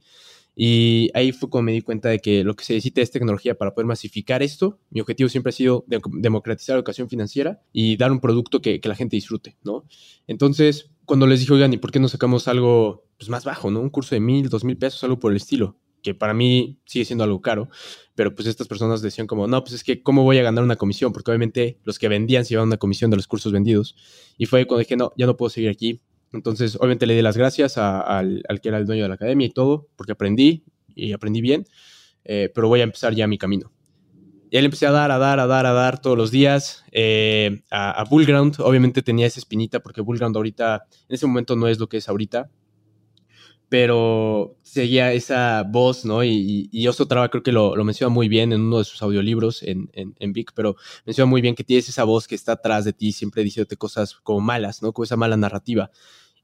y 0.60 1.08
ahí 1.14 1.30
fue 1.30 1.48
cuando 1.48 1.66
me 1.66 1.72
di 1.72 1.82
cuenta 1.82 2.08
de 2.08 2.18
que 2.18 2.42
lo 2.42 2.56
que 2.56 2.64
se 2.64 2.72
necesita 2.72 3.00
es 3.00 3.12
tecnología 3.12 3.56
para 3.56 3.74
poder 3.74 3.86
masificar 3.86 4.42
esto. 4.42 4.80
Mi 4.90 5.00
objetivo 5.00 5.28
siempre 5.28 5.50
ha 5.50 5.52
sido 5.52 5.84
democratizar 5.86 6.74
la 6.74 6.78
educación 6.78 7.08
financiera 7.08 7.62
y 7.72 7.96
dar 7.96 8.10
un 8.10 8.18
producto 8.18 8.60
que, 8.60 8.80
que 8.80 8.88
la 8.88 8.96
gente 8.96 9.14
disfrute, 9.14 9.56
¿no? 9.62 9.84
Entonces, 10.26 10.90
cuando 11.04 11.28
les 11.28 11.38
dije, 11.38 11.52
oigan, 11.52 11.72
¿y 11.74 11.76
por 11.76 11.92
qué 11.92 12.00
no 12.00 12.08
sacamos 12.08 12.48
algo 12.48 13.04
pues, 13.18 13.30
más 13.30 13.44
bajo, 13.44 13.70
¿no? 13.70 13.78
Un 13.78 13.88
curso 13.88 14.16
de 14.16 14.20
mil, 14.20 14.48
dos 14.48 14.64
mil 14.64 14.76
pesos, 14.76 15.04
algo 15.04 15.20
por 15.20 15.30
el 15.30 15.36
estilo, 15.36 15.76
que 16.02 16.12
para 16.12 16.34
mí 16.34 16.80
sigue 16.86 17.04
siendo 17.04 17.22
algo 17.22 17.40
caro, 17.40 17.68
pero 18.16 18.34
pues 18.34 18.48
estas 18.48 18.66
personas 18.66 19.00
decían 19.00 19.28
como, 19.28 19.46
no, 19.46 19.62
pues 19.62 19.74
es 19.74 19.84
que, 19.84 20.02
¿cómo 20.02 20.24
voy 20.24 20.38
a 20.38 20.42
ganar 20.42 20.64
una 20.64 20.74
comisión? 20.74 21.12
Porque 21.12 21.30
obviamente 21.30 21.78
los 21.84 22.00
que 22.00 22.08
vendían 22.08 22.44
se 22.44 22.50
llevaban 22.50 22.70
una 22.70 22.78
comisión 22.78 23.12
de 23.12 23.16
los 23.16 23.28
cursos 23.28 23.52
vendidos. 23.52 23.94
Y 24.36 24.46
fue 24.46 24.66
cuando 24.66 24.80
dije, 24.80 24.96
no, 24.96 25.12
ya 25.16 25.26
no 25.26 25.36
puedo 25.36 25.50
seguir 25.50 25.70
aquí, 25.70 26.02
entonces, 26.32 26.76
obviamente 26.76 27.06
le 27.06 27.14
di 27.14 27.22
las 27.22 27.36
gracias 27.36 27.78
al, 27.78 28.42
que 28.62 28.68
era 28.68 28.78
el 28.78 28.86
dueño 28.86 29.02
de 29.02 29.08
la 29.08 29.14
academia 29.14 29.46
y 29.46 29.50
todo, 29.50 29.88
porque 29.96 30.12
aprendí 30.12 30.64
y 30.94 31.12
aprendí 31.12 31.40
bien, 31.40 31.66
eh, 32.24 32.50
pero 32.54 32.68
voy 32.68 32.80
a 32.80 32.84
empezar 32.84 33.14
ya 33.14 33.26
mi 33.26 33.38
camino. 33.38 33.72
Y 34.50 34.56
él 34.56 34.64
empecé 34.64 34.86
a 34.86 34.90
dar, 34.90 35.10
a 35.10 35.18
dar, 35.18 35.40
a 35.40 35.46
dar, 35.46 35.66
a 35.66 35.72
dar 35.72 36.00
todos 36.00 36.16
los 36.16 36.30
días 36.30 36.84
eh, 36.90 37.62
a, 37.70 38.02
Bullground. 38.08 38.56
Obviamente 38.60 39.02
tenía 39.02 39.26
esa 39.26 39.40
espinita 39.40 39.80
porque 39.80 40.00
Bullground 40.00 40.36
ahorita, 40.36 40.86
en 41.08 41.14
ese 41.14 41.26
momento 41.26 41.54
no 41.54 41.68
es 41.68 41.78
lo 41.78 41.88
que 41.88 41.98
es 41.98 42.08
ahorita, 42.08 42.50
pero 43.68 44.57
seguía 44.62 45.12
esa 45.12 45.62
voz, 45.62 46.04
¿no? 46.04 46.24
Y, 46.24 46.68
y, 46.72 46.88
Oso 46.88 47.07
Traba 47.07 47.28
creo 47.28 47.42
que 47.42 47.52
lo, 47.52 47.76
lo, 47.76 47.85
menciona 47.85 48.12
muy 48.12 48.28
bien 48.28 48.52
en 48.52 48.62
uno 48.62 48.78
de 48.78 48.85
sus 48.85 49.02
audiolibros 49.02 49.62
en, 49.62 49.90
en, 49.92 50.14
en, 50.18 50.33
Vic, 50.33 50.52
pero 50.54 50.76
menciona 51.04 51.28
muy 51.28 51.42
bien 51.42 51.54
que 51.54 51.64
tienes 51.64 51.88
esa 51.88 52.04
voz 52.04 52.26
que 52.26 52.35
está 52.35 52.52
atrás 52.52 52.85
de 52.85 52.92
ti, 52.92 53.12
siempre 53.12 53.44
diciéndote 53.44 53.76
cosas 53.76 54.14
como 54.14 54.40
malas, 54.40 54.83
¿no? 54.83 54.92
Como 54.92 55.04
esa 55.04 55.16
mala 55.16 55.37
narrativa. 55.37 55.90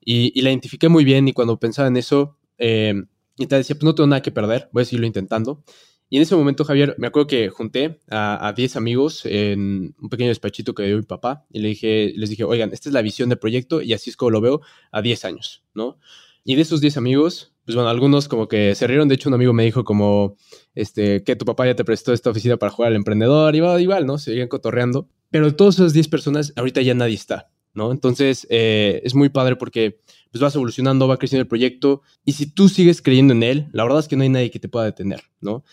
Y, 0.05 0.39
y 0.39 0.43
la 0.43 0.51
identifiqué 0.51 0.89
muy 0.89 1.05
bien 1.05 1.27
y 1.29 1.33
cuando 1.33 1.59
pensaba 1.59 1.89
en 1.89 1.97
eso, 1.97 2.37
eh, 2.59 2.95
y 3.39 3.47
te 3.47 3.57
decía, 3.57 3.75
pues 3.77 3.85
no 3.85 3.95
tengo 3.95 4.07
nada 4.07 4.23
que 4.23 4.31
perder, 4.31 4.69
voy 4.73 4.83
a 4.83 4.85
seguirlo 4.85 5.07
intentando. 5.07 5.65
Y 6.11 6.19
en 6.19 6.23
ese 6.23 6.37
momento, 6.37 6.65
Javier, 6.65 6.95
me 6.99 7.07
acuerdo 7.07 7.27
que 7.27 7.49
junté 7.49 8.01
a 8.11 8.53
10 8.55 8.77
amigos 8.77 9.25
en 9.25 9.95
un 9.99 10.09
pequeño 10.11 10.29
despachito 10.29 10.75
que 10.75 10.85
dio 10.85 10.97
mi 10.97 11.03
papá 11.03 11.47
y 11.51 11.61
le 11.61 11.69
dije, 11.69 12.13
les 12.15 12.31
dije, 12.31 12.45
oigan, 12.45 12.73
esta 12.73 12.89
es 12.89 12.93
la 12.93 13.03
visión 13.03 13.31
del 13.31 13.39
proyecto 13.39 13.81
y 13.81 13.95
así 13.95 14.11
es 14.11 14.17
como 14.17 14.31
lo 14.31 14.41
veo 14.41 14.61
a 14.93 15.03
10 15.03 15.25
años, 15.25 15.65
¿no? 15.75 15.99
Y 16.45 16.57
de 16.57 16.63
esos 16.63 16.81
10 16.81 16.99
amigos, 16.99 17.55
pues 17.65 17.75
bueno, 17.75 17.89
algunos 17.89 18.29
como 18.29 18.47
que 18.49 18.75
se 18.75 18.87
rieron. 18.87 19.09
De 19.09 19.15
hecho, 19.15 19.31
un 19.31 19.35
amigo 19.35 19.53
me 19.55 19.65
dijo 19.65 19.85
como, 19.85 20.37
este, 20.75 21.25
que 21.25 21.37
tu 21.37 21.47
papá 21.47 21.67
ya 21.67 21.75
te 21.75 21.85
prestó 21.85 22.13
esta 22.13 22.31
oficina 22.31 22.59
para 22.59 22.71
jugar 22.71 22.91
al 22.91 22.97
emprendedor. 22.97 23.55
Va 23.55 23.81
igual, 23.81 24.07
¿no? 24.07 24.19
Se 24.19 24.33
siguen 24.33 24.49
cotorreando. 24.49 25.09
Pero 25.31 25.47
de 25.47 25.53
todas 25.53 25.77
esas 25.77 25.95
10 25.95 26.09
personas, 26.09 26.53
ahorita 26.57 26.83
ya 26.83 26.95
nadie 26.95 27.15
está, 27.15 27.51
¿no? 27.73 27.91
Entonces, 27.91 28.47
eh, 28.51 29.01
es 29.05 29.15
muy 29.15 29.31
padre 29.31 29.57
porque 29.57 30.01
pues 30.31 30.43
vas 30.43 30.55
evolucionando, 30.55 31.09
va 31.09 31.17
creciendo 31.17 31.43
el 31.43 31.49
proyecto. 31.49 32.03
Y 32.25 32.33
si 32.33 32.47
tú 32.47 32.69
sigues 32.69 33.01
creyendo 33.01 33.33
en 33.33 33.43
él, 33.43 33.69
la 33.73 33.85
verdad 33.85 34.01
es 34.01 34.09
que 34.09 34.17
no 34.17 34.23
hay 34.25 34.29
nadie 34.29 34.51
que 34.51 34.61
te 34.61 34.69
pueda 34.69 34.85
detener, 34.85 35.23
¿no? 35.41 35.65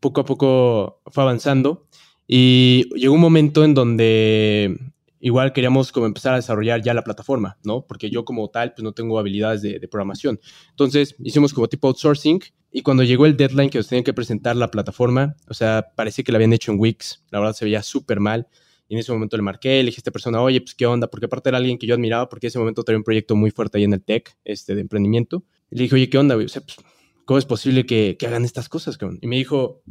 Poco 0.00 0.20
a 0.20 0.24
poco 0.26 1.00
fue 1.06 1.22
avanzando. 1.22 1.86
Y 2.26 2.88
llegó 2.96 3.14
un 3.14 3.20
momento 3.20 3.64
en 3.64 3.74
donde 3.74 4.91
igual 5.22 5.52
queríamos 5.52 5.92
como 5.92 6.04
empezar 6.04 6.34
a 6.34 6.36
desarrollar 6.36 6.82
ya 6.82 6.92
la 6.92 7.04
plataforma, 7.04 7.56
¿no? 7.62 7.86
Porque 7.86 8.10
yo 8.10 8.24
como 8.24 8.50
tal, 8.50 8.74
pues 8.74 8.82
no 8.82 8.92
tengo 8.92 9.18
habilidades 9.18 9.62
de, 9.62 9.88
programación. 9.88 10.40
Entonces 10.70 11.14
hicimos 11.22 11.54
como 11.54 11.68
tipo 11.68 11.86
outsourcing 11.86 12.40
y 12.72 12.82
cuando 12.82 13.04
llegó 13.04 13.24
el 13.24 13.36
deadline 13.36 13.70
que 13.70 13.78
nos 13.78 13.86
tenían 13.86 14.02
que 14.02 14.12
presentar 14.12 14.56
la 14.56 14.70
plataforma, 14.70 15.36
o 15.48 15.54
sea, 15.54 15.86
parecía 15.94 16.24
que 16.24 16.32
la 16.32 16.38
habían 16.38 16.52
hecho 16.52 16.72
en 16.72 16.80
Wix, 16.80 17.24
la 17.30 17.38
verdad 17.38 17.54
se 17.54 17.64
veía 17.64 17.82
súper 17.82 18.20
mal. 18.20 18.48
Y 18.88 18.94
en 18.94 18.98
ese 18.98 19.12
momento 19.12 19.36
le 19.36 19.42
marqué, 19.42 19.78
le 19.78 19.86
dije 19.86 19.98
a 19.98 20.00
esta 20.00 20.10
persona, 20.10 20.42
oye, 20.42 20.60
pues 20.60 20.74
qué 20.74 20.84
onda, 20.84 21.06
porque 21.06 21.26
aparte 21.26 21.48
era 21.48 21.56
alguien 21.56 21.78
que 21.78 21.86
yo 21.86 21.94
admiraba, 21.94 22.28
porque 22.28 22.46
en 22.46 22.48
ese 22.48 22.58
momento 22.58 22.82
tenía 22.82 22.98
un 22.98 23.04
proyecto 23.04 23.36
muy 23.36 23.50
fuerte 23.50 23.78
ahí 23.78 23.84
en 23.84 23.94
el 23.94 24.02
tech, 24.02 24.36
este, 24.44 24.74
de 24.74 24.82
emprendimiento. 24.82 25.44
Le 25.70 25.84
dije, 25.84 25.94
oye, 25.94 26.10
¿qué 26.10 26.18
onda, 26.18 26.34
güey? 26.34 26.44
O 26.44 26.48
sea, 26.48 26.60
pues, 26.60 26.76
¿cómo 27.24 27.38
es 27.38 27.46
posible 27.46 27.86
que, 27.86 28.16
que 28.18 28.26
hagan 28.26 28.44
estas 28.44 28.68
cosas, 28.68 28.98
cabrón? 28.98 29.18
Y 29.22 29.28
me 29.28 29.36
dijo, 29.36 29.82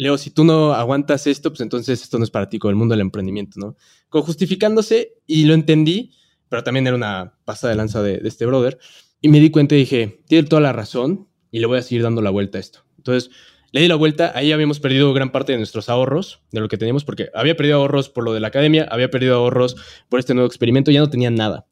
Leo, 0.00 0.16
si 0.16 0.30
tú 0.30 0.44
no 0.44 0.72
aguantas 0.72 1.26
esto, 1.26 1.50
pues 1.50 1.60
entonces 1.60 2.00
esto 2.02 2.16
no 2.16 2.24
es 2.24 2.30
para 2.30 2.48
ti 2.48 2.58
con 2.58 2.70
el 2.70 2.76
mundo 2.76 2.94
del 2.94 3.02
emprendimiento, 3.02 3.60
¿no? 3.60 3.76
Como 4.08 4.24
justificándose 4.24 5.12
y 5.26 5.44
lo 5.44 5.52
entendí, 5.52 6.14
pero 6.48 6.64
también 6.64 6.86
era 6.86 6.96
una 6.96 7.34
pasada 7.44 7.72
de 7.72 7.76
lanza 7.76 8.02
de, 8.02 8.18
este 8.24 8.46
brother. 8.46 8.78
Y 9.20 9.28
me 9.28 9.40
di 9.40 9.50
cuenta 9.50 9.74
y 9.74 9.80
dije, 9.80 10.22
tiene 10.26 10.48
toda 10.48 10.62
la 10.62 10.72
razón 10.72 11.28
y 11.50 11.58
le 11.58 11.66
voy 11.66 11.76
a 11.76 11.82
seguir 11.82 12.02
dando 12.02 12.22
la 12.22 12.30
vuelta 12.30 12.56
a 12.56 12.62
esto. 12.62 12.86
Entonces, 12.96 13.30
le 13.72 13.82
di 13.82 13.88
la 13.88 13.94
vuelta, 13.96 14.32
ahí 14.34 14.52
habíamos 14.52 14.80
perdido 14.80 15.12
gran 15.12 15.32
parte 15.32 15.52
de 15.52 15.58
nuestros 15.58 15.90
ahorros, 15.90 16.40
de 16.50 16.60
lo 16.60 16.68
que 16.68 16.78
teníamos, 16.78 17.04
porque 17.04 17.28
había 17.34 17.54
perdido 17.54 17.76
ahorros 17.76 18.08
por 18.08 18.24
lo 18.24 18.32
de 18.32 18.40
la 18.40 18.48
academia, 18.48 18.88
había 18.90 19.10
perdido 19.10 19.34
ahorros 19.34 19.76
por 20.08 20.18
este 20.18 20.32
nuevo 20.32 20.46
experimento, 20.46 20.90
ya 20.90 21.00
no 21.00 21.10
tenía 21.10 21.30
nada. 21.30 21.66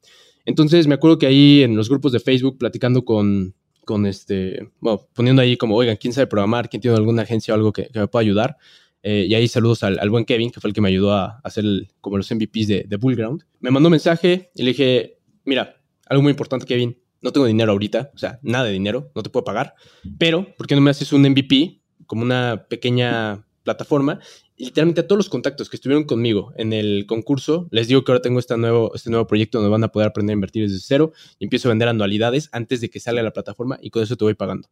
Entonces 0.45 0.87
me 0.87 0.97
acuerdo 0.97 1.17
que 1.17 1.29
ahí 1.29 1.63
en 1.63 1.77
los 1.77 1.89
grupos 1.89 2.13
de 2.13 2.21
Facebook, 2.21 2.59
platicando 2.59 3.07
con, 3.07 3.55
con 3.89 4.05
este, 4.05 4.69
bueno, 4.81 5.09
poniendo 5.15 5.41
ahí 5.41 5.57
como, 5.57 5.75
oigan, 5.75 5.97
¿quién 5.97 6.13
sabe 6.13 6.27
programar? 6.27 6.69
¿Quién 6.69 6.83
tiene 6.83 6.95
alguna 6.95 7.23
agencia 7.23 7.55
o 7.55 7.57
algo 7.57 7.73
que, 7.73 7.89
me 7.95 8.07
pueda 8.07 8.21
ayudar? 8.21 8.59
Eh, 9.03 9.25
y 9.27 9.35
ahí 9.35 9.49
saludos 9.49 9.83
al, 9.83 10.11
buen 10.11 10.27
Kevin, 10.27 10.51
que 10.51 10.61
fue 10.61 10.69
el 10.69 10.75
que 10.75 10.83
me 10.83 10.91
ayudó 10.91 11.15
a, 11.15 11.41
hacer 11.43 11.65
como 12.03 12.19
los 12.19 12.31
MVPs 12.31 12.67
de, 12.67 12.85
de 12.87 12.97
Bullground. 12.99 13.45
Me 13.61 13.71
mandó 13.71 13.87
un 13.87 13.93
mensaje 13.93 14.51
y 14.55 14.63
le 14.63 14.73
dije, 14.73 15.21
mira, 15.47 15.81
algo 16.05 16.23
muy 16.23 16.33
importante, 16.33 16.67
Kevin, 16.67 16.99
no 17.23 17.33
tengo 17.33 17.47
dinero 17.47 17.73
ahorita, 17.73 18.11
o 18.15 18.19
sea, 18.19 18.39
nada 18.43 18.67
de 18.67 18.73
dinero, 18.73 19.11
no 19.15 19.23
te 19.23 19.31
puedo 19.31 19.43
pagar, 19.43 19.73
pero 20.19 20.55
¿por 20.59 20.67
qué 20.67 20.75
no 20.75 20.83
me 20.83 20.91
haces 20.91 21.11
un 21.15 21.23
MVP 21.23 21.81
como 22.05 22.21
una 22.21 22.67
pequeña 22.69 23.48
plataforma 23.69 24.21
literalmente 24.57 25.03
a 25.03 25.07
todos 25.07 25.19
los 25.19 25.29
contactos 25.29 25.69
que 25.69 25.77
estuvieron 25.77 26.05
conmigo 26.05 26.53
en 26.57 26.73
el 26.73 27.05
concurso, 27.07 27.69
les 27.71 27.87
digo 27.87 28.03
que 28.03 28.13
ahora 28.13 28.23
tengo 28.23 28.39
este 28.39 28.57
nuevo, 28.57 28.93
este 28.95 29.11
nuevo 29.11 29.27
proyecto 29.27 29.59
donde 29.59 29.71
van 29.71 29.85
a 29.85 29.89
poder 29.89 30.09
aprender 30.09 30.33
a 30.33 30.39
invertir 30.39 30.65
desde 30.65 30.81
cero 30.81 31.13
y 31.39 31.45
empiezo 31.45 31.69
a 31.69 31.71
vender 31.71 31.89
anualidades 31.89 32.49
antes 32.53 32.81
de 32.81 32.89
que 32.89 32.99
salga 32.99 33.23
la 33.23 33.33
plataforma 33.33 33.79
y 33.83 33.91
con 33.91 34.03
eso 34.03 34.17
te 34.17 34.25
voy 34.25 34.35
pagando. 34.35 34.69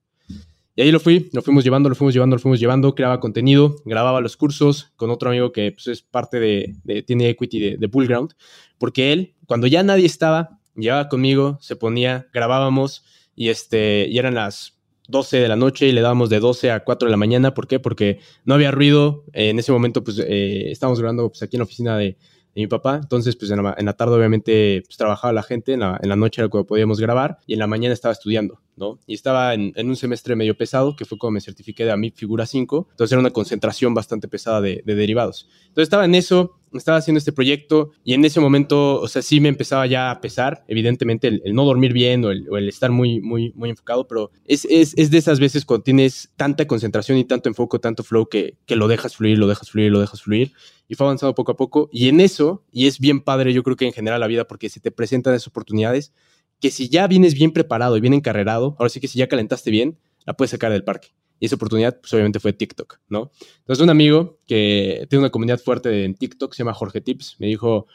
Y 0.74 0.82
ahí 0.82 0.90
lo 0.90 1.00
fui, 1.00 1.30
lo 1.32 1.42
fuimos 1.42 1.64
llevando, 1.64 1.88
lo 1.88 1.94
fuimos 1.94 2.14
llevando, 2.14 2.36
lo 2.36 2.40
fuimos 2.40 2.60
llevando, 2.60 2.94
creaba 2.94 3.20
contenido, 3.20 3.76
grababa 3.84 4.20
los 4.20 4.36
cursos 4.36 4.92
con 4.96 5.10
otro 5.10 5.30
amigo 5.30 5.52
que 5.52 5.72
pues, 5.72 5.86
es 5.86 6.02
parte 6.02 6.38
de, 6.38 7.02
tiene 7.06 7.30
equity 7.30 7.60
de, 7.60 7.76
de 7.78 7.86
Bullground, 7.86 8.32
porque 8.78 9.12
él, 9.12 9.34
cuando 9.46 9.66
ya 9.66 9.82
nadie 9.82 10.06
estaba, 10.06 10.60
llegaba 10.74 11.08
conmigo, 11.08 11.58
se 11.60 11.76
ponía, 11.76 12.28
grabábamos 12.32 13.04
y, 13.34 13.48
este, 13.48 14.06
y 14.08 14.18
eran 14.18 14.34
las 14.34 14.75
12 15.08 15.38
de 15.38 15.48
la 15.48 15.56
noche 15.56 15.86
y 15.86 15.92
le 15.92 16.00
dábamos 16.00 16.30
de 16.30 16.40
12 16.40 16.70
a 16.70 16.84
4 16.84 17.06
de 17.06 17.10
la 17.10 17.16
mañana. 17.16 17.54
¿Por 17.54 17.66
qué? 17.66 17.78
Porque 17.78 18.20
no 18.44 18.54
había 18.54 18.70
ruido. 18.70 19.24
en 19.32 19.58
ese 19.58 19.72
momento, 19.72 20.02
pues, 20.02 20.18
eh, 20.18 20.70
estábamos 20.70 20.98
grabando 20.98 21.28
pues, 21.28 21.42
aquí 21.42 21.56
en 21.56 21.60
la 21.60 21.64
oficina 21.64 21.96
de, 21.96 22.16
mi 22.54 22.66
papá. 22.66 22.98
Entonces, 23.02 23.36
pues, 23.36 23.50
en 23.50 23.62
la, 23.62 23.92
tarde, 23.92 24.16
obviamente, 24.16 24.82
pues, 24.86 24.96
trabajaba 24.96 25.32
la 25.32 25.42
gente. 25.42 25.74
En 25.74 25.80
la, 25.80 26.16
noche 26.16 26.40
era 26.40 26.48
cuando 26.48 26.66
podíamos 26.66 26.98
grabar. 26.98 27.38
Y 27.46 27.52
en 27.52 27.58
la 27.58 27.66
mañana 27.66 27.92
estaba 27.92 28.12
estudiando, 28.12 28.62
¿no? 28.76 28.98
Y 29.06 29.14
estaba 29.14 29.52
en, 29.52 29.74
un 29.76 29.96
semestre 29.96 30.34
medio 30.36 30.56
pesado, 30.56 30.96
que 30.96 31.04
fue 31.04 31.18
cuando 31.18 31.34
me 31.34 31.40
certifiqué 31.42 31.84
de 31.84 31.92
AMIP 31.92 32.16
Figura 32.16 32.46
5. 32.46 32.88
Entonces, 32.92 33.12
era 33.12 33.20
una 33.20 33.30
concentración 33.30 33.92
bastante 33.92 34.26
pesada 34.26 34.62
de 34.62 34.82
derivados. 34.86 35.48
Entonces, 35.68 35.84
estaba 35.84 36.06
en 36.06 36.14
eso 36.14 36.56
estaba 36.78 36.98
haciendo 36.98 37.18
este 37.18 37.32
proyecto 37.32 37.90
y 38.04 38.14
en 38.14 38.24
ese 38.24 38.40
momento, 38.40 39.00
o 39.00 39.08
sea, 39.08 39.22
sí 39.22 39.40
me 39.40 39.48
empezaba 39.48 39.86
ya 39.86 40.10
a 40.10 40.20
pesar, 40.20 40.64
evidentemente, 40.68 41.28
el, 41.28 41.54
no 41.54 41.64
dormir 41.64 41.92
bien 41.92 42.24
o 42.24 42.30
el, 42.30 42.68
estar 42.68 42.90
muy, 42.90 43.20
muy, 43.20 43.52
muy 43.54 43.70
enfocado, 43.70 44.06
pero 44.06 44.30
es, 44.44 44.64
es, 44.66 44.94
es, 44.96 45.10
de 45.10 45.18
esas 45.18 45.40
veces 45.40 45.64
cuando 45.64 45.84
tienes 45.84 46.30
tanta 46.36 46.66
concentración 46.66 47.18
y 47.18 47.24
tanto 47.24 47.48
enfoque, 47.48 47.78
tanto 47.78 48.02
flow 48.02 48.28
que, 48.28 48.56
que 48.66 48.76
lo 48.76 48.88
dejas 48.88 49.16
fluir, 49.16 49.38
lo 49.38 49.46
dejas 49.46 49.70
fluir, 49.70 49.90
lo 49.90 50.00
dejas 50.00 50.22
fluir 50.22 50.52
y 50.88 50.94
fue 50.94 51.06
avanzando 51.06 51.34
poco 51.34 51.52
a 51.52 51.56
poco. 51.56 51.88
Y 51.92 52.08
en 52.08 52.20
eso, 52.20 52.64
y 52.72 52.86
es 52.86 52.98
bien 52.98 53.20
padre, 53.20 53.52
yo 53.52 53.62
creo 53.62 53.76
que 53.76 53.86
en 53.86 53.92
general 53.92 54.20
la 54.20 54.26
vida, 54.26 54.46
porque 54.46 54.68
se 54.68 54.80
te 54.80 54.90
presentan 54.90 55.34
esas 55.34 55.48
oportunidades 55.48 56.12
que 56.60 56.70
si 56.70 56.88
ya 56.88 57.06
vienes 57.06 57.34
bien 57.34 57.52
preparado 57.52 57.96
y 57.96 58.00
bien 58.00 58.14
encarrerado, 58.14 58.76
ahora 58.78 58.88
sí 58.88 59.00
que 59.00 59.08
si 59.08 59.18
ya 59.18 59.28
calentaste 59.28 59.70
bien, 59.70 59.98
la 60.24 60.34
puedes 60.34 60.50
sacar 60.50 60.72
del 60.72 60.84
parque. 60.84 61.08
Y 61.38 61.46
esa 61.46 61.56
oportunidad, 61.56 62.00
pues 62.00 62.12
obviamente 62.14 62.40
fue 62.40 62.52
TikTok, 62.52 63.00
¿no? 63.08 63.30
Entonces, 63.58 63.82
un 63.82 63.90
amigo 63.90 64.38
que 64.46 65.06
tiene 65.10 65.24
una 65.24 65.30
comunidad 65.30 65.60
fuerte 65.60 66.04
en 66.04 66.14
TikTok, 66.14 66.54
se 66.54 66.58
llama 66.58 66.72
Jorge 66.72 67.00
Tips, 67.00 67.36
me 67.38 67.46
dijo, 67.46 67.86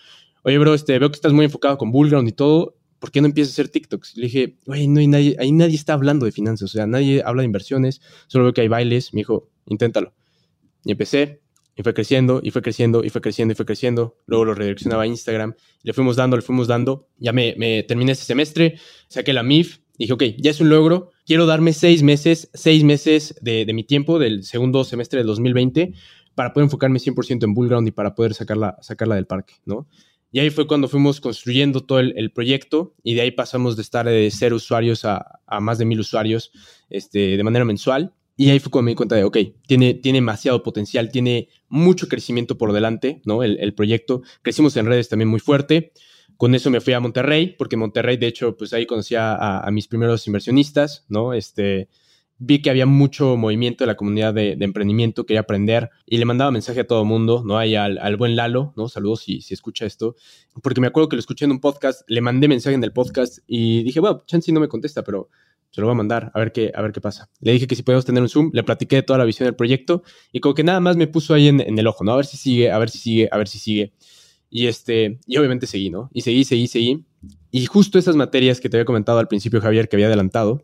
oye, 0.44 0.58
bro, 0.58 0.74
este, 0.74 0.98
veo 1.00 1.10
que 1.10 1.16
estás 1.16 1.34
muy 1.34 1.46
enfocado 1.46 1.78
con 1.78 1.92
Bullground 1.92 2.28
y 2.30 2.34
todo, 2.34 2.76
¿por 3.00 3.12
qué 3.12 3.20
no 3.20 3.28
empiezas 3.28 3.54
a 3.54 3.56
hacer 3.56 3.70
TikToks? 3.70 4.16
Le 4.18 4.24
dije, 4.24 4.58
oye, 4.68 4.88
no 4.88 5.00
hay 5.00 5.08
nadie, 5.08 5.36
ahí 5.40 5.52
nadie 5.52 5.76
está 5.76 5.94
hablando 5.94 6.26
de 6.26 6.32
finanzas, 6.32 6.70
o 6.70 6.74
sea, 6.74 6.86
nadie 6.86 7.24
habla 7.26 7.42
de 7.42 7.48
inversiones, 7.48 8.02
solo 8.28 8.46
veo 8.46 8.54
que 8.54 8.62
hay 8.62 8.68
bailes. 8.68 9.14
Me 9.14 9.22
dijo, 9.22 9.50
inténtalo. 9.66 10.14
Y 10.86 10.92
empecé, 10.92 11.42
y 11.76 11.84
fue 11.84 11.94
creciendo, 11.94 12.42
y 12.44 12.52
fue 12.52 12.62
creciendo, 12.62 13.04
y 13.04 13.10
fue 13.10 13.22
creciendo, 13.22 13.54
y 13.54 13.56
fue 13.56 13.66
creciendo. 13.66 14.18
Luego 14.28 14.46
lo 14.46 14.54
redireccionaba 14.54 15.04
a 15.04 15.08
Instagram, 15.08 15.56
le 15.84 15.94
fuimos 15.94 16.16
dando, 16.16 16.36
le 16.36 16.44
fuimos 16.44 16.68
dando. 16.68 17.08
Ya 17.18 17.34
me, 17.34 17.56
me 17.58 17.84
terminé 17.84 18.12
ese 18.12 18.26
semestre, 18.26 18.78
saqué 19.08 19.34
la 19.34 19.44
MIF, 19.44 19.80
dije, 19.98 20.14
ok, 20.14 20.24
ya 20.38 20.52
es 20.52 20.62
un 20.62 20.70
logro, 20.70 21.11
quiero 21.26 21.46
darme 21.46 21.74
seis 21.74 22.04
meses, 22.04 22.50
seis 22.54 22.84
meses 22.84 23.36
de, 23.42 23.66
mi 23.74 23.84
tiempo 23.84 24.20
del 24.20 24.44
segundo 24.44 24.84
semestre 24.84 25.20
del 25.20 25.28
2020 25.28 25.94
para 26.36 26.54
poder 26.54 26.66
enfocarme 26.66 27.00
100% 27.00 27.44
en 27.44 27.54
Bullground 27.54 27.88
y 27.88 27.92
para 27.92 28.16
poder 28.16 28.34
sacarla, 28.34 28.78
sacarla 28.82 29.16
del 29.16 29.28
parque, 29.28 29.56
¿no? 29.66 29.88
Y 30.34 30.40
ahí 30.40 30.50
fue 30.50 30.66
cuando 30.66 30.88
fuimos 30.88 31.20
construyendo 31.20 31.82
todo 31.82 32.00
el, 32.00 32.32
proyecto 32.32 32.96
y 33.04 33.16
de 33.16 33.22
ahí 33.22 33.32
pasamos 33.32 33.76
de 33.76 33.82
estar 33.82 34.06
de 34.08 34.32
cero 34.32 34.56
usuarios 34.56 35.04
a, 35.04 35.42
más 35.60 35.78
de 35.78 35.84
mil 35.84 36.00
usuarios 36.00 36.52
este, 36.90 37.36
de 37.36 37.44
manera 37.44 37.66
mensual. 37.66 38.14
Y 38.38 38.50
ahí 38.50 38.60
fue 38.60 38.72
cuando 38.72 38.86
me 38.86 38.92
di 38.92 38.96
cuenta 38.96 39.16
de, 39.18 39.26
ok, 39.26 39.38
tiene, 39.68 39.94
tiene 39.94 40.20
demasiado 40.20 40.64
potencial, 40.64 41.12
tiene 41.12 41.50
mucho 41.68 42.08
crecimiento 42.08 42.58
por 42.58 42.72
delante, 42.72 43.22
¿no? 43.26 43.44
El, 43.44 43.60
el 43.60 43.74
proyecto. 43.74 44.22
Crecimos 44.42 44.76
en 44.78 44.86
redes 44.86 45.10
también 45.10 45.28
muy 45.28 45.42
fuerte. 45.42 45.92
Con 46.42 46.56
eso 46.56 46.72
me 46.72 46.82
fui 46.82 46.94
a 46.94 47.00
Monterrey, 47.00 47.56
porque 47.56 47.78
Monterrey, 47.78 48.18
de 48.18 48.26
hecho, 48.26 48.58
pues 48.58 48.74
ahí 48.74 48.88
conocí 48.88 49.14
a, 49.16 49.64
mis 49.72 49.88
primeros 49.88 50.26
inversionistas, 50.26 51.06
¿no? 51.08 51.34
Este, 51.34 51.88
vi 52.40 52.64
que 52.64 52.72
había 52.72 52.88
mucho 52.88 53.38
movimiento 53.38 53.84
de 53.84 53.86
la 53.86 53.96
comunidad 53.96 54.34
de, 54.34 54.58
emprendimiento, 54.60 55.28
quería 55.28 55.42
aprender 55.42 55.92
y 56.08 56.18
le 56.18 56.26
mandaba 56.26 56.50
mensaje 56.50 56.80
a 56.80 56.88
todo 56.88 57.02
el 57.02 57.08
mundo, 57.08 57.44
¿no? 57.46 57.60
Ahí 57.60 57.76
al, 57.76 58.18
buen 58.18 58.36
Lalo, 58.36 58.74
¿no? 58.76 58.90
Saludos 58.90 59.22
si, 59.22 59.42
si 59.42 59.54
escucha 59.54 59.86
esto, 59.86 60.16
porque 60.64 60.82
me 60.82 60.88
acuerdo 60.88 61.10
que 61.10 61.16
lo 61.16 61.20
escuché 61.20 61.46
en 61.46 61.52
un 61.52 61.60
podcast, 61.60 62.02
le 62.08 62.22
mandé 62.22 62.48
mensaje 62.48 62.74
en 62.74 62.84
el 62.84 62.92
podcast 62.92 63.38
y 63.46 63.84
dije, 63.84 64.00
bueno, 64.00 64.24
Chansey 64.26 64.52
no 64.52 64.62
me 64.62 64.68
contesta, 64.68 65.04
pero 65.04 65.30
se 65.70 65.80
lo 65.80 65.86
voy 65.86 65.94
a 65.94 65.98
mandar 65.98 66.32
a 66.34 66.40
ver 66.40 66.52
qué, 66.52 66.72
a 66.74 66.82
ver 66.82 66.92
qué 66.92 67.02
pasa. 67.02 67.30
Le 67.40 67.52
dije 67.52 67.68
que 67.68 67.76
si 67.76 67.84
podemos 67.84 68.04
tener 68.04 68.24
un 68.24 68.30
Zoom, 68.30 68.50
le 68.52 68.64
platiqué 68.64 69.04
toda 69.04 69.20
la 69.20 69.26
visión 69.26 69.46
del 69.46 69.56
proyecto 69.56 70.02
y 70.32 70.40
como 70.40 70.56
que 70.56 70.64
nada 70.64 70.80
más 70.80 70.98
me 70.98 71.06
puso 71.06 71.36
ahí 71.36 71.50
en, 71.50 71.62
en 71.62 71.78
el 71.78 71.86
ojo, 71.86 72.04
¿no? 72.04 72.14
A 72.14 72.16
ver 72.16 72.26
si 72.26 72.38
sigue, 72.38 72.72
a 72.72 72.80
ver 72.80 72.90
si 72.90 72.98
sigue, 72.98 73.30
a 73.32 73.38
ver 73.38 73.48
si 73.48 73.60
sigue. 73.60 73.94
Y, 74.52 74.68
este, 74.68 75.20
y 75.26 75.38
obviamente 75.38 75.66
seguí, 75.66 75.90
¿no? 75.90 76.12
Y 76.14 76.22
seguí, 76.22 76.44
seguí, 76.44 76.68
seguí. 76.68 77.06
Y 77.50 77.66
justo 77.66 77.98
esas 77.98 78.16
materias 78.16 78.60
que 78.60 78.70
te 78.70 78.78
había 78.78 78.86
comentado 78.86 79.18
al 79.18 79.28
principio, 79.28 79.62
Javier, 79.62 79.90
que 79.90 79.96
había 79.96 80.08
adelantado, 80.08 80.64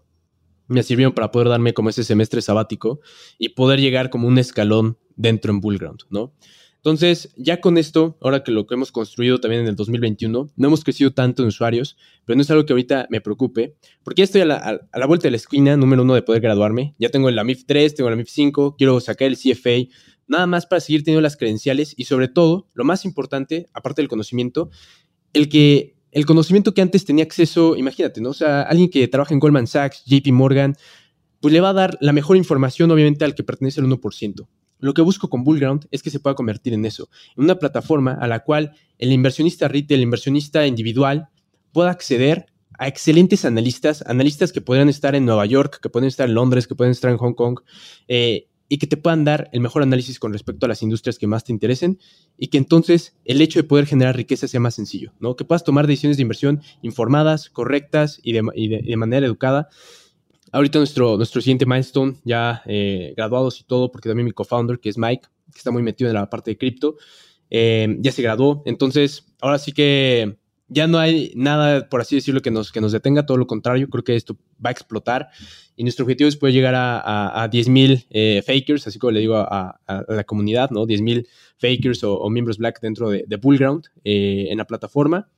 me 0.67 0.83
sirvieron 0.83 1.13
para 1.13 1.31
poder 1.31 1.47
darme 1.47 1.73
como 1.73 1.89
ese 1.89 2.03
semestre 2.03 2.41
sabático 2.41 2.99
y 3.39 3.49
poder 3.49 3.79
llegar 3.79 4.09
como 4.09 4.27
un 4.27 4.37
escalón 4.37 4.97
dentro 5.15 5.51
en 5.51 5.61
Bullground, 5.61 6.01
¿no? 6.09 6.33
Entonces, 6.77 7.33
ya 7.35 7.59
con 7.59 7.77
esto, 7.77 8.17
ahora 8.21 8.43
que 8.43 8.51
lo 8.51 8.65
que 8.67 8.75
hemos 8.75 8.91
construido 8.91 9.39
también 9.39 9.63
en 9.63 9.67
el 9.67 9.75
2021, 9.75 10.49
no 10.55 10.67
hemos 10.67 10.83
crecido 10.83 11.11
tanto 11.11 11.41
en 11.41 11.49
usuarios, 11.49 11.97
pero 12.23 12.37
no 12.37 12.43
es 12.43 12.51
algo 12.51 12.65
que 12.65 12.73
ahorita 12.73 13.07
me 13.09 13.19
preocupe, 13.19 13.75
porque 14.03 14.21
ya 14.21 14.23
estoy 14.23 14.41
a 14.41 14.45
la, 14.45 15.05
vuelta 15.05 15.27
de 15.27 15.31
la 15.31 15.37
esquina, 15.37 15.75
número 15.75 16.03
uno, 16.03 16.13
de 16.13 16.21
poder 16.21 16.41
graduarme. 16.41 16.95
Ya 16.97 17.09
tengo 17.09 17.29
la 17.29 17.43
MIF 17.43 17.65
3, 17.65 17.95
tengo 17.95 18.09
la 18.09 18.15
MIF 18.15 18.29
5, 18.29 18.75
quiero 18.77 18.99
sacar 19.01 19.27
el 19.27 19.37
CFA, 19.37 19.91
nada 20.27 20.47
más 20.47 20.65
para 20.65 20.79
seguir 20.79 21.03
teniendo 21.03 21.21
las 21.21 21.37
credenciales 21.37 21.93
y 21.97 22.05
sobre 22.05 22.27
todo, 22.27 22.67
lo 22.73 22.83
más 22.83 23.05
importante, 23.05 23.67
aparte 23.73 24.01
del 24.01 24.09
conocimiento, 24.09 24.69
el 25.33 25.49
que 25.49 25.95
el 26.11 26.25
conocimiento 26.25 26.73
que 26.73 26.81
antes 26.81 27.05
tenía 27.05 27.23
acceso, 27.23 27.75
imagínate, 27.75 28.21
¿no? 28.21 28.29
O 28.29 28.33
sea, 28.33 28.61
alguien 28.63 28.89
que 28.89 29.07
trabaja 29.07 29.33
en 29.33 29.39
Goldman 29.39 29.67
Sachs, 29.67 30.03
JP 30.05 30.31
Morgan, 30.31 30.75
pues 31.41 31.53
le 31.53 31.61
va 31.61 31.69
a 31.69 31.73
dar 31.73 31.97
la 32.01 32.13
mejor 32.13 32.37
información, 32.37 32.89
obviamente, 32.91 33.25
al 33.25 33.35
que 33.35 33.43
pertenece 33.43 33.79
al 33.79 33.87
1%. 33.87 34.47
Lo 34.79 34.93
que 34.93 35.01
busco 35.01 35.29
con 35.29 35.43
Bullground 35.43 35.87
es 35.91 36.03
que 36.03 36.09
se 36.09 36.19
pueda 36.19 36.35
convertir 36.35 36.73
en 36.73 36.85
eso, 36.85 37.09
en 37.35 37.43
una 37.43 37.59
plataforma 37.59 38.13
a 38.13 38.27
la 38.27 38.43
cual 38.43 38.73
el 38.97 39.11
inversionista 39.11 39.67
retail, 39.67 39.99
el 39.99 40.03
inversionista 40.03 40.65
individual, 40.67 41.29
pueda 41.71 41.91
acceder 41.91 42.47
a 42.79 42.87
excelentes 42.87 43.43
analistas, 43.43 44.03
analistas 44.05 44.51
que 44.51 44.61
podrían 44.61 44.89
estar 44.89 45.15
en 45.15 45.25
Nueva 45.25 45.45
York, 45.45 45.79
que 45.81 45.89
pueden 45.89 46.07
estar 46.07 46.29
en 46.29 46.35
Londres, 46.35 46.67
que 46.67 46.75
pueden 46.75 46.91
estar 46.91 47.11
en 47.11 47.17
Hong 47.17 47.33
Kong, 47.33 47.59
eh, 48.07 48.47
y 48.69 48.77
que 48.77 48.87
te 48.87 48.97
puedan 48.97 49.23
dar 49.23 49.49
el 49.53 49.61
mejor 49.61 49.83
análisis 49.83 50.19
con 50.19 50.33
respecto 50.33 50.65
a 50.65 50.69
las 50.69 50.81
industrias 50.81 51.17
que 51.17 51.27
más 51.27 51.43
te 51.43 51.51
interesen 51.51 51.99
y 52.37 52.47
que 52.47 52.57
entonces 52.57 53.15
el 53.25 53.41
hecho 53.41 53.59
de 53.59 53.63
poder 53.63 53.85
generar 53.85 54.15
riqueza 54.15 54.47
sea 54.47 54.59
más 54.59 54.75
sencillo, 54.75 55.13
¿no? 55.19 55.35
Que 55.35 55.45
puedas 55.45 55.63
tomar 55.63 55.87
decisiones 55.87 56.17
de 56.17 56.23
inversión 56.23 56.61
informadas, 56.81 57.49
correctas 57.49 58.19
y 58.23 58.33
de, 58.33 58.97
manera 58.97 59.25
educada. 59.25 59.69
Ahorita 60.51 60.79
nuestro, 60.79 61.17
nuestro 61.17 61.41
siguiente 61.41 61.65
milestone, 61.65 62.15
ya 62.23 62.61
eh, 62.65 63.13
graduados 63.15 63.59
y 63.59 63.63
todo, 63.63 63.91
porque 63.91 64.09
también 64.09 64.25
mi 64.25 64.31
co-founder, 64.31 64.79
que 64.79 64.89
es 64.89 64.97
Mike, 64.97 65.27
que 65.51 65.57
está 65.57 65.71
muy 65.71 65.83
metido 65.83 66.09
en 66.09 66.15
la 66.15 66.29
parte 66.29 66.51
de 66.51 66.57
cripto, 66.57 66.95
eh, 67.49 67.97
ya 67.99 68.11
se 68.11 68.21
graduó. 68.21 68.63
Entonces, 68.65 69.25
ahora 69.41 69.59
sí 69.59 69.71
que 69.71 70.37
ya 70.67 70.87
no 70.87 70.99
hay 70.99 71.31
nada, 71.35 71.87
por 71.89 72.01
así 72.01 72.15
decirlo, 72.15 72.41
que 72.41 72.51
nos, 72.51 72.71
que 72.71 72.81
nos 72.81 72.91
detenga, 72.91 73.25
todo 73.25 73.37
lo 73.37 73.47
contrario, 73.47 73.89
creo 73.89 74.03
que 74.03 74.15
esto 74.15 74.37
va 74.63 74.69
a 74.69 74.71
explotar 74.71 75.29
y 75.75 75.83
nuestro 75.83 76.03
objetivo 76.03 76.27
es 76.27 76.35
poder 76.35 76.53
llegar 76.53 76.75
a, 76.75 76.99
a, 76.99 77.43
a 77.43 77.49
10.000 77.49 78.07
eh, 78.09 78.43
fakers, 78.45 78.87
así 78.87 78.99
como 78.99 79.11
le 79.11 79.19
digo 79.19 79.35
a, 79.37 79.79
la 80.07 80.23
comunidad, 80.23 80.71
¿no? 80.71 80.85
10.000 80.85 81.27
fakers 81.57 82.03
o, 82.03 82.29
miembros 82.29 82.57
Black 82.57 82.81
dentro 82.81 83.09
de, 83.09 83.23
de 83.27 83.35
Bullground 83.37 83.85
eh, 84.03 84.47
en 84.49 84.57
la 84.57 84.65
plataforma 84.65 85.29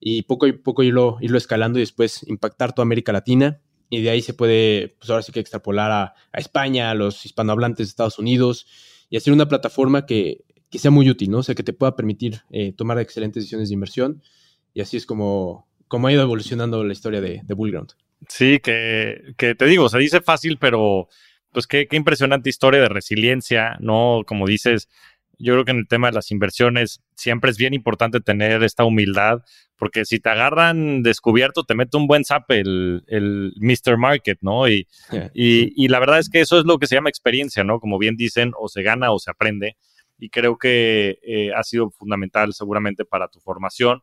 y 0.00 0.22
poco 0.22 0.46
a 0.46 0.52
poco 0.62 0.82
irlo, 0.82 1.18
irlo 1.20 1.38
escalando 1.38 1.78
y 1.78 1.82
después 1.82 2.24
impactar 2.28 2.74
toda 2.74 2.84
América 2.84 3.12
Latina 3.12 3.60
y 3.88 4.02
de 4.02 4.10
ahí 4.10 4.20
se 4.20 4.34
puede, 4.34 4.96
pues 4.98 5.08
ahora 5.10 5.22
sí 5.22 5.32
que 5.32 5.40
extrapolar 5.40 5.90
a, 5.92 6.14
España, 6.32 6.90
a 6.90 6.94
los 6.94 7.24
hispanohablantes 7.24 7.86
de 7.86 7.90
Estados 7.90 8.18
Unidos 8.18 8.66
y 9.08 9.16
hacer 9.16 9.32
una 9.32 9.46
plataforma 9.46 10.06
que, 10.06 10.44
que 10.70 10.78
sea 10.78 10.90
muy 10.90 11.08
útil, 11.08 11.30
¿no? 11.30 11.38
O 11.38 11.42
sea, 11.42 11.54
que 11.54 11.62
te 11.62 11.72
pueda 11.72 11.94
permitir 11.94 12.40
eh, 12.50 12.72
tomar 12.72 12.98
excelentes 12.98 13.44
decisiones 13.44 13.68
de 13.68 13.74
inversión 13.74 14.22
y 14.74 14.80
así 14.80 14.96
es 14.96 15.06
como, 15.06 15.68
como 15.88 16.08
ha 16.08 16.12
ido 16.12 16.22
evolucionando 16.22 16.82
la 16.84 16.92
historia 16.92 17.20
de, 17.20 17.40
de 17.44 17.54
Bullground. 17.54 17.92
Sí, 18.28 18.58
que, 18.58 19.34
que, 19.36 19.54
te 19.54 19.64
digo, 19.66 19.88
se 19.88 19.98
dice 19.98 20.20
fácil, 20.20 20.58
pero 20.58 21.08
pues 21.52 21.66
qué, 21.66 21.86
qué 21.86 21.96
impresionante 21.96 22.50
historia 22.50 22.80
de 22.80 22.88
resiliencia, 22.88 23.76
¿no? 23.78 24.22
Como 24.26 24.46
dices, 24.46 24.88
yo 25.38 25.52
creo 25.54 25.64
que 25.64 25.70
en 25.70 25.78
el 25.78 25.88
tema 25.88 26.08
de 26.08 26.14
las 26.14 26.30
inversiones 26.30 27.00
siempre 27.14 27.50
es 27.50 27.56
bien 27.56 27.74
importante 27.74 28.20
tener 28.20 28.62
esta 28.64 28.84
humildad, 28.84 29.42
porque 29.76 30.04
si 30.04 30.18
te 30.18 30.30
agarran 30.30 31.02
descubierto, 31.02 31.64
te 31.64 31.74
mete 31.74 31.96
un 31.96 32.06
buen 32.06 32.24
zap 32.24 32.50
el, 32.50 33.04
el 33.06 33.52
Mr. 33.56 33.96
Market, 33.96 34.38
¿no? 34.40 34.68
Y, 34.68 34.88
y, 35.34 35.84
y, 35.84 35.88
la 35.88 36.00
verdad 36.00 36.18
es 36.18 36.28
que 36.28 36.40
eso 36.40 36.58
es 36.58 36.64
lo 36.64 36.78
que 36.78 36.86
se 36.86 36.96
llama 36.96 37.10
experiencia, 37.10 37.62
¿no? 37.62 37.78
Como 37.78 37.98
bien 37.98 38.16
dicen, 38.16 38.52
o 38.58 38.68
se 38.68 38.82
gana 38.82 39.12
o 39.12 39.18
se 39.18 39.30
aprende. 39.30 39.76
Y 40.18 40.30
creo 40.30 40.58
que 40.58 41.18
eh, 41.22 41.52
ha 41.54 41.62
sido 41.62 41.90
fundamental 41.90 42.52
seguramente 42.54 43.04
para 43.04 43.28
tu 43.28 43.40
formación 43.40 44.00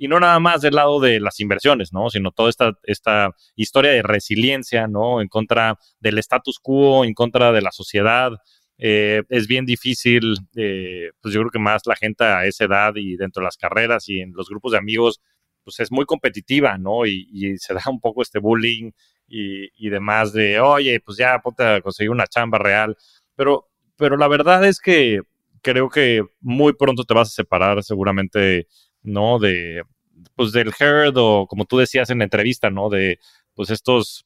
y 0.00 0.08
no 0.08 0.18
nada 0.18 0.40
más 0.40 0.62
del 0.62 0.76
lado 0.76 0.98
de 0.98 1.20
las 1.20 1.40
inversiones, 1.40 1.92
¿no? 1.92 2.08
Sino 2.08 2.30
toda 2.30 2.48
esta, 2.48 2.72
esta 2.84 3.36
historia 3.54 3.90
de 3.90 4.00
resiliencia, 4.00 4.88
¿no? 4.88 5.20
En 5.20 5.28
contra 5.28 5.78
del 6.00 6.16
status 6.16 6.58
quo, 6.58 7.04
en 7.04 7.12
contra 7.12 7.52
de 7.52 7.60
la 7.60 7.70
sociedad. 7.70 8.32
Eh, 8.78 9.22
es 9.28 9.46
bien 9.46 9.66
difícil, 9.66 10.36
eh, 10.56 11.10
pues 11.20 11.34
yo 11.34 11.40
creo 11.40 11.50
que 11.50 11.58
más 11.58 11.82
la 11.84 11.96
gente 11.96 12.24
a 12.24 12.46
esa 12.46 12.64
edad 12.64 12.94
y 12.96 13.16
dentro 13.16 13.42
de 13.42 13.44
las 13.44 13.58
carreras 13.58 14.08
y 14.08 14.20
en 14.20 14.32
los 14.32 14.48
grupos 14.48 14.72
de 14.72 14.78
amigos, 14.78 15.20
pues 15.64 15.80
es 15.80 15.92
muy 15.92 16.06
competitiva, 16.06 16.78
¿no? 16.78 17.04
Y, 17.04 17.58
se 17.58 17.74
da 17.74 17.82
un 17.90 18.00
poco 18.00 18.22
este 18.22 18.38
bullying 18.38 18.92
y, 19.28 19.68
y, 19.86 19.90
demás 19.90 20.32
de, 20.32 20.60
oye, 20.60 20.98
pues 21.00 21.18
ya 21.18 21.38
ponte 21.40 21.62
a 21.62 21.82
conseguir 21.82 22.10
una 22.10 22.26
chamba 22.26 22.56
real. 22.56 22.96
Pero, 23.36 23.68
pero 23.96 24.16
la 24.16 24.28
verdad 24.28 24.64
es 24.64 24.80
que 24.80 25.20
creo 25.60 25.90
que 25.90 26.24
muy 26.40 26.72
pronto 26.72 27.04
te 27.04 27.12
vas 27.12 27.28
a 27.28 27.34
separar 27.34 27.82
seguramente 27.82 28.66
¿no? 29.02 29.38
De, 29.38 29.82
pues 30.34 30.52
del 30.52 30.72
herd 30.78 31.14
o 31.16 31.46
como 31.46 31.64
tú 31.64 31.78
decías 31.78 32.10
en 32.10 32.18
la 32.18 32.24
entrevista, 32.24 32.70
¿no? 32.70 32.88
De, 32.88 33.18
pues 33.54 33.70
estos, 33.70 34.24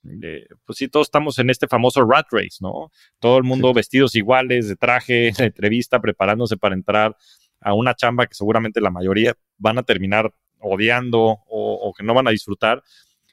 pues 0.64 0.78
sí, 0.78 0.88
todos 0.88 1.08
estamos 1.08 1.38
en 1.38 1.50
este 1.50 1.66
famoso 1.66 2.04
rat 2.04 2.26
race, 2.30 2.58
¿no? 2.60 2.92
Todo 3.18 3.38
el 3.38 3.42
mundo 3.42 3.72
vestidos 3.72 4.14
iguales, 4.14 4.68
de 4.68 4.76
traje, 4.76 5.32
de 5.36 5.44
entrevista, 5.44 6.00
preparándose 6.00 6.56
para 6.56 6.74
entrar 6.74 7.16
a 7.60 7.74
una 7.74 7.94
chamba 7.94 8.26
que 8.26 8.34
seguramente 8.34 8.80
la 8.80 8.90
mayoría 8.90 9.34
van 9.58 9.78
a 9.78 9.82
terminar 9.82 10.32
odiando 10.60 11.38
o, 11.48 11.92
que 11.96 12.04
no 12.04 12.14
van 12.14 12.28
a 12.28 12.30
disfrutar. 12.30 12.82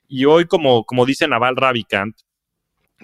Y 0.07 0.25
hoy, 0.25 0.45
como, 0.45 0.85
como 0.85 1.05
dice 1.05 1.27
Naval 1.27 1.55
Ravikant, 1.55 2.17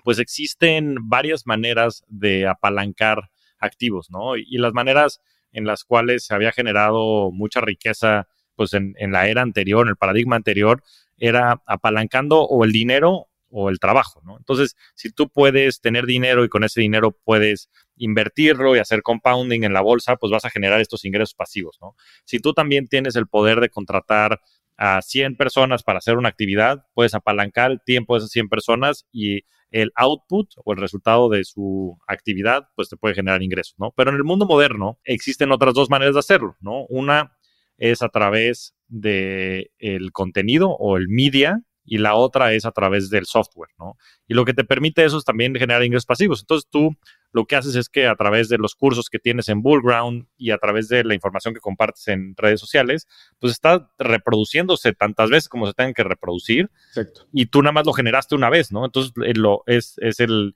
pues 0.04 0.20
existen 0.20 0.96
varias 1.02 1.46
maneras 1.46 2.04
de 2.08 2.48
apalancar 2.48 3.30
activos, 3.60 4.10
¿no? 4.10 4.38
y 4.38 4.58
las 4.58 4.74
maneras 4.74 5.22
en 5.52 5.66
las 5.66 5.84
cuales 5.84 6.26
se 6.26 6.36
había 6.36 6.52
generado 6.52 7.32
mucha 7.32 7.62
riqueza 7.62 8.28
pues 8.56 8.74
en, 8.74 8.96
en 8.98 9.12
la 9.12 9.28
era 9.28 9.42
anterior, 9.42 9.86
en 9.86 9.90
el 9.90 9.98
paradigma 9.98 10.36
anterior, 10.36 10.84
era 11.18 11.62
apalancando 11.66 12.42
o 12.42 12.64
el 12.64 12.72
dinero 12.72 13.28
o 13.50 13.70
el 13.70 13.80
trabajo, 13.80 14.22
¿no? 14.26 14.38
Entonces, 14.38 14.76
si 14.96 15.12
tú 15.12 15.30
puedes 15.30 15.80
tener 15.80 16.06
dinero 16.06 16.44
y 16.44 16.50
con 16.50 16.64
ese 16.64 16.82
dinero 16.82 17.18
puedes 17.24 17.70
invertirlo 17.96 18.76
y 18.76 18.80
hacer 18.80 19.02
compounding 19.02 19.64
en 19.64 19.74
la 19.74 19.82
bolsa, 19.82 20.18
pues 20.18 20.32
vas 20.32 20.46
a 20.46 20.50
generar 20.50 20.82
estos 20.82 21.06
ingresos 21.06 21.34
pasivos. 21.34 21.80
Si 22.26 22.40
tú 22.40 22.54
también 22.54 22.88
tienes 22.88 23.16
el 23.16 23.28
poder 23.28 23.60
de 23.60 23.70
contratar 23.70 24.42
a 24.78 25.02
100 25.02 25.38
personas 25.38 25.84
para 25.84 26.00
hacer 26.00 26.18
una 26.18 26.30
actividad, 26.30 26.86
puedes 26.94 27.14
apalancar 27.14 27.72
el 27.72 27.82
tiempo 27.82 28.14
de 28.14 28.20
esas 28.20 28.32
100 28.32 28.50
personas 28.50 29.06
y 29.12 29.44
el 29.72 29.92
output 29.96 30.50
o 30.64 30.74
el 30.74 30.80
resultado 30.80 31.30
de 31.30 31.44
su 31.44 31.98
actividad, 32.08 32.70
pues 32.76 32.90
te 32.90 32.98
puede 32.98 33.16
generar 33.16 33.44
ingresos, 33.44 33.76
¿no? 33.78 33.92
Pero 33.96 34.12
en 34.12 34.16
el 34.16 34.24
mundo 34.24 34.46
moderno 34.46 35.00
existen 35.04 35.52
otras 35.52 35.74
dos 35.74 35.90
maneras 35.90 36.16
de 36.16 36.20
hacerlo, 36.20 36.56
¿no? 36.60 36.86
Una 36.90 37.38
es 37.78 38.02
a 38.02 38.10
través 38.10 38.76
del 38.88 39.70
el 39.80 40.12
contenido 40.12 40.70
o 40.72 40.98
el 40.98 41.10
media, 41.10 41.62
y 41.88 42.00
la 42.00 42.16
otra 42.16 42.54
es 42.54 42.66
a 42.66 42.72
través 42.72 43.10
del 43.10 43.26
software, 43.26 43.70
¿no? 43.80 43.98
Y 44.28 44.34
lo 44.34 44.44
que 44.44 44.54
te 44.54 44.66
permite 44.66 45.06
eso 45.06 45.18
es 45.18 45.24
también 45.24 45.56
generar 45.56 45.84
ingresos 45.84 46.06
pasivos. 46.06 46.42
Entonces 46.42 46.68
tú 46.70 46.96
lo 47.32 47.46
que 47.46 47.56
haces 47.56 47.76
es 47.76 47.88
que 47.88 48.08
a 48.08 48.16
través 48.16 48.50
de 48.50 48.58
los 48.58 48.76
cursos 48.76 49.10
que 49.10 49.20
tienes 49.20 49.48
en 49.48 49.62
Bullground 49.62 50.28
y 50.38 50.52
a 50.52 50.58
través 50.58 50.90
de 50.90 51.06
la 51.06 51.14
información 51.14 51.54
que 51.54 51.62
compartes 51.62 52.10
en 52.10 52.36
redes 52.36 52.60
sociales, 52.60 53.08
pues 53.40 53.54
está 53.54 53.90
reproduciéndose 53.98 54.92
tantas 54.94 55.30
veces 55.30 55.48
como 55.48 55.66
se 55.66 55.74
tengan 55.74 55.94
que 55.94 56.04
reproducir. 56.04 56.70
Exacto. 56.90 57.26
Y 57.32 57.46
tú 57.46 57.62
nada 57.62 57.72
más 57.72 57.86
lo 57.86 57.94
generaste 57.94 58.36
una 58.36 58.50
vez, 58.50 58.74
¿no? 58.74 58.84
Entonces 58.84 59.14
eh, 59.26 59.34
lo, 59.34 59.64
es, 59.66 59.96
es 60.00 60.20
el, 60.20 60.56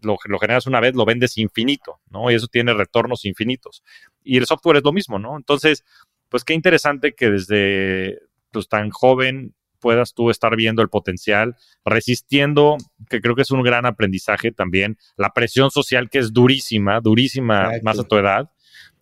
lo, 0.00 0.16
lo, 0.24 0.38
generas 0.40 0.66
una 0.66 0.80
vez, 0.80 0.96
lo 0.96 1.04
vendes 1.04 1.38
infinito, 1.38 2.00
¿no? 2.10 2.28
Y 2.28 2.34
eso 2.34 2.48
tiene 2.48 2.74
retornos 2.74 3.24
infinitos. 3.24 3.84
Y 4.24 4.36
el 4.36 4.46
software 4.46 4.78
es 4.78 4.84
lo 4.84 4.92
mismo, 4.92 5.20
¿no? 5.20 5.36
Entonces, 5.36 5.84
pues 6.28 6.42
qué 6.42 6.54
interesante 6.54 7.14
que 7.14 7.30
desde 7.30 8.18
pues, 8.50 8.68
tan 8.68 8.90
joven 8.90 9.54
puedas 9.82 10.14
tú 10.14 10.30
estar 10.30 10.56
viendo 10.56 10.80
el 10.80 10.88
potencial, 10.88 11.56
resistiendo, 11.84 12.78
que 13.10 13.20
creo 13.20 13.34
que 13.34 13.42
es 13.42 13.50
un 13.50 13.62
gran 13.62 13.84
aprendizaje 13.84 14.52
también, 14.52 14.96
la 15.16 15.34
presión 15.34 15.70
social 15.70 16.08
que 16.08 16.20
es 16.20 16.32
durísima, 16.32 17.00
durísima 17.00 17.72
más 17.82 17.98
a 17.98 18.04
tu 18.04 18.16
edad, 18.16 18.50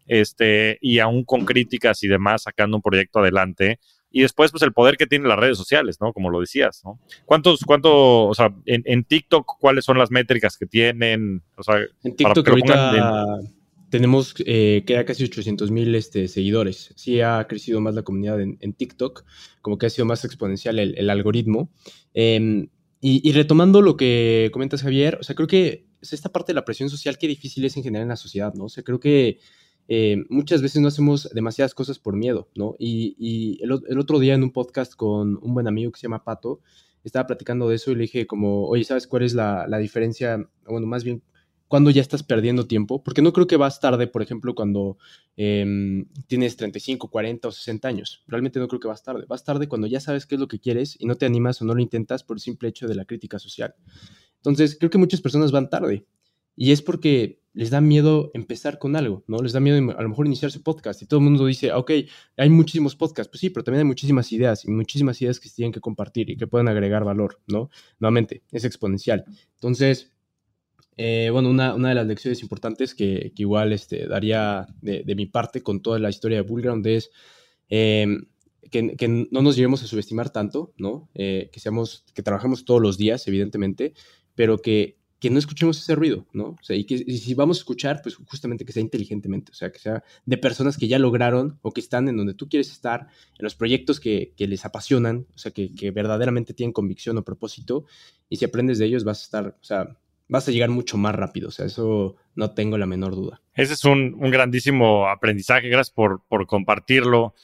este, 0.07 0.79
y 0.81 0.99
aún 0.99 1.25
con 1.25 1.45
críticas 1.45 2.03
y 2.03 2.09
demás, 2.09 2.43
sacando 2.43 2.77
un 2.77 2.83
proyecto 2.83 3.21
adelante. 3.21 3.79
Y 4.11 4.23
después, 4.23 4.51
pues 4.51 4.65
el 4.65 4.73
poder 4.73 4.97
que 4.97 5.07
tienen 5.07 5.29
las 5.29 5.39
redes 5.39 5.57
sociales, 5.57 5.99
¿no? 6.01 6.13
Como 6.13 6.31
lo 6.31 6.41
decías, 6.41 6.83
¿no? 6.85 6.99
¿Cuántos, 7.27 7.61
cuánto, 7.61 8.27
o 8.27 8.35
sea, 8.35 8.53
en, 8.67 9.05
TikTok, 9.05 9.59
cuáles 9.61 9.85
son 9.85 9.99
las 9.99 10.11
métricas 10.11 10.57
que 10.57 10.67
tienen? 10.67 11.45
O 11.57 11.63
sea, 11.63 11.77
en 12.03 12.17
TikTok 12.17 12.49
ahorita 12.49 13.41
tenemos 13.91 14.35
eh, 14.47 14.85
que 14.87 15.05
casi 15.05 15.25
800 15.25 15.71
mil 15.71 15.95
este, 15.95 16.29
seguidores. 16.29 16.93
Sí 16.97 17.21
ha 17.21 17.47
crecido 17.49 17.81
más 17.81 17.95
la 17.95 18.03
comunidad 18.03 18.41
en, 18.41 18.73
TikTok, 18.73 19.25
como 19.61 19.79
que 19.79 19.87
ha 19.87 19.91
sido 19.91 20.07
más 20.07 20.25
exponencial 20.25 20.79
el, 20.79 21.11
algoritmo. 21.11 21.71
Em, 22.15 22.69
y, 23.01 23.33
retomando 23.33 23.83
lo 23.83 23.97
que 23.97 24.51
comentas, 24.53 24.83
Javier, 24.83 25.19
o 25.21 25.25
sea, 25.25 25.35
creo 25.35 25.49
que 25.49 25.87
es 26.01 26.13
esta 26.13 26.31
parte 26.31 26.53
de 26.53 26.55
la 26.55 26.65
presión 26.65 26.89
social 26.89 27.19
que 27.19 27.29
difícil 27.29 27.65
es 27.65 27.77
en 27.77 27.83
general 27.83 28.05
en 28.05 28.11
la 28.11 28.17
sociedad, 28.17 28.55
¿no? 28.55 28.65
O 28.65 28.69
sea, 28.69 28.85
creo 28.85 29.01
que 29.01 29.39
eh, 29.89 30.19
muchas 30.29 30.63
veces 30.63 30.81
no 30.81 30.89
hacemos 30.89 31.29
demasiadas 31.35 31.75
cosas 31.75 31.99
por 31.99 32.15
miedo, 32.15 32.49
¿no? 32.55 32.77
Y, 32.79 33.59
el, 33.63 33.99
otro 33.99 34.19
día 34.19 34.35
en 34.35 34.43
un 34.43 34.53
podcast 34.53 34.95
con 34.95 35.39
un 35.43 35.55
buen 35.55 35.67
amigo 35.67 35.91
que 35.91 35.99
se 35.99 36.05
llama 36.05 36.25
Pato, 36.25 36.61
estaba 37.03 37.27
platicando 37.27 37.69
de 37.69 37.77
eso 37.77 37.91
y 37.91 37.95
le 37.95 38.03
dije 38.03 38.27
como, 38.27 38.67
oye, 38.67 38.85
¿sabes 38.85 39.07
cuál 39.07 39.23
es 39.25 39.35
la, 39.35 39.67
la 39.67 39.79
diferencia? 39.79 40.49
Bueno, 40.67 40.87
más 40.87 41.03
bien, 41.03 41.23
cuando 41.71 41.91
ya 41.91 42.03
estás 42.03 42.25
perdiendo 42.25 42.67
tiempo, 42.67 43.01
porque 43.05 43.23
no 43.23 43.33
creo 43.33 43.47
que 43.47 43.57
vas 43.57 43.79
tarde, 43.79 44.09
por 44.09 44.23
ejemplo, 44.23 44.57
cuando 44.57 44.99
em, 45.37 46.05
tienes 46.27 46.57
35, 46.57 47.09
40 47.09 47.47
o 47.47 47.53
60 47.53 47.87
años. 47.87 48.25
Realmente 48.27 48.59
no 48.59 48.67
creo 48.67 48.81
que 48.81 48.89
vas 48.89 49.05
tarde. 49.05 49.25
Vas 49.29 49.45
tarde 49.45 49.69
cuando 49.69 49.87
ya 49.87 50.01
sabes 50.01 50.27
qué 50.27 50.35
es 50.35 50.41
lo 50.41 50.49
que 50.49 50.59
quieres 50.59 50.97
y 50.99 51.07
no 51.07 51.15
te 51.15 51.27
animas 51.27 51.63
o 51.63 51.65
no 51.65 51.73
lo 51.73 51.81
intentas 51.81 52.25
por 52.25 52.39
el 52.39 52.41
simple 52.41 52.69
hecho 52.69 52.89
de 52.89 52.97
la 52.97 53.05
crítica 53.05 53.39
social. 53.39 53.77
Entonces, 54.39 54.77
creo 54.77 54.91
que 54.91 54.99
muchas 54.99 55.21
personas 55.21 55.53
van 55.53 55.71
tarde 55.71 56.05
y 56.57 56.73
es 56.73 56.83
porque 56.83 57.41
les 57.53 57.71
da 57.71 57.81
miedo 57.81 58.33
empezar 58.35 58.81
con 58.81 58.97
algo, 58.97 59.23
¿no? 59.29 59.39
Les 59.39 59.53
da 59.53 59.61
miedo 59.61 59.77
a 59.97 60.03
lo 60.03 60.09
mejor 60.09 60.27
iniciar 60.27 60.51
su 60.51 60.65
podcast 60.65 61.03
y 61.03 61.07
todo 61.07 61.21
el 61.21 61.25
mundo 61.25 61.47
dice, 61.47 61.73
ok, 61.73 61.93
hay 62.37 62.51
muchísimos 62.51 62.97
podcasts, 62.97 63.31
pues 63.31 63.43
sí, 63.43 63.51
pero 63.51 63.63
también 63.63 63.83
hay 63.83 63.87
muchísimas 63.87 64.33
ideas 64.33 64.65
y 64.65 64.73
muchísimas 64.73 65.23
ideas 65.23 65.39
que 65.39 65.49
se 65.49 65.55
tienen 65.55 65.71
que 65.73 65.81
compartir 65.81 66.31
y 66.31 66.37
que 66.37 66.49
pueden 66.49 66.67
agregar 66.67 67.05
valor, 67.05 67.41
¿no? 67.47 67.71
Nuevamente, 68.01 68.43
es 68.51 68.65
exponencial. 68.65 69.25
Entonces, 69.55 70.11
eh, 71.03 71.31
bueno, 71.31 71.49
una, 71.49 71.73
de 71.73 71.95
las 71.95 72.07
lecciones 72.07 72.43
importantes 72.43 72.95
que, 72.95 73.33
igual 73.37 73.73
este, 73.73 74.07
daría 74.07 74.67
de, 74.83 75.15
mi 75.17 75.25
parte 75.25 75.63
con 75.63 75.81
toda 75.81 75.99
la 75.99 76.11
historia 76.11 76.37
de 76.37 76.43
Bullground 76.43 76.87
es 76.87 77.11
em, 77.71 78.27
que, 78.71 79.09
no 79.31 79.41
nos 79.41 79.57
lleguemos 79.57 79.83
a 79.83 79.87
subestimar 79.87 80.29
tanto, 80.29 80.75
¿no? 80.77 81.09
Eh, 81.15 81.49
que, 81.55 81.59
seamos, 81.59 82.05
que 82.13 82.23
trabajemos 82.23 82.67
todos 82.67 82.83
los 82.83 82.99
días, 82.99 83.27
evidentemente, 83.29 83.95
pero 84.35 84.59
que, 84.59 84.99
no 85.31 85.39
escuchemos 85.39 85.81
ese 85.81 85.95
ruido, 85.95 86.27
¿no? 86.35 86.49
O 86.49 86.63
sea, 86.63 86.77
y 86.77 86.85
que 86.85 86.99
si 86.99 87.33
vamos 87.33 87.57
a 87.57 87.61
escuchar, 87.61 88.03
pues 88.03 88.17
justamente 88.17 88.67
que 88.67 88.73
sea 88.73 88.83
inteligentemente, 88.83 89.53
o 89.53 89.55
sea, 89.55 89.73
que 89.73 89.79
sea 89.79 90.05
de 90.27 90.37
personas 90.37 90.77
que 90.77 90.87
ya 90.87 90.99
lograron 90.99 91.59
o 91.63 91.73
que 91.73 91.81
están 91.81 92.11
en 92.11 92.19
donde 92.19 92.35
tú 92.35 92.47
quieres 92.47 92.71
estar, 92.71 93.07
en 93.39 93.43
los 93.45 93.55
proyectos 93.55 94.01
que, 94.01 94.35
les 94.37 94.67
apasionan, 94.67 95.27
o 95.35 95.39
sea, 95.39 95.51
que, 95.51 95.75
que 95.75 95.93
verdaderamente 95.93 96.53
tienen 96.53 96.75
convicción 96.75 97.17
o 97.17 97.25
propósito, 97.25 97.87
y 98.29 98.37
si 98.37 98.45
aprendes 98.45 98.79
de 98.79 98.85
ellos 98.85 99.05
vas 99.05 99.21
a 99.21 99.25
estar, 99.25 99.57
o 99.59 99.65
sea, 99.65 99.97
vas 100.31 100.49
a 100.49 100.53
llegar 100.53 100.71
mucho 100.71 100.97
más 100.97 101.15
rápido. 101.15 101.49
O 101.49 101.51
sea, 101.51 101.67
eso 101.67 102.17
no 102.35 102.55
tengo 102.55 102.79
la 102.79 102.87
menor 102.87 103.15
duda. 103.15 103.43
Ese 103.53 103.75
es 103.75 103.85
un, 103.85 104.19
grandísimo 104.31 105.09
aprendizaje. 105.09 105.69
Gracias 105.69 105.93
por, 105.93 106.23
por, 106.29 106.47
compartirlo. 106.47 107.35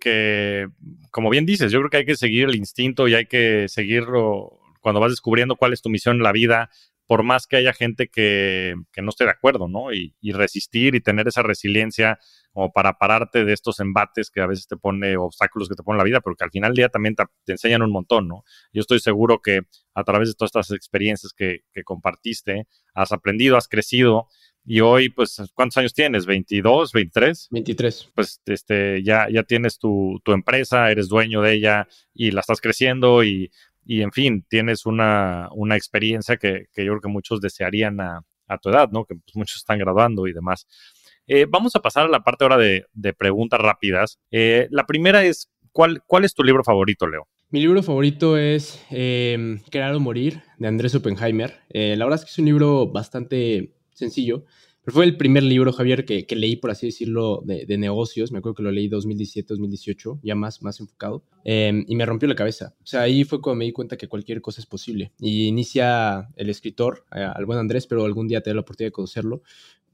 Que, 0.00 0.68
como 1.10 1.30
bien 1.30 1.46
dices, 1.46 1.72
yo 1.72 1.78
creo 1.78 1.90
que 1.90 1.96
hay 1.98 2.04
que 2.04 2.16
seguir 2.16 2.48
el 2.48 2.56
instinto 2.56 3.08
y 3.08 3.14
hay 3.14 3.26
que 3.26 3.68
seguirlo 3.68 4.60
cuando 4.80 5.00
vas 5.00 5.12
descubriendo 5.12 5.56
cuál 5.56 5.72
es 5.72 5.80
tu 5.80 5.88
misión 5.88 6.16
en 6.16 6.22
la 6.22 6.32
vida, 6.32 6.68
por 7.06 7.22
más 7.22 7.46
que 7.46 7.56
haya 7.56 7.72
gente 7.72 8.08
que, 8.08 8.74
no 9.00 9.08
esté 9.08 9.24
de 9.24 9.30
acuerdo, 9.30 9.68
¿no? 9.68 9.94
Y, 9.94 10.12
resistir 10.32 10.94
y 10.94 11.00
tener 11.00 11.28
esa 11.28 11.42
resiliencia 11.42 12.18
como 12.54 12.72
para 12.72 12.94
pararte 12.94 13.44
de 13.44 13.52
estos 13.52 13.80
embates 13.80 14.30
que 14.30 14.40
a 14.40 14.46
veces 14.46 14.66
te 14.66 14.76
pone, 14.76 15.16
obstáculos 15.16 15.68
que 15.68 15.74
te 15.74 15.82
ponen 15.82 15.98
la 15.98 16.04
vida, 16.04 16.20
pero 16.20 16.36
que 16.36 16.44
al 16.44 16.50
final 16.50 16.70
del 16.70 16.76
día 16.76 16.88
también 16.88 17.16
te, 17.16 17.52
enseñan 17.52 17.82
un 17.82 17.90
montón, 17.90 18.28
¿no? 18.28 18.44
Yo 18.72 18.80
estoy 18.80 19.00
seguro 19.00 19.42
que 19.42 19.62
a 19.92 20.04
través 20.04 20.28
de 20.28 20.34
todas 20.34 20.50
estas 20.50 20.70
experiencias 20.70 21.32
que, 21.32 21.62
compartiste, 21.84 22.66
has 22.94 23.10
aprendido, 23.12 23.56
has 23.56 23.68
crecido, 23.68 24.28
y 24.64 24.80
hoy, 24.80 25.10
pues, 25.10 25.42
¿cuántos 25.52 25.76
años 25.76 25.92
tienes? 25.92 26.26
¿22, 26.26 26.92
23? 26.94 27.48
23. 27.50 28.12
Pues 28.14 28.40
este, 28.46 29.02
ya, 29.02 29.26
ya 29.30 29.42
tienes 29.42 29.78
tu, 29.78 30.20
tu 30.24 30.32
empresa, 30.32 30.90
eres 30.90 31.08
dueño 31.08 31.42
de 31.42 31.52
ella 31.52 31.86
y 32.14 32.30
la 32.30 32.40
estás 32.40 32.62
creciendo 32.62 33.24
y 33.24 33.50
y 33.86 34.00
en 34.00 34.12
fin, 34.12 34.46
tienes 34.48 34.86
una, 34.86 35.50
una 35.52 35.76
experiencia 35.76 36.38
que, 36.38 36.68
que, 36.72 36.86
yo 36.86 36.92
creo 36.92 37.00
que 37.02 37.08
muchos 37.08 37.42
desearían 37.42 38.00
a, 38.00 38.24
a 38.48 38.58
tu 38.58 38.70
edad, 38.70 38.90
¿no? 38.90 39.04
Que 39.04 39.14
pues, 39.14 39.36
muchos 39.36 39.56
están 39.56 39.78
graduando 39.78 40.26
y 40.26 40.32
demás. 40.32 40.66
Eh, 41.26 41.46
vamos 41.48 41.74
a 41.76 41.80
pasar 41.80 42.06
a 42.06 42.08
la 42.08 42.22
parte 42.22 42.44
ahora 42.44 42.58
de, 42.58 42.84
de 42.92 43.12
preguntas 43.12 43.60
rápidas. 43.60 44.18
Eh, 44.30 44.68
la 44.70 44.86
primera 44.86 45.24
es, 45.24 45.50
¿cuál, 45.72 46.02
¿cuál 46.06 46.24
es 46.24 46.34
tu 46.34 46.42
libro 46.42 46.62
favorito, 46.64 47.06
Leo? 47.06 47.26
Mi 47.54 47.60
libro 47.60 47.84
favorito 47.84 48.36
es 48.36 48.84
eh, 48.90 49.60
Crear 49.70 49.94
o 49.94 50.00
Morir, 50.00 50.42
de 50.58 50.66
Andrés 50.66 50.92
Oppenheimer. 50.96 51.54
Eh, 51.70 51.94
la 51.96 52.04
verdad 52.04 52.18
es 52.18 52.24
que 52.24 52.32
es 52.32 52.38
un 52.40 52.46
libro 52.46 52.90
bastante 52.90 53.76
sencillo. 53.92 54.44
Pero 54.82 54.96
fue 54.96 55.04
el 55.04 55.16
primer 55.16 55.44
libro, 55.44 55.72
Javier, 55.72 56.04
que, 56.04 56.26
leí, 56.34 56.56
por 56.56 56.72
así 56.72 56.86
decirlo, 56.86 57.42
de, 57.44 57.78
negocios. 57.78 58.32
Me 58.32 58.38
acuerdo 58.38 58.56
que 58.56 58.64
lo 58.64 58.72
leí 58.72 58.88
2017, 58.88 59.46
2018, 59.50 60.18
ya 60.24 60.34
más, 60.34 60.60
enfocado. 60.80 61.24
Em, 61.44 61.84
y 61.86 61.94
me 61.94 62.04
rompió 62.04 62.28
la 62.28 62.34
cabeza. 62.34 62.74
O 62.82 62.86
sea, 62.86 63.02
ahí 63.02 63.22
fue 63.22 63.40
cuando 63.40 63.60
me 63.60 63.66
di 63.66 63.72
cuenta 63.72 63.96
que 63.96 64.08
cualquier 64.08 64.42
cosa 64.42 64.60
es 64.60 64.66
posible. 64.66 65.12
Y 65.20 65.46
inicia 65.46 66.28
el 66.34 66.50
escritor, 66.50 67.06
al 67.10 67.46
buen 67.46 67.60
Andrés, 67.60 67.86
pero 67.86 68.04
algún 68.04 68.26
día 68.26 68.42
te 68.42 68.52
la 68.52 68.62
oportunidad 68.62 68.88
de 68.88 68.92
conocerlo. 68.92 69.42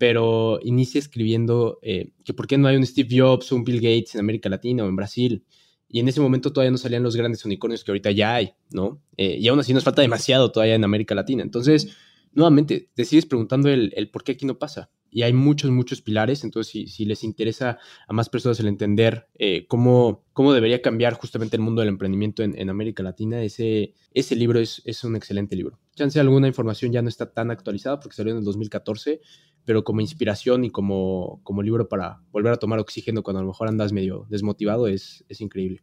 Pero 0.01 0.59
inicia 0.63 0.99
escribiendo 0.99 1.79
eh, 1.83 2.15
que 2.25 2.33
por 2.33 2.47
qué 2.47 2.57
no 2.57 2.69
hay 2.69 2.77
un 2.77 2.87
Steve 2.87 3.21
Jobs 3.21 3.53
un 3.53 3.65
Bill 3.65 3.83
Gates 3.83 4.15
en 4.15 4.21
América 4.21 4.49
Latina 4.49 4.83
o 4.83 4.89
en 4.89 4.97
Brasil. 4.97 5.45
Y 5.89 6.01
en 6.01 6.09
ese 6.09 6.23
momento 6.23 6.55
todavía 6.55 6.71
no 6.71 6.79
salían 6.79 7.03
los 7.03 7.17
grandes 7.17 7.45
unicornios 7.45 7.85
que 7.85 7.91
ahorita 7.91 8.11
ya 8.13 8.35
hay, 8.37 8.55
¿no? 8.71 9.03
Eh, 9.19 9.37
y 9.39 9.49
aún 9.49 9.59
así 9.59 9.75
nos 9.75 9.85
falta 9.85 10.01
demasiado 10.01 10.53
todavía 10.53 10.77
en 10.77 10.85
América 10.85 11.15
Latina. 11.15 11.43
Entonces 11.43 11.95
nuevamente, 12.33 12.91
te 12.95 13.05
sigues 13.05 13.27
preguntando 13.27 13.69
el, 13.69 14.11
por 14.13 14.25
qué 14.25 14.33
aquí 14.33 14.47
no 14.47 14.59
pasa. 14.59 14.91
Y 15.13 15.23
hay 15.23 15.33
muchos, 15.33 15.73
muchos 15.73 16.03
pilares, 16.03 16.45
entonces 16.45 16.93
si, 16.93 17.05
les 17.05 17.25
interesa 17.25 17.79
a 18.07 18.13
más 18.13 18.29
personas 18.29 18.61
el 18.61 18.69
entender 18.69 19.27
eh, 19.35 19.67
cómo, 19.67 20.25
cómo 20.33 20.53
debería 20.53 20.83
cambiar 20.83 21.15
justamente 21.15 21.57
el 21.57 21.63
mundo 21.63 21.81
del 21.81 21.89
emprendimiento 21.89 22.45
en, 22.45 22.71
América 22.71 23.03
Latina, 23.03 23.43
ese, 23.43 23.95
ese 24.15 24.37
libro 24.37 24.61
es, 24.61 24.83
es, 24.85 25.03
un 25.03 25.17
excelente 25.17 25.57
libro. 25.57 25.81
Chance 25.97 26.21
alguna 26.21 26.47
información 26.47 26.93
ya 26.93 27.03
no 27.03 27.09
está 27.09 27.33
tan 27.33 27.51
actualizada 27.51 27.99
porque 27.99 28.15
salió 28.15 28.33
en 28.33 28.39
el 28.39 28.45
2014, 28.45 29.21
pero 29.65 29.85
como 29.85 30.01
inspiración 30.01 30.65
y 30.65 30.71
como, 30.71 31.41
como 31.45 31.63
libro 31.63 31.89
para 31.89 32.21
volver 32.31 32.53
a 32.53 32.57
tomar 32.57 32.79
oxígeno 32.79 33.23
cuando 33.23 33.41
a 33.41 33.43
lo 33.43 33.49
mejor 33.49 33.69
andas 33.69 33.93
medio 33.93 34.27
desmotivado 34.29 34.89
es, 34.89 35.25
es 35.29 35.41
increíble. 35.41 35.83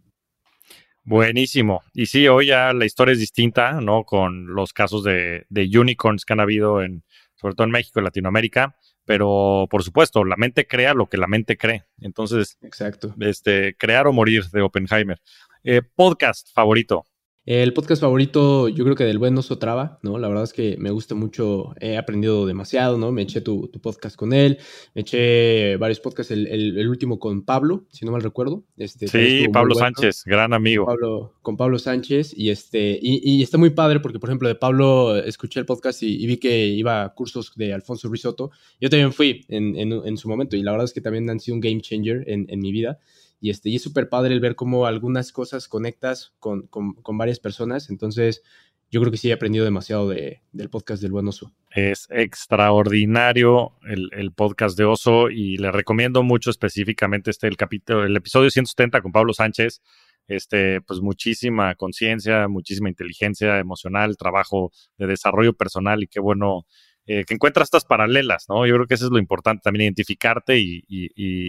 Buenísimo. 1.07 1.83
Y 1.93 2.07
sí, 2.07 2.27
hoy 2.27 2.47
ya 2.47 2.73
la 2.73 2.83
historia 2.83 3.13
es 3.13 3.19
distinta, 3.19 3.79
¿no? 3.79 4.03
Con 4.03 4.53
los 4.53 4.73
casos 4.73 5.05
de, 5.05 5.45
unicorns 5.49 6.25
que 6.25 6.33
han 6.33 6.41
habido 6.41 6.81
en, 6.81 7.05
sobre 7.35 7.55
todo 7.55 7.63
en 7.63 7.71
México 7.71 8.01
y 8.01 8.03
Latinoamérica. 8.03 8.75
pero 9.05 9.67
por 9.69 9.83
supuesto, 9.83 10.25
la 10.25 10.35
mente 10.35 10.67
crea 10.67 10.93
lo 10.93 11.07
que 11.07 11.15
la 11.15 11.27
mente 11.27 11.55
cree. 11.55 11.85
Entonces, 12.01 12.57
Exacto. 12.61 13.15
Este, 13.21 13.77
crear 13.77 14.05
o 14.05 14.11
morir 14.11 14.43
de 14.51 14.61
Oppenheimer. 14.61 15.21
Eh, 15.63 15.81
podcast 15.81 16.53
favorito. 16.53 17.05
El 17.47 17.71
podcast 17.71 18.01
favorito, 18.01 18.67
yo 18.67 18.83
creo 18.83 18.97
que 18.97 19.05
del 19.05 19.19
buen 19.19 19.37
oso 19.37 19.57
traba, 19.57 19.99
¿no? 20.01 20.19
La 20.19 20.27
verdad 20.27 20.43
es 20.43 20.51
que 20.51 20.75
me 20.79 20.91
gusta 20.91 21.15
mucho, 21.15 21.73
he 21.79 21.95
aprendido 21.95 22.45
demasiado, 22.45 22.97
¿no? 22.97 23.13
Me 23.13 23.21
eché 23.21 23.39
tu, 23.39 23.71
podcast 23.81 24.17
con 24.17 24.33
él, 24.33 24.57
me 24.93 25.03
eché 25.03 25.77
varios 25.77 26.01
podcasts, 26.01 26.29
el, 26.31 26.85
último 26.89 27.19
con 27.19 27.43
Pablo, 27.43 27.85
si 27.89 28.05
no 28.05 28.11
mal 28.11 28.21
recuerdo. 28.21 28.65
Este, 28.75 29.07
sí, 29.07 29.45
Pablo 29.47 29.75
Sánchez, 29.75 30.25
gran 30.25 30.51
amigo. 30.51 30.83
Con 30.83 30.95
Pablo, 30.95 31.33
con 31.41 31.55
Pablo 31.55 31.79
Sánchez, 31.79 32.33
y, 32.35 32.49
este, 32.49 32.99
y, 33.01 33.41
está 33.41 33.57
muy 33.57 33.69
padre 33.69 34.01
porque, 34.01 34.19
por 34.19 34.27
ejemplo, 34.27 34.49
de 34.49 34.55
Pablo 34.55 35.15
escuché 35.15 35.61
el 35.61 35.65
podcast 35.65 36.03
y, 36.03 36.27
vi 36.27 36.35
que 36.35 36.67
iba 36.67 37.05
a 37.05 37.13
cursos 37.13 37.53
de 37.55 37.71
Alfonso 37.73 38.09
Risotto. 38.09 38.51
Yo 38.81 38.89
también 38.89 39.13
fui 39.13 39.45
en, 39.47 40.17
su 40.17 40.27
momento 40.27 40.57
y 40.57 40.63
la 40.63 40.71
verdad 40.71 40.83
es 40.83 40.91
que 40.91 40.99
también 40.99 41.29
han 41.29 41.39
sido 41.39 41.55
un 41.55 41.61
game 41.61 41.79
changer 41.79 42.25
en, 42.27 42.45
en 42.49 42.59
mi 42.59 42.73
vida. 42.73 42.99
Y, 43.39 43.49
este, 43.51 43.69
y 43.69 43.75
es 43.75 43.83
súper 43.83 44.09
padre 44.09 44.33
el 44.33 44.39
ver 44.39 44.55
cómo 44.55 44.85
algunas 44.85 45.31
cosas 45.31 45.67
conectas 45.67 46.33
con, 46.39 46.69
varias 47.17 47.39
personas. 47.39 47.89
Entonces, 47.89 48.43
yo 48.89 49.01
creo 49.01 49.11
que 49.11 49.17
sí 49.17 49.29
he 49.29 49.33
aprendido 49.33 49.65
demasiado 49.65 50.09
de, 50.09 50.41
del 50.51 50.69
podcast 50.69 51.01
del 51.01 51.11
buen 51.11 51.27
oso. 51.27 51.53
Es 51.71 52.07
extraordinario 52.09 53.73
el, 53.85 54.31
podcast 54.31 54.77
de 54.77 54.85
oso 54.85 55.29
y 55.29 55.57
le 55.57 55.71
recomiendo 55.71 56.23
mucho 56.23 56.49
específicamente 56.49 57.31
este, 57.31 57.47
el 57.47 57.57
capítulo, 57.57 58.05
el 58.05 58.15
episodio 58.15 58.49
170 58.49 59.01
con 59.01 59.11
Pablo 59.11 59.33
Sánchez. 59.33 59.81
Este, 60.27 60.81
pues 60.81 60.99
muchísima 60.99 61.73
conciencia, 61.75 62.49
muchísima 62.49 62.89
inteligencia 62.89 63.59
emocional, 63.59 64.17
trabajo 64.17 64.71
de 64.97 65.07
desarrollo 65.07 65.53
personal 65.53 66.03
y 66.03 66.07
qué 66.07 66.19
bueno 66.19 66.65
eh, 67.09 67.23
que 67.25 67.33
encuentras 67.33 67.67
estas 67.67 67.85
paralelas, 67.85 68.47
¿no? 68.49 68.67
Yo 68.67 68.75
creo 68.75 68.85
que 68.85 68.95
eso 68.95 69.05
es 69.05 69.11
lo 69.11 69.17
importante, 69.17 69.61
también 69.63 69.85
identificarte 69.85 70.59
y, 70.59 70.83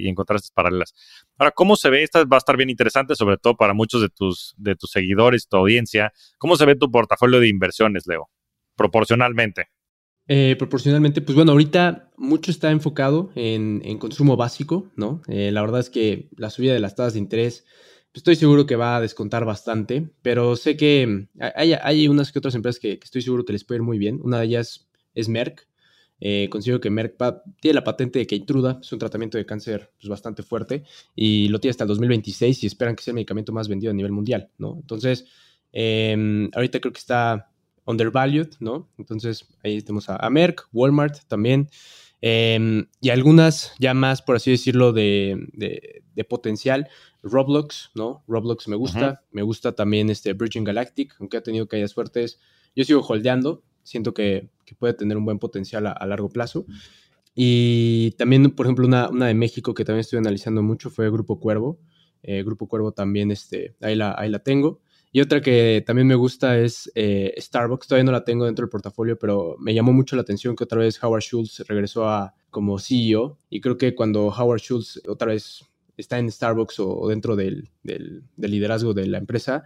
encontrar 0.09 0.37
estas 0.37 0.53
paralelas. 0.53 0.95
Ahora, 1.37 1.51
¿cómo 1.51 1.75
se 1.75 1.91
ve? 1.91 2.05
Esta 2.05 2.25
va 2.25 2.37
a 2.37 2.39
estar 2.39 2.57
bien 2.57 2.71
interesante, 2.71 3.17
sobre 3.17 3.39
todo 3.39 3.57
para 3.57 3.75
muchos 3.75 4.01
de 4.01 4.09
tus, 4.09 4.55
de 4.57 4.77
tus 4.77 4.93
seguidores, 4.93 5.49
tu 5.49 5.57
audiencia. 5.57 6.13
¿Cómo 6.39 6.57
se 6.57 6.65
ve 6.65 6.77
tu 6.77 6.91
portafolio 6.91 7.41
de 7.41 7.49
inversiones, 7.49 8.07
Leo? 8.07 8.31
Proporcionalmente. 8.77 9.67
Eh, 10.29 10.55
proporcionalmente, 10.59 11.23
pues 11.23 11.35
bueno, 11.35 11.53
ahorita 11.53 12.11
mucho 12.17 12.53
está 12.53 12.71
enfocado 12.71 13.33
en, 13.35 13.99
consumo 13.99 14.37
básico, 14.37 14.93
¿no? 14.95 15.23
Eh, 15.27 15.51
la 15.51 15.63
verdad 15.63 15.81
es 15.81 15.91
que 15.91 16.29
la 16.37 16.51
subida 16.51 16.73
de 16.73 16.81
las 16.81 16.95
tasas 16.95 17.15
de 17.15 17.19
interés, 17.19 17.65
pues 18.13 18.21
estoy 18.21 18.37
seguro 18.37 18.67
que 18.67 18.77
va 18.77 18.97
a 18.97 19.01
descontar 19.01 19.45
bastante, 19.45 20.11
pero 20.23 20.55
sé 20.55 20.77
que 20.77 21.29
hay, 21.41 22.07
unas 22.07 22.31
que 22.31 22.39
otras 22.39 22.55
empresas 22.55 22.79
que, 22.79 22.99
que, 22.99 23.05
estoy 23.05 23.23
seguro 23.23 23.45
que 23.45 23.55
les 23.55 23.65
puede 23.65 23.79
ir 23.79 23.83
muy 23.83 23.99
bien. 23.99 24.21
Una 24.23 24.39
de 24.39 24.45
ellas 24.45 24.88
es 25.19 25.29
Merck. 25.29 25.67
Eh, 26.21 26.49
considero 26.51 26.81
que 26.81 26.91
Merck 26.91 27.17
tiene 27.61 27.75
la 27.75 27.85
patente 27.85 28.19
de 28.19 28.27
Keytruda, 28.27 28.79
es 28.83 28.93
un 28.93 28.99
tratamiento 28.99 29.39
de 29.39 29.47
cáncer 29.47 29.93
pues, 30.01 30.09
bastante 30.09 30.43
fuerte 30.43 30.83
y 31.15 31.49
lo 31.49 31.61
tiene 31.61 31.71
hasta 31.71 31.85
el 31.85 31.89
2026 31.89 32.65
y 32.65 32.67
esperan 32.67 32.97
que 32.97 33.05
sea 33.05 33.13
el 33.13 33.17
medicamento 33.17 33.53
más 33.53 33.69
vendido 33.69 33.93
a 33.93 33.95
nivel 33.95 34.11
mundial, 34.11 34.51
¿no? 34.59 34.77
Entonces, 34.81 35.27
em, 35.73 36.51
ahorita 36.55 36.81
creo 36.81 36.93
que 36.93 36.99
está 36.99 37.53
undervalued, 37.85 38.49
¿no? 38.59 38.91
Entonces, 38.99 39.49
ahí 39.63 39.81
tenemos 39.81 40.09
a, 40.09 40.29
Merck, 40.29 40.69
Walmart 40.73 41.21
también, 41.29 41.69
em, 42.21 42.89
y 43.01 43.11
algunas 43.11 43.73
ya 43.79 43.95
más, 43.95 44.21
por 44.21 44.37
así 44.37 44.51
decirlo, 44.51 44.93
de, 44.93 46.03
potencial. 46.29 46.89
Roblox, 47.23 47.91
¿no? 47.95 48.25
Roblox 48.27 48.67
me 48.67 48.77
gusta, 48.77 49.23
me 49.31 49.43
gusta 49.43 49.73
también 49.73 50.11
este 50.11 50.33
Virgin 50.33 50.65
Galactic, 50.65 51.15
aunque 51.21 51.37
ha 51.37 51.43
tenido 51.43 51.69
caídas 51.69 51.95
fuertes. 51.95 52.41
Yo 52.75 52.85
sigo 52.85 53.01
holdeando, 53.01 53.63
siento 53.89 54.15
que, 54.15 54.49
puede 54.79 54.93
tener 54.93 55.17
un 55.17 55.25
buen 55.25 55.39
potencial 55.39 55.87
a, 55.87 56.07
largo 56.07 56.29
plazo. 56.29 56.67
Y 57.35 58.11
también, 58.19 58.51
por 58.51 58.67
ejemplo, 58.67 58.87
una, 58.87 59.09
de 59.09 59.35
México 59.35 59.73
que 59.73 59.85
también 59.85 60.01
estoy 60.01 60.19
analizando 60.19 60.63
mucho 60.63 60.91
fue 60.91 61.11
Grupo 61.11 61.41
Cuervo. 61.41 61.79
Eh, 62.23 62.43
Grupo 62.43 62.69
Cuervo 62.69 62.93
también, 62.93 63.31
este, 63.31 63.75
ahí, 63.81 63.95
la, 63.95 64.15
ahí 64.19 64.29
la 64.29 64.41
tengo. 64.41 64.81
Y 65.11 65.21
otra 65.21 65.41
que 65.41 65.83
también 65.87 66.07
me 66.07 66.15
gusta 66.15 66.59
es 66.59 66.91
eh, 66.95 67.35
Starbucks. 67.39 67.89
Todavía 67.89 68.05
no 68.05 68.13
la 68.13 68.25
tengo 68.25 68.45
dentro 68.45 68.65
del 68.65 68.71
portafolio, 68.71 69.19
pero 69.19 69.57
me 69.59 69.73
llamó 69.73 69.93
mucho 69.93 70.17
la 70.17 70.23
atención 70.23 70.55
que 70.55 70.65
otra 70.65 70.81
vez 70.81 71.03
Howard 71.03 71.23
Schultz 71.23 71.61
regresó 71.67 72.09
a, 72.09 72.35
como 72.51 72.79
CEO. 72.79 73.39
Y 73.49 73.61
creo 73.61 73.79
que 73.79 73.95
cuando 73.95 74.27
Howard 74.27 74.61
Schultz 74.61 75.01
otra 75.09 75.29
vez 75.29 75.65
está 75.97 76.19
en 76.19 76.31
Starbucks 76.31 76.81
o, 76.81 77.09
dentro 77.09 77.37
del, 77.37 77.71
del, 77.83 78.23
liderazgo 78.37 78.95
de 78.95 79.07
la 79.07 79.19
empresa, 79.19 79.65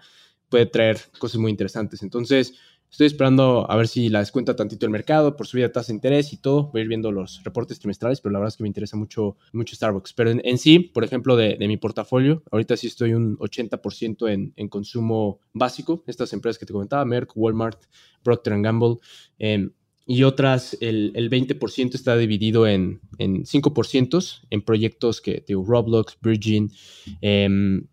puede 0.48 0.66
traer 0.66 0.98
cosas 1.18 1.38
muy 1.40 1.50
interesantes. 1.50 2.02
Entonces, 2.02 2.54
Estoy 2.92 3.06
esperando 3.06 3.64
a 3.70 3.76
ver 3.76 3.88
si 3.88 4.10
la 4.10 4.18
descuenta 4.18 4.54
tantito 4.54 4.84
el 4.84 4.92
mercado 4.92 5.34
por 5.34 5.46
subida 5.46 5.64
de 5.64 5.72
tasa 5.72 5.88
de 5.88 5.94
interés 5.94 6.34
y 6.34 6.36
todo. 6.36 6.64
Voy 6.72 6.80
a 6.80 6.82
ir 6.82 6.88
viendo 6.88 7.10
los 7.10 7.42
reportes 7.42 7.78
trimestrales, 7.78 8.20
pero 8.20 8.34
la 8.34 8.38
verdad 8.38 8.52
es 8.52 8.58
que 8.58 8.64
me 8.64 8.68
interesa 8.68 8.98
mucho, 8.98 9.38
mucho 9.54 9.74
Starbucks. 9.74 10.12
Pero 10.12 10.30
en, 10.32 10.58
sí, 10.58 10.78
por 10.78 11.02
ejemplo, 11.02 11.34
de, 11.34 11.56
mi 11.58 11.78
portafolio, 11.78 12.42
ahorita 12.50 12.76
sí 12.76 12.88
estoy 12.88 13.14
un 13.14 13.38
80% 13.38 14.52
en, 14.54 14.68
consumo 14.68 15.40
básico. 15.54 16.04
Estas 16.06 16.34
empresas 16.34 16.58
que 16.58 16.66
te 16.66 16.74
comentaba, 16.74 17.02
Merck, 17.06 17.34
Walmart, 17.34 17.82
Procter 18.22 18.60
Gamble. 18.60 18.96
Em, 19.38 19.72
y 20.04 20.24
otras, 20.24 20.76
el, 20.82 21.12
el 21.14 21.30
20% 21.30 21.94
está 21.94 22.14
dividido 22.18 22.66
en, 22.66 23.00
en 23.16 23.44
5% 23.44 24.42
en 24.50 24.60
proyectos 24.60 25.22
que, 25.22 25.42
digo, 25.48 25.64
Roblox, 25.64 26.18
Virgin, 26.20 26.70
em, 27.22 27.86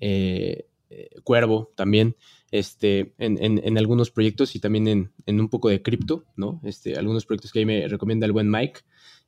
eh, 0.00 0.66
eh, 0.88 1.10
Cuervo 1.22 1.72
también 1.76 2.16
este, 2.50 3.14
en, 3.18 3.78
algunos 3.78 4.10
proyectos 4.10 4.56
y 4.56 4.60
también 4.60 5.10
en, 5.26 5.40
un 5.40 5.48
poco 5.48 5.68
de 5.68 5.82
cripto, 5.82 6.24
¿no? 6.36 6.60
Este, 6.64 6.96
algunos 6.96 7.24
proyectos 7.26 7.52
que 7.52 7.60
ahí 7.60 7.66
me 7.66 7.86
recomienda 7.86 8.26
el 8.26 8.32
buen 8.32 8.50
Mike. 8.50 8.80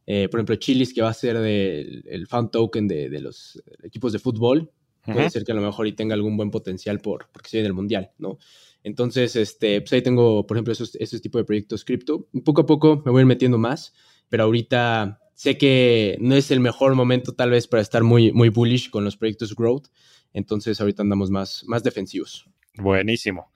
Eh, 0.07 0.29
por 0.29 0.41
ejemplo, 0.41 0.57
Chilis, 0.57 0.93
que 0.93 1.03
va 1.03 1.11
a 1.11 1.15
ser 1.15 1.39
del, 1.39 2.05
el 2.09 2.27
fan 2.27 2.51
token 2.51 2.89
de, 2.89 3.21
los 3.21 3.63
equipos 3.83 4.13
de 4.13 4.19
fútbol. 4.19 4.71
Puede 5.05 5.31
ser 5.31 5.45
que 5.45 5.51
a 5.51 5.55
lo 5.57 5.63
mejor 5.63 5.89
y 5.89 5.93
tenga 5.93 6.15
algún 6.15 6.37
buen 6.37 6.53
potencial 6.53 7.01
por, 7.01 7.29
porque 7.33 7.49
se 7.49 7.59
en 7.59 7.67
el 7.67 7.73
mundial, 7.73 8.13
¿no? 8.19 8.39
Entonces, 8.85 9.35
este, 9.35 9.81
pues 9.81 9.93
ahí 9.93 10.03
tengo, 10.03 10.47
por 10.47 10.57
ejemplo, 10.57 10.73
esos, 10.73 10.95
esos 10.97 11.21
tipos 11.21 11.41
de 11.41 11.45
proyectos 11.45 11.85
cripto. 11.85 12.29
Poco 12.45 12.63
a 12.63 12.67
poco 12.67 13.03
me 13.05 13.11
voy 13.11 13.25
metiendo 13.25 13.59
más, 13.59 13.95
pero 14.29 14.45
ahorita 14.45 15.21
sé 15.35 15.59
que 15.59 16.17
no 16.21 16.37
es 16.37 16.51
el 16.51 16.61
mejor 16.61 16.95
momento 16.95 17.33
tal 17.33 17.51
vez 17.51 17.67
para 17.67 17.81
estar 17.81 18.03
muy, 18.05 18.33
muy 18.33 18.49
bullish 18.49 18.91
con 18.91 19.05
los 19.05 19.17
proyectos 19.17 19.55
growth. 19.55 19.87
Entonces, 20.33 20.81
ahorita 20.81 21.03
andamos 21.03 21.31
más, 21.31 21.65
más 21.67 21.83
defensivos. 21.83 22.49
Buenísimo. 22.75 23.53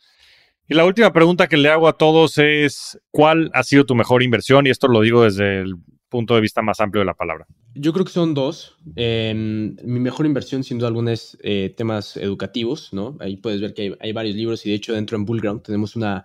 Y 0.68 0.74
la 0.74 0.84
última 0.84 1.12
pregunta 1.12 1.46
que 1.46 1.56
le 1.56 1.68
hago 1.68 1.86
a 1.86 1.96
todos 1.96 2.38
es, 2.38 2.98
¿cuál 3.10 3.50
ha 3.54 3.62
sido 3.62 3.86
tu 3.86 3.94
mejor 3.94 4.22
inversión? 4.22 4.66
Y 4.66 4.70
esto 4.70 4.88
lo 4.88 5.00
digo 5.00 5.22
desde 5.22 5.60
el 5.60 5.76
punto 6.08 6.34
de 6.34 6.40
vista 6.40 6.60
más 6.60 6.80
amplio 6.80 7.00
de 7.00 7.06
la 7.06 7.14
palabra. 7.14 7.46
Yo 7.74 7.92
creo 7.92 8.04
que 8.04 8.10
son 8.10 8.34
dos. 8.34 8.76
Em, 8.96 9.76
mi 9.84 10.00
mejor 10.00 10.26
inversión, 10.26 10.64
sin 10.64 10.78
duda 10.78 10.88
alguna, 10.88 11.12
es 11.12 11.38
eh, 11.42 11.72
temas 11.76 12.16
educativos, 12.16 12.92
¿no? 12.92 13.16
Ahí 13.20 13.36
puedes 13.36 13.60
ver 13.60 13.74
que 13.74 13.96
hay, 14.00 14.12
varios 14.12 14.34
libros 14.34 14.66
y 14.66 14.70
de 14.70 14.76
hecho 14.76 14.92
dentro 14.92 15.16
en 15.16 15.24
Bullground 15.24 15.62
tenemos 15.62 15.94
una, 15.94 16.24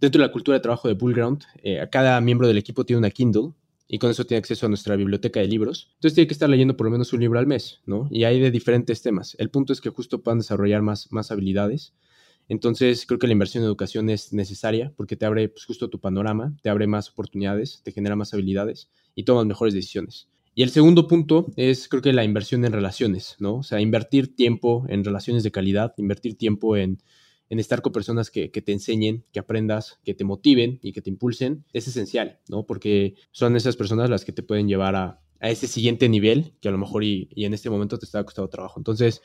dentro 0.00 0.20
de 0.20 0.28
la 0.28 0.32
cultura 0.32 0.56
de 0.58 0.62
trabajo 0.62 0.86
de 0.86 0.94
Bullground, 0.94 1.44
eh, 1.62 1.84
cada 1.90 2.20
miembro 2.20 2.46
del 2.46 2.58
equipo 2.58 2.84
tiene 2.84 2.98
una 2.98 3.10
Kindle 3.10 3.52
y 3.88 3.98
con 3.98 4.10
eso 4.10 4.24
tiene 4.24 4.38
acceso 4.38 4.66
a 4.66 4.68
nuestra 4.68 4.94
biblioteca 4.94 5.40
de 5.40 5.48
libros. 5.48 5.90
Entonces 5.94 6.14
tiene 6.14 6.28
que 6.28 6.34
estar 6.34 6.48
leyendo 6.48 6.76
por 6.76 6.86
lo 6.86 6.92
menos 6.92 7.12
un 7.12 7.20
libro 7.20 7.38
al 7.38 7.46
mes, 7.46 7.80
¿no? 7.84 8.08
Y 8.10 8.24
hay 8.24 8.38
de 8.38 8.50
diferentes 8.50 9.02
temas. 9.02 9.34
El 9.38 9.50
punto 9.50 9.72
es 9.72 9.80
que 9.80 9.90
justo 9.90 10.22
puedan 10.22 10.38
desarrollar 10.38 10.82
más, 10.82 11.10
más 11.10 11.30
habilidades 11.32 11.94
entonces, 12.48 13.06
creo 13.06 13.18
que 13.18 13.26
la 13.26 13.32
inversión 13.32 13.62
en 13.62 13.68
educación 13.68 14.10
es 14.10 14.32
necesaria 14.32 14.92
porque 14.96 15.16
te 15.16 15.26
abre 15.26 15.48
pues, 15.48 15.64
justo 15.64 15.88
tu 15.88 16.00
panorama, 16.00 16.56
te 16.62 16.70
abre 16.70 16.86
más 16.86 17.10
oportunidades, 17.10 17.80
te 17.82 17.92
genera 17.92 18.16
más 18.16 18.34
habilidades 18.34 18.90
y 19.14 19.24
tomas 19.24 19.46
mejores 19.46 19.74
decisiones. 19.74 20.28
Y 20.54 20.62
el 20.62 20.70
segundo 20.70 21.08
punto 21.08 21.46
es, 21.56 21.88
creo 21.88 22.02
que 22.02 22.12
la 22.12 22.24
inversión 22.24 22.64
en 22.64 22.72
relaciones, 22.72 23.36
¿no? 23.38 23.56
O 23.56 23.62
sea, 23.62 23.80
invertir 23.80 24.36
tiempo 24.36 24.84
en 24.88 25.02
relaciones 25.02 25.42
de 25.44 25.50
calidad, 25.50 25.94
invertir 25.96 26.36
tiempo 26.36 26.76
en, 26.76 26.98
estar 27.48 27.80
con 27.80 27.92
personas 27.92 28.30
que, 28.30 28.48
te 28.48 28.72
enseñen, 28.72 29.24
que 29.32 29.38
aprendas, 29.38 29.98
que 30.04 30.14
te 30.14 30.24
motiven 30.24 30.78
y 30.82 30.92
que 30.92 31.00
te 31.00 31.10
impulsen, 31.10 31.64
es 31.72 31.88
esencial, 31.88 32.40
¿no? 32.48 32.66
Porque 32.66 33.14
son 33.30 33.56
esas 33.56 33.76
personas 33.76 34.10
las 34.10 34.24
que 34.24 34.32
te 34.32 34.42
pueden 34.42 34.68
llevar 34.68 34.94
a, 34.96 35.20
ese 35.40 35.66
siguiente 35.66 36.08
nivel 36.08 36.54
que 36.60 36.68
a 36.68 36.70
lo 36.70 36.78
mejor 36.78 37.02
y, 37.02 37.28
y 37.34 37.46
en 37.46 37.54
este 37.54 37.68
momento 37.68 37.98
te 37.98 38.04
está 38.04 38.22
costando 38.22 38.48
trabajo. 38.48 38.78
Entonces, 38.78 39.22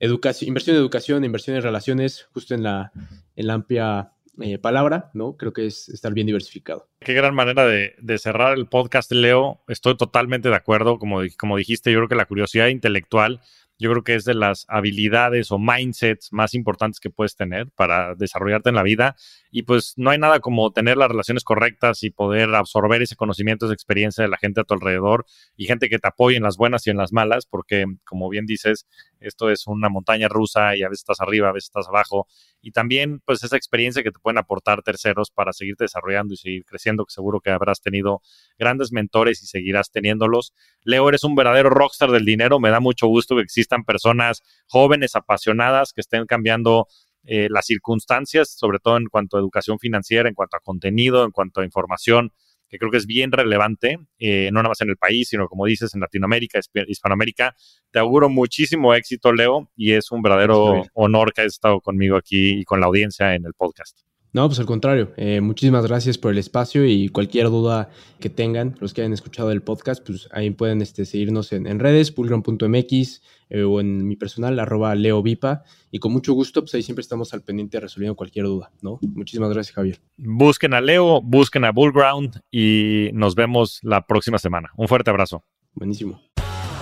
educación, 0.00 0.48
inversión 0.48 0.76
en 0.76 0.82
educación, 0.82 1.24
inversión 1.24 1.56
en 1.56 1.62
relaciones, 1.62 2.26
justo 2.32 2.54
en 2.54 2.64
la, 2.64 2.90
en 3.36 3.50
amplia 3.50 4.12
eh, 4.40 4.58
palabra, 4.58 5.10
¿no? 5.12 5.36
Creo 5.36 5.52
que 5.52 5.66
es 5.66 5.88
estar 5.90 6.14
bien 6.14 6.26
diversificado. 6.26 6.88
Qué 7.00 7.12
gran 7.12 7.34
manera 7.34 7.66
de, 7.66 8.18
cerrar 8.18 8.56
el 8.56 8.66
podcast, 8.66 9.12
Leo. 9.12 9.62
Estoy 9.68 9.96
totalmente 9.96 10.48
de 10.48 10.56
acuerdo. 10.56 10.98
Como, 10.98 11.20
como 11.38 11.56
dijiste, 11.56 11.92
yo 11.92 11.98
creo 11.98 12.08
que 12.08 12.14
la 12.14 12.24
curiosidad 12.24 12.68
intelectual 12.68 13.40
yo 13.80 13.90
creo 13.90 14.04
que 14.04 14.14
es 14.14 14.26
de 14.26 14.34
las 14.34 14.66
habilidades 14.68 15.50
o 15.50 15.58
mindsets 15.58 16.34
más 16.34 16.52
importantes 16.52 17.00
que 17.00 17.08
puedes 17.08 17.34
tener 17.34 17.70
para 17.72 18.14
desarrollarte 18.14 18.68
en 18.68 18.74
la 18.74 18.82
vida. 18.82 19.16
Y 19.50 19.62
pues 19.62 19.94
no 19.96 20.10
hay 20.10 20.18
nada 20.18 20.40
como 20.40 20.70
tener 20.70 20.98
las 20.98 21.08
relaciones 21.08 21.44
correctas 21.44 22.02
y 22.02 22.10
poder 22.10 22.54
absorber 22.54 23.00
ese 23.00 23.16
conocimiento, 23.16 23.64
esa 23.64 23.72
experiencia 23.72 24.22
de 24.22 24.28
la 24.28 24.36
gente 24.36 24.60
a 24.60 24.64
tu 24.64 24.74
alrededor 24.74 25.24
y 25.56 25.64
gente 25.64 25.88
que 25.88 25.98
te 25.98 26.08
apoye 26.08 26.36
en 26.36 26.42
las 26.42 26.58
buenas 26.58 26.86
y 26.86 26.90
en 26.90 26.98
las 26.98 27.14
malas, 27.14 27.46
porque 27.46 27.86
como 28.04 28.28
bien 28.28 28.44
dices, 28.44 28.86
Esto 29.20 29.50
es 29.50 29.66
una 29.66 29.88
montaña 29.88 30.28
rusa 30.28 30.76
y 30.76 30.82
a 30.82 30.88
veces 30.88 31.00
estás 31.00 31.20
arriba, 31.20 31.48
a 31.48 31.52
veces 31.52 31.68
estás 31.68 31.88
abajo. 31.88 32.26
Y 32.60 32.72
también, 32.72 33.20
pues, 33.24 33.44
esa 33.44 33.56
experiencia 33.56 34.02
que 34.02 34.10
te 34.10 34.18
pueden 34.18 34.38
aportar 34.38 34.82
terceros 34.82 35.30
para 35.30 35.52
seguirte 35.52 35.84
desarrollando 35.84 36.34
y 36.34 36.36
seguir 36.36 36.64
creciendo, 36.64 37.04
que 37.04 37.12
seguro 37.12 37.40
que 37.40 37.50
habrás 37.50 37.80
tenido 37.80 38.22
grandes 38.58 38.92
mentores 38.92 39.42
y 39.42 39.46
seguirás 39.46 39.90
teniéndolos. 39.90 40.54
Leo, 40.82 41.08
eres 41.08 41.24
un 41.24 41.34
verdadero 41.34 41.70
rockstar 41.70 42.10
del 42.10 42.24
dinero. 42.24 42.58
Me 42.58 42.70
da 42.70 42.80
mucho 42.80 43.06
gusto 43.06 43.36
que 43.36 43.42
existan 43.42 43.84
personas 43.84 44.42
jóvenes, 44.66 45.14
apasionadas, 45.16 45.92
que 45.92 46.00
estén 46.00 46.26
cambiando 46.26 46.86
eh, 47.24 47.48
las 47.50 47.66
circunstancias, 47.66 48.50
sobre 48.50 48.78
todo 48.78 48.96
en 48.96 49.06
cuanto 49.06 49.36
a 49.36 49.40
educación 49.40 49.78
financiera, 49.78 50.28
en 50.28 50.34
cuanto 50.34 50.56
a 50.56 50.60
contenido, 50.60 51.24
en 51.24 51.30
cuanto 51.30 51.60
a 51.60 51.64
información, 51.64 52.32
que 52.70 52.78
creo 52.78 52.90
que 52.90 52.98
es 52.98 53.06
bien 53.06 53.32
relevante, 53.32 53.98
eh, 54.18 54.50
no 54.52 54.60
nada 54.60 54.70
más 54.70 54.80
en 54.80 54.90
el 54.90 54.96
país, 54.96 55.28
sino 55.28 55.48
como 55.48 55.66
dices, 55.66 55.94
en 55.94 56.00
Latinoamérica, 56.00 56.60
Hispanoamérica. 56.86 57.56
Te 57.90 57.98
auguro 57.98 58.28
muchísimo 58.28 58.94
éxito, 58.94 59.32
Leo, 59.32 59.70
y 59.76 59.92
es 59.92 60.12
un 60.12 60.22
verdadero 60.22 60.84
honor 60.94 61.32
que 61.32 61.42
hayas 61.42 61.54
estado 61.54 61.80
conmigo 61.80 62.16
aquí 62.16 62.60
y 62.60 62.64
con 62.64 62.80
la 62.80 62.86
audiencia 62.86 63.34
en 63.34 63.44
el 63.44 63.54
podcast. 63.54 64.09
No, 64.32 64.46
pues 64.46 64.60
al 64.60 64.66
contrario. 64.66 65.12
Eh, 65.16 65.40
muchísimas 65.40 65.86
gracias 65.86 66.16
por 66.16 66.30
el 66.30 66.38
espacio 66.38 66.86
y 66.86 67.08
cualquier 67.08 67.48
duda 67.48 67.90
que 68.20 68.30
tengan, 68.30 68.76
los 68.80 68.94
que 68.94 69.00
hayan 69.00 69.12
escuchado 69.12 69.50
el 69.50 69.62
podcast, 69.62 70.06
pues 70.06 70.28
ahí 70.32 70.50
pueden 70.50 70.82
este, 70.82 71.04
seguirnos 71.04 71.52
en, 71.52 71.78
redes, 71.80 72.12
pulgron.mx 72.12 73.22
eh, 73.50 73.62
o 73.62 73.80
en 73.80 74.06
mi 74.06 74.14
personal, 74.14 74.58
arroba 74.60 74.94
leovipa. 74.94 75.64
Y 75.90 75.98
con 75.98 76.12
mucho 76.12 76.32
gusto, 76.32 76.62
pues 76.62 76.74
ahí 76.74 76.82
siempre 76.82 77.02
estamos 77.02 77.34
al 77.34 77.42
pendiente 77.42 77.80
resolviendo 77.80 78.14
cualquier 78.14 78.46
duda, 78.46 78.70
¿no? 78.82 79.00
Muchísimas 79.02 79.50
gracias, 79.50 79.74
Javier. 79.74 79.98
Busquen 80.16 80.74
a 80.74 80.80
Leo, 80.80 81.20
busquen 81.22 81.64
a 81.64 81.72
Bullground 81.72 82.40
y 82.52 83.10
nos 83.12 83.34
vemos 83.34 83.80
la 83.82 84.06
próxima 84.06 84.38
semana. 84.38 84.70
Un 84.76 84.86
fuerte 84.86 85.10
abrazo. 85.10 85.44
Buenísimo. 85.74 86.20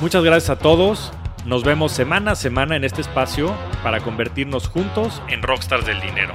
Muchas 0.02 0.22
gracias 0.22 0.50
a 0.50 0.58
todos. 0.58 1.12
Nos 1.46 1.64
vemos 1.64 1.92
semana 1.92 2.32
a 2.32 2.34
semana 2.34 2.76
en 2.76 2.84
este 2.84 3.00
espacio 3.00 3.54
para 3.82 4.00
convertirnos 4.00 4.68
juntos 4.68 5.22
en 5.28 5.42
rockstars 5.42 5.86
del 5.86 6.00
dinero. 6.00 6.34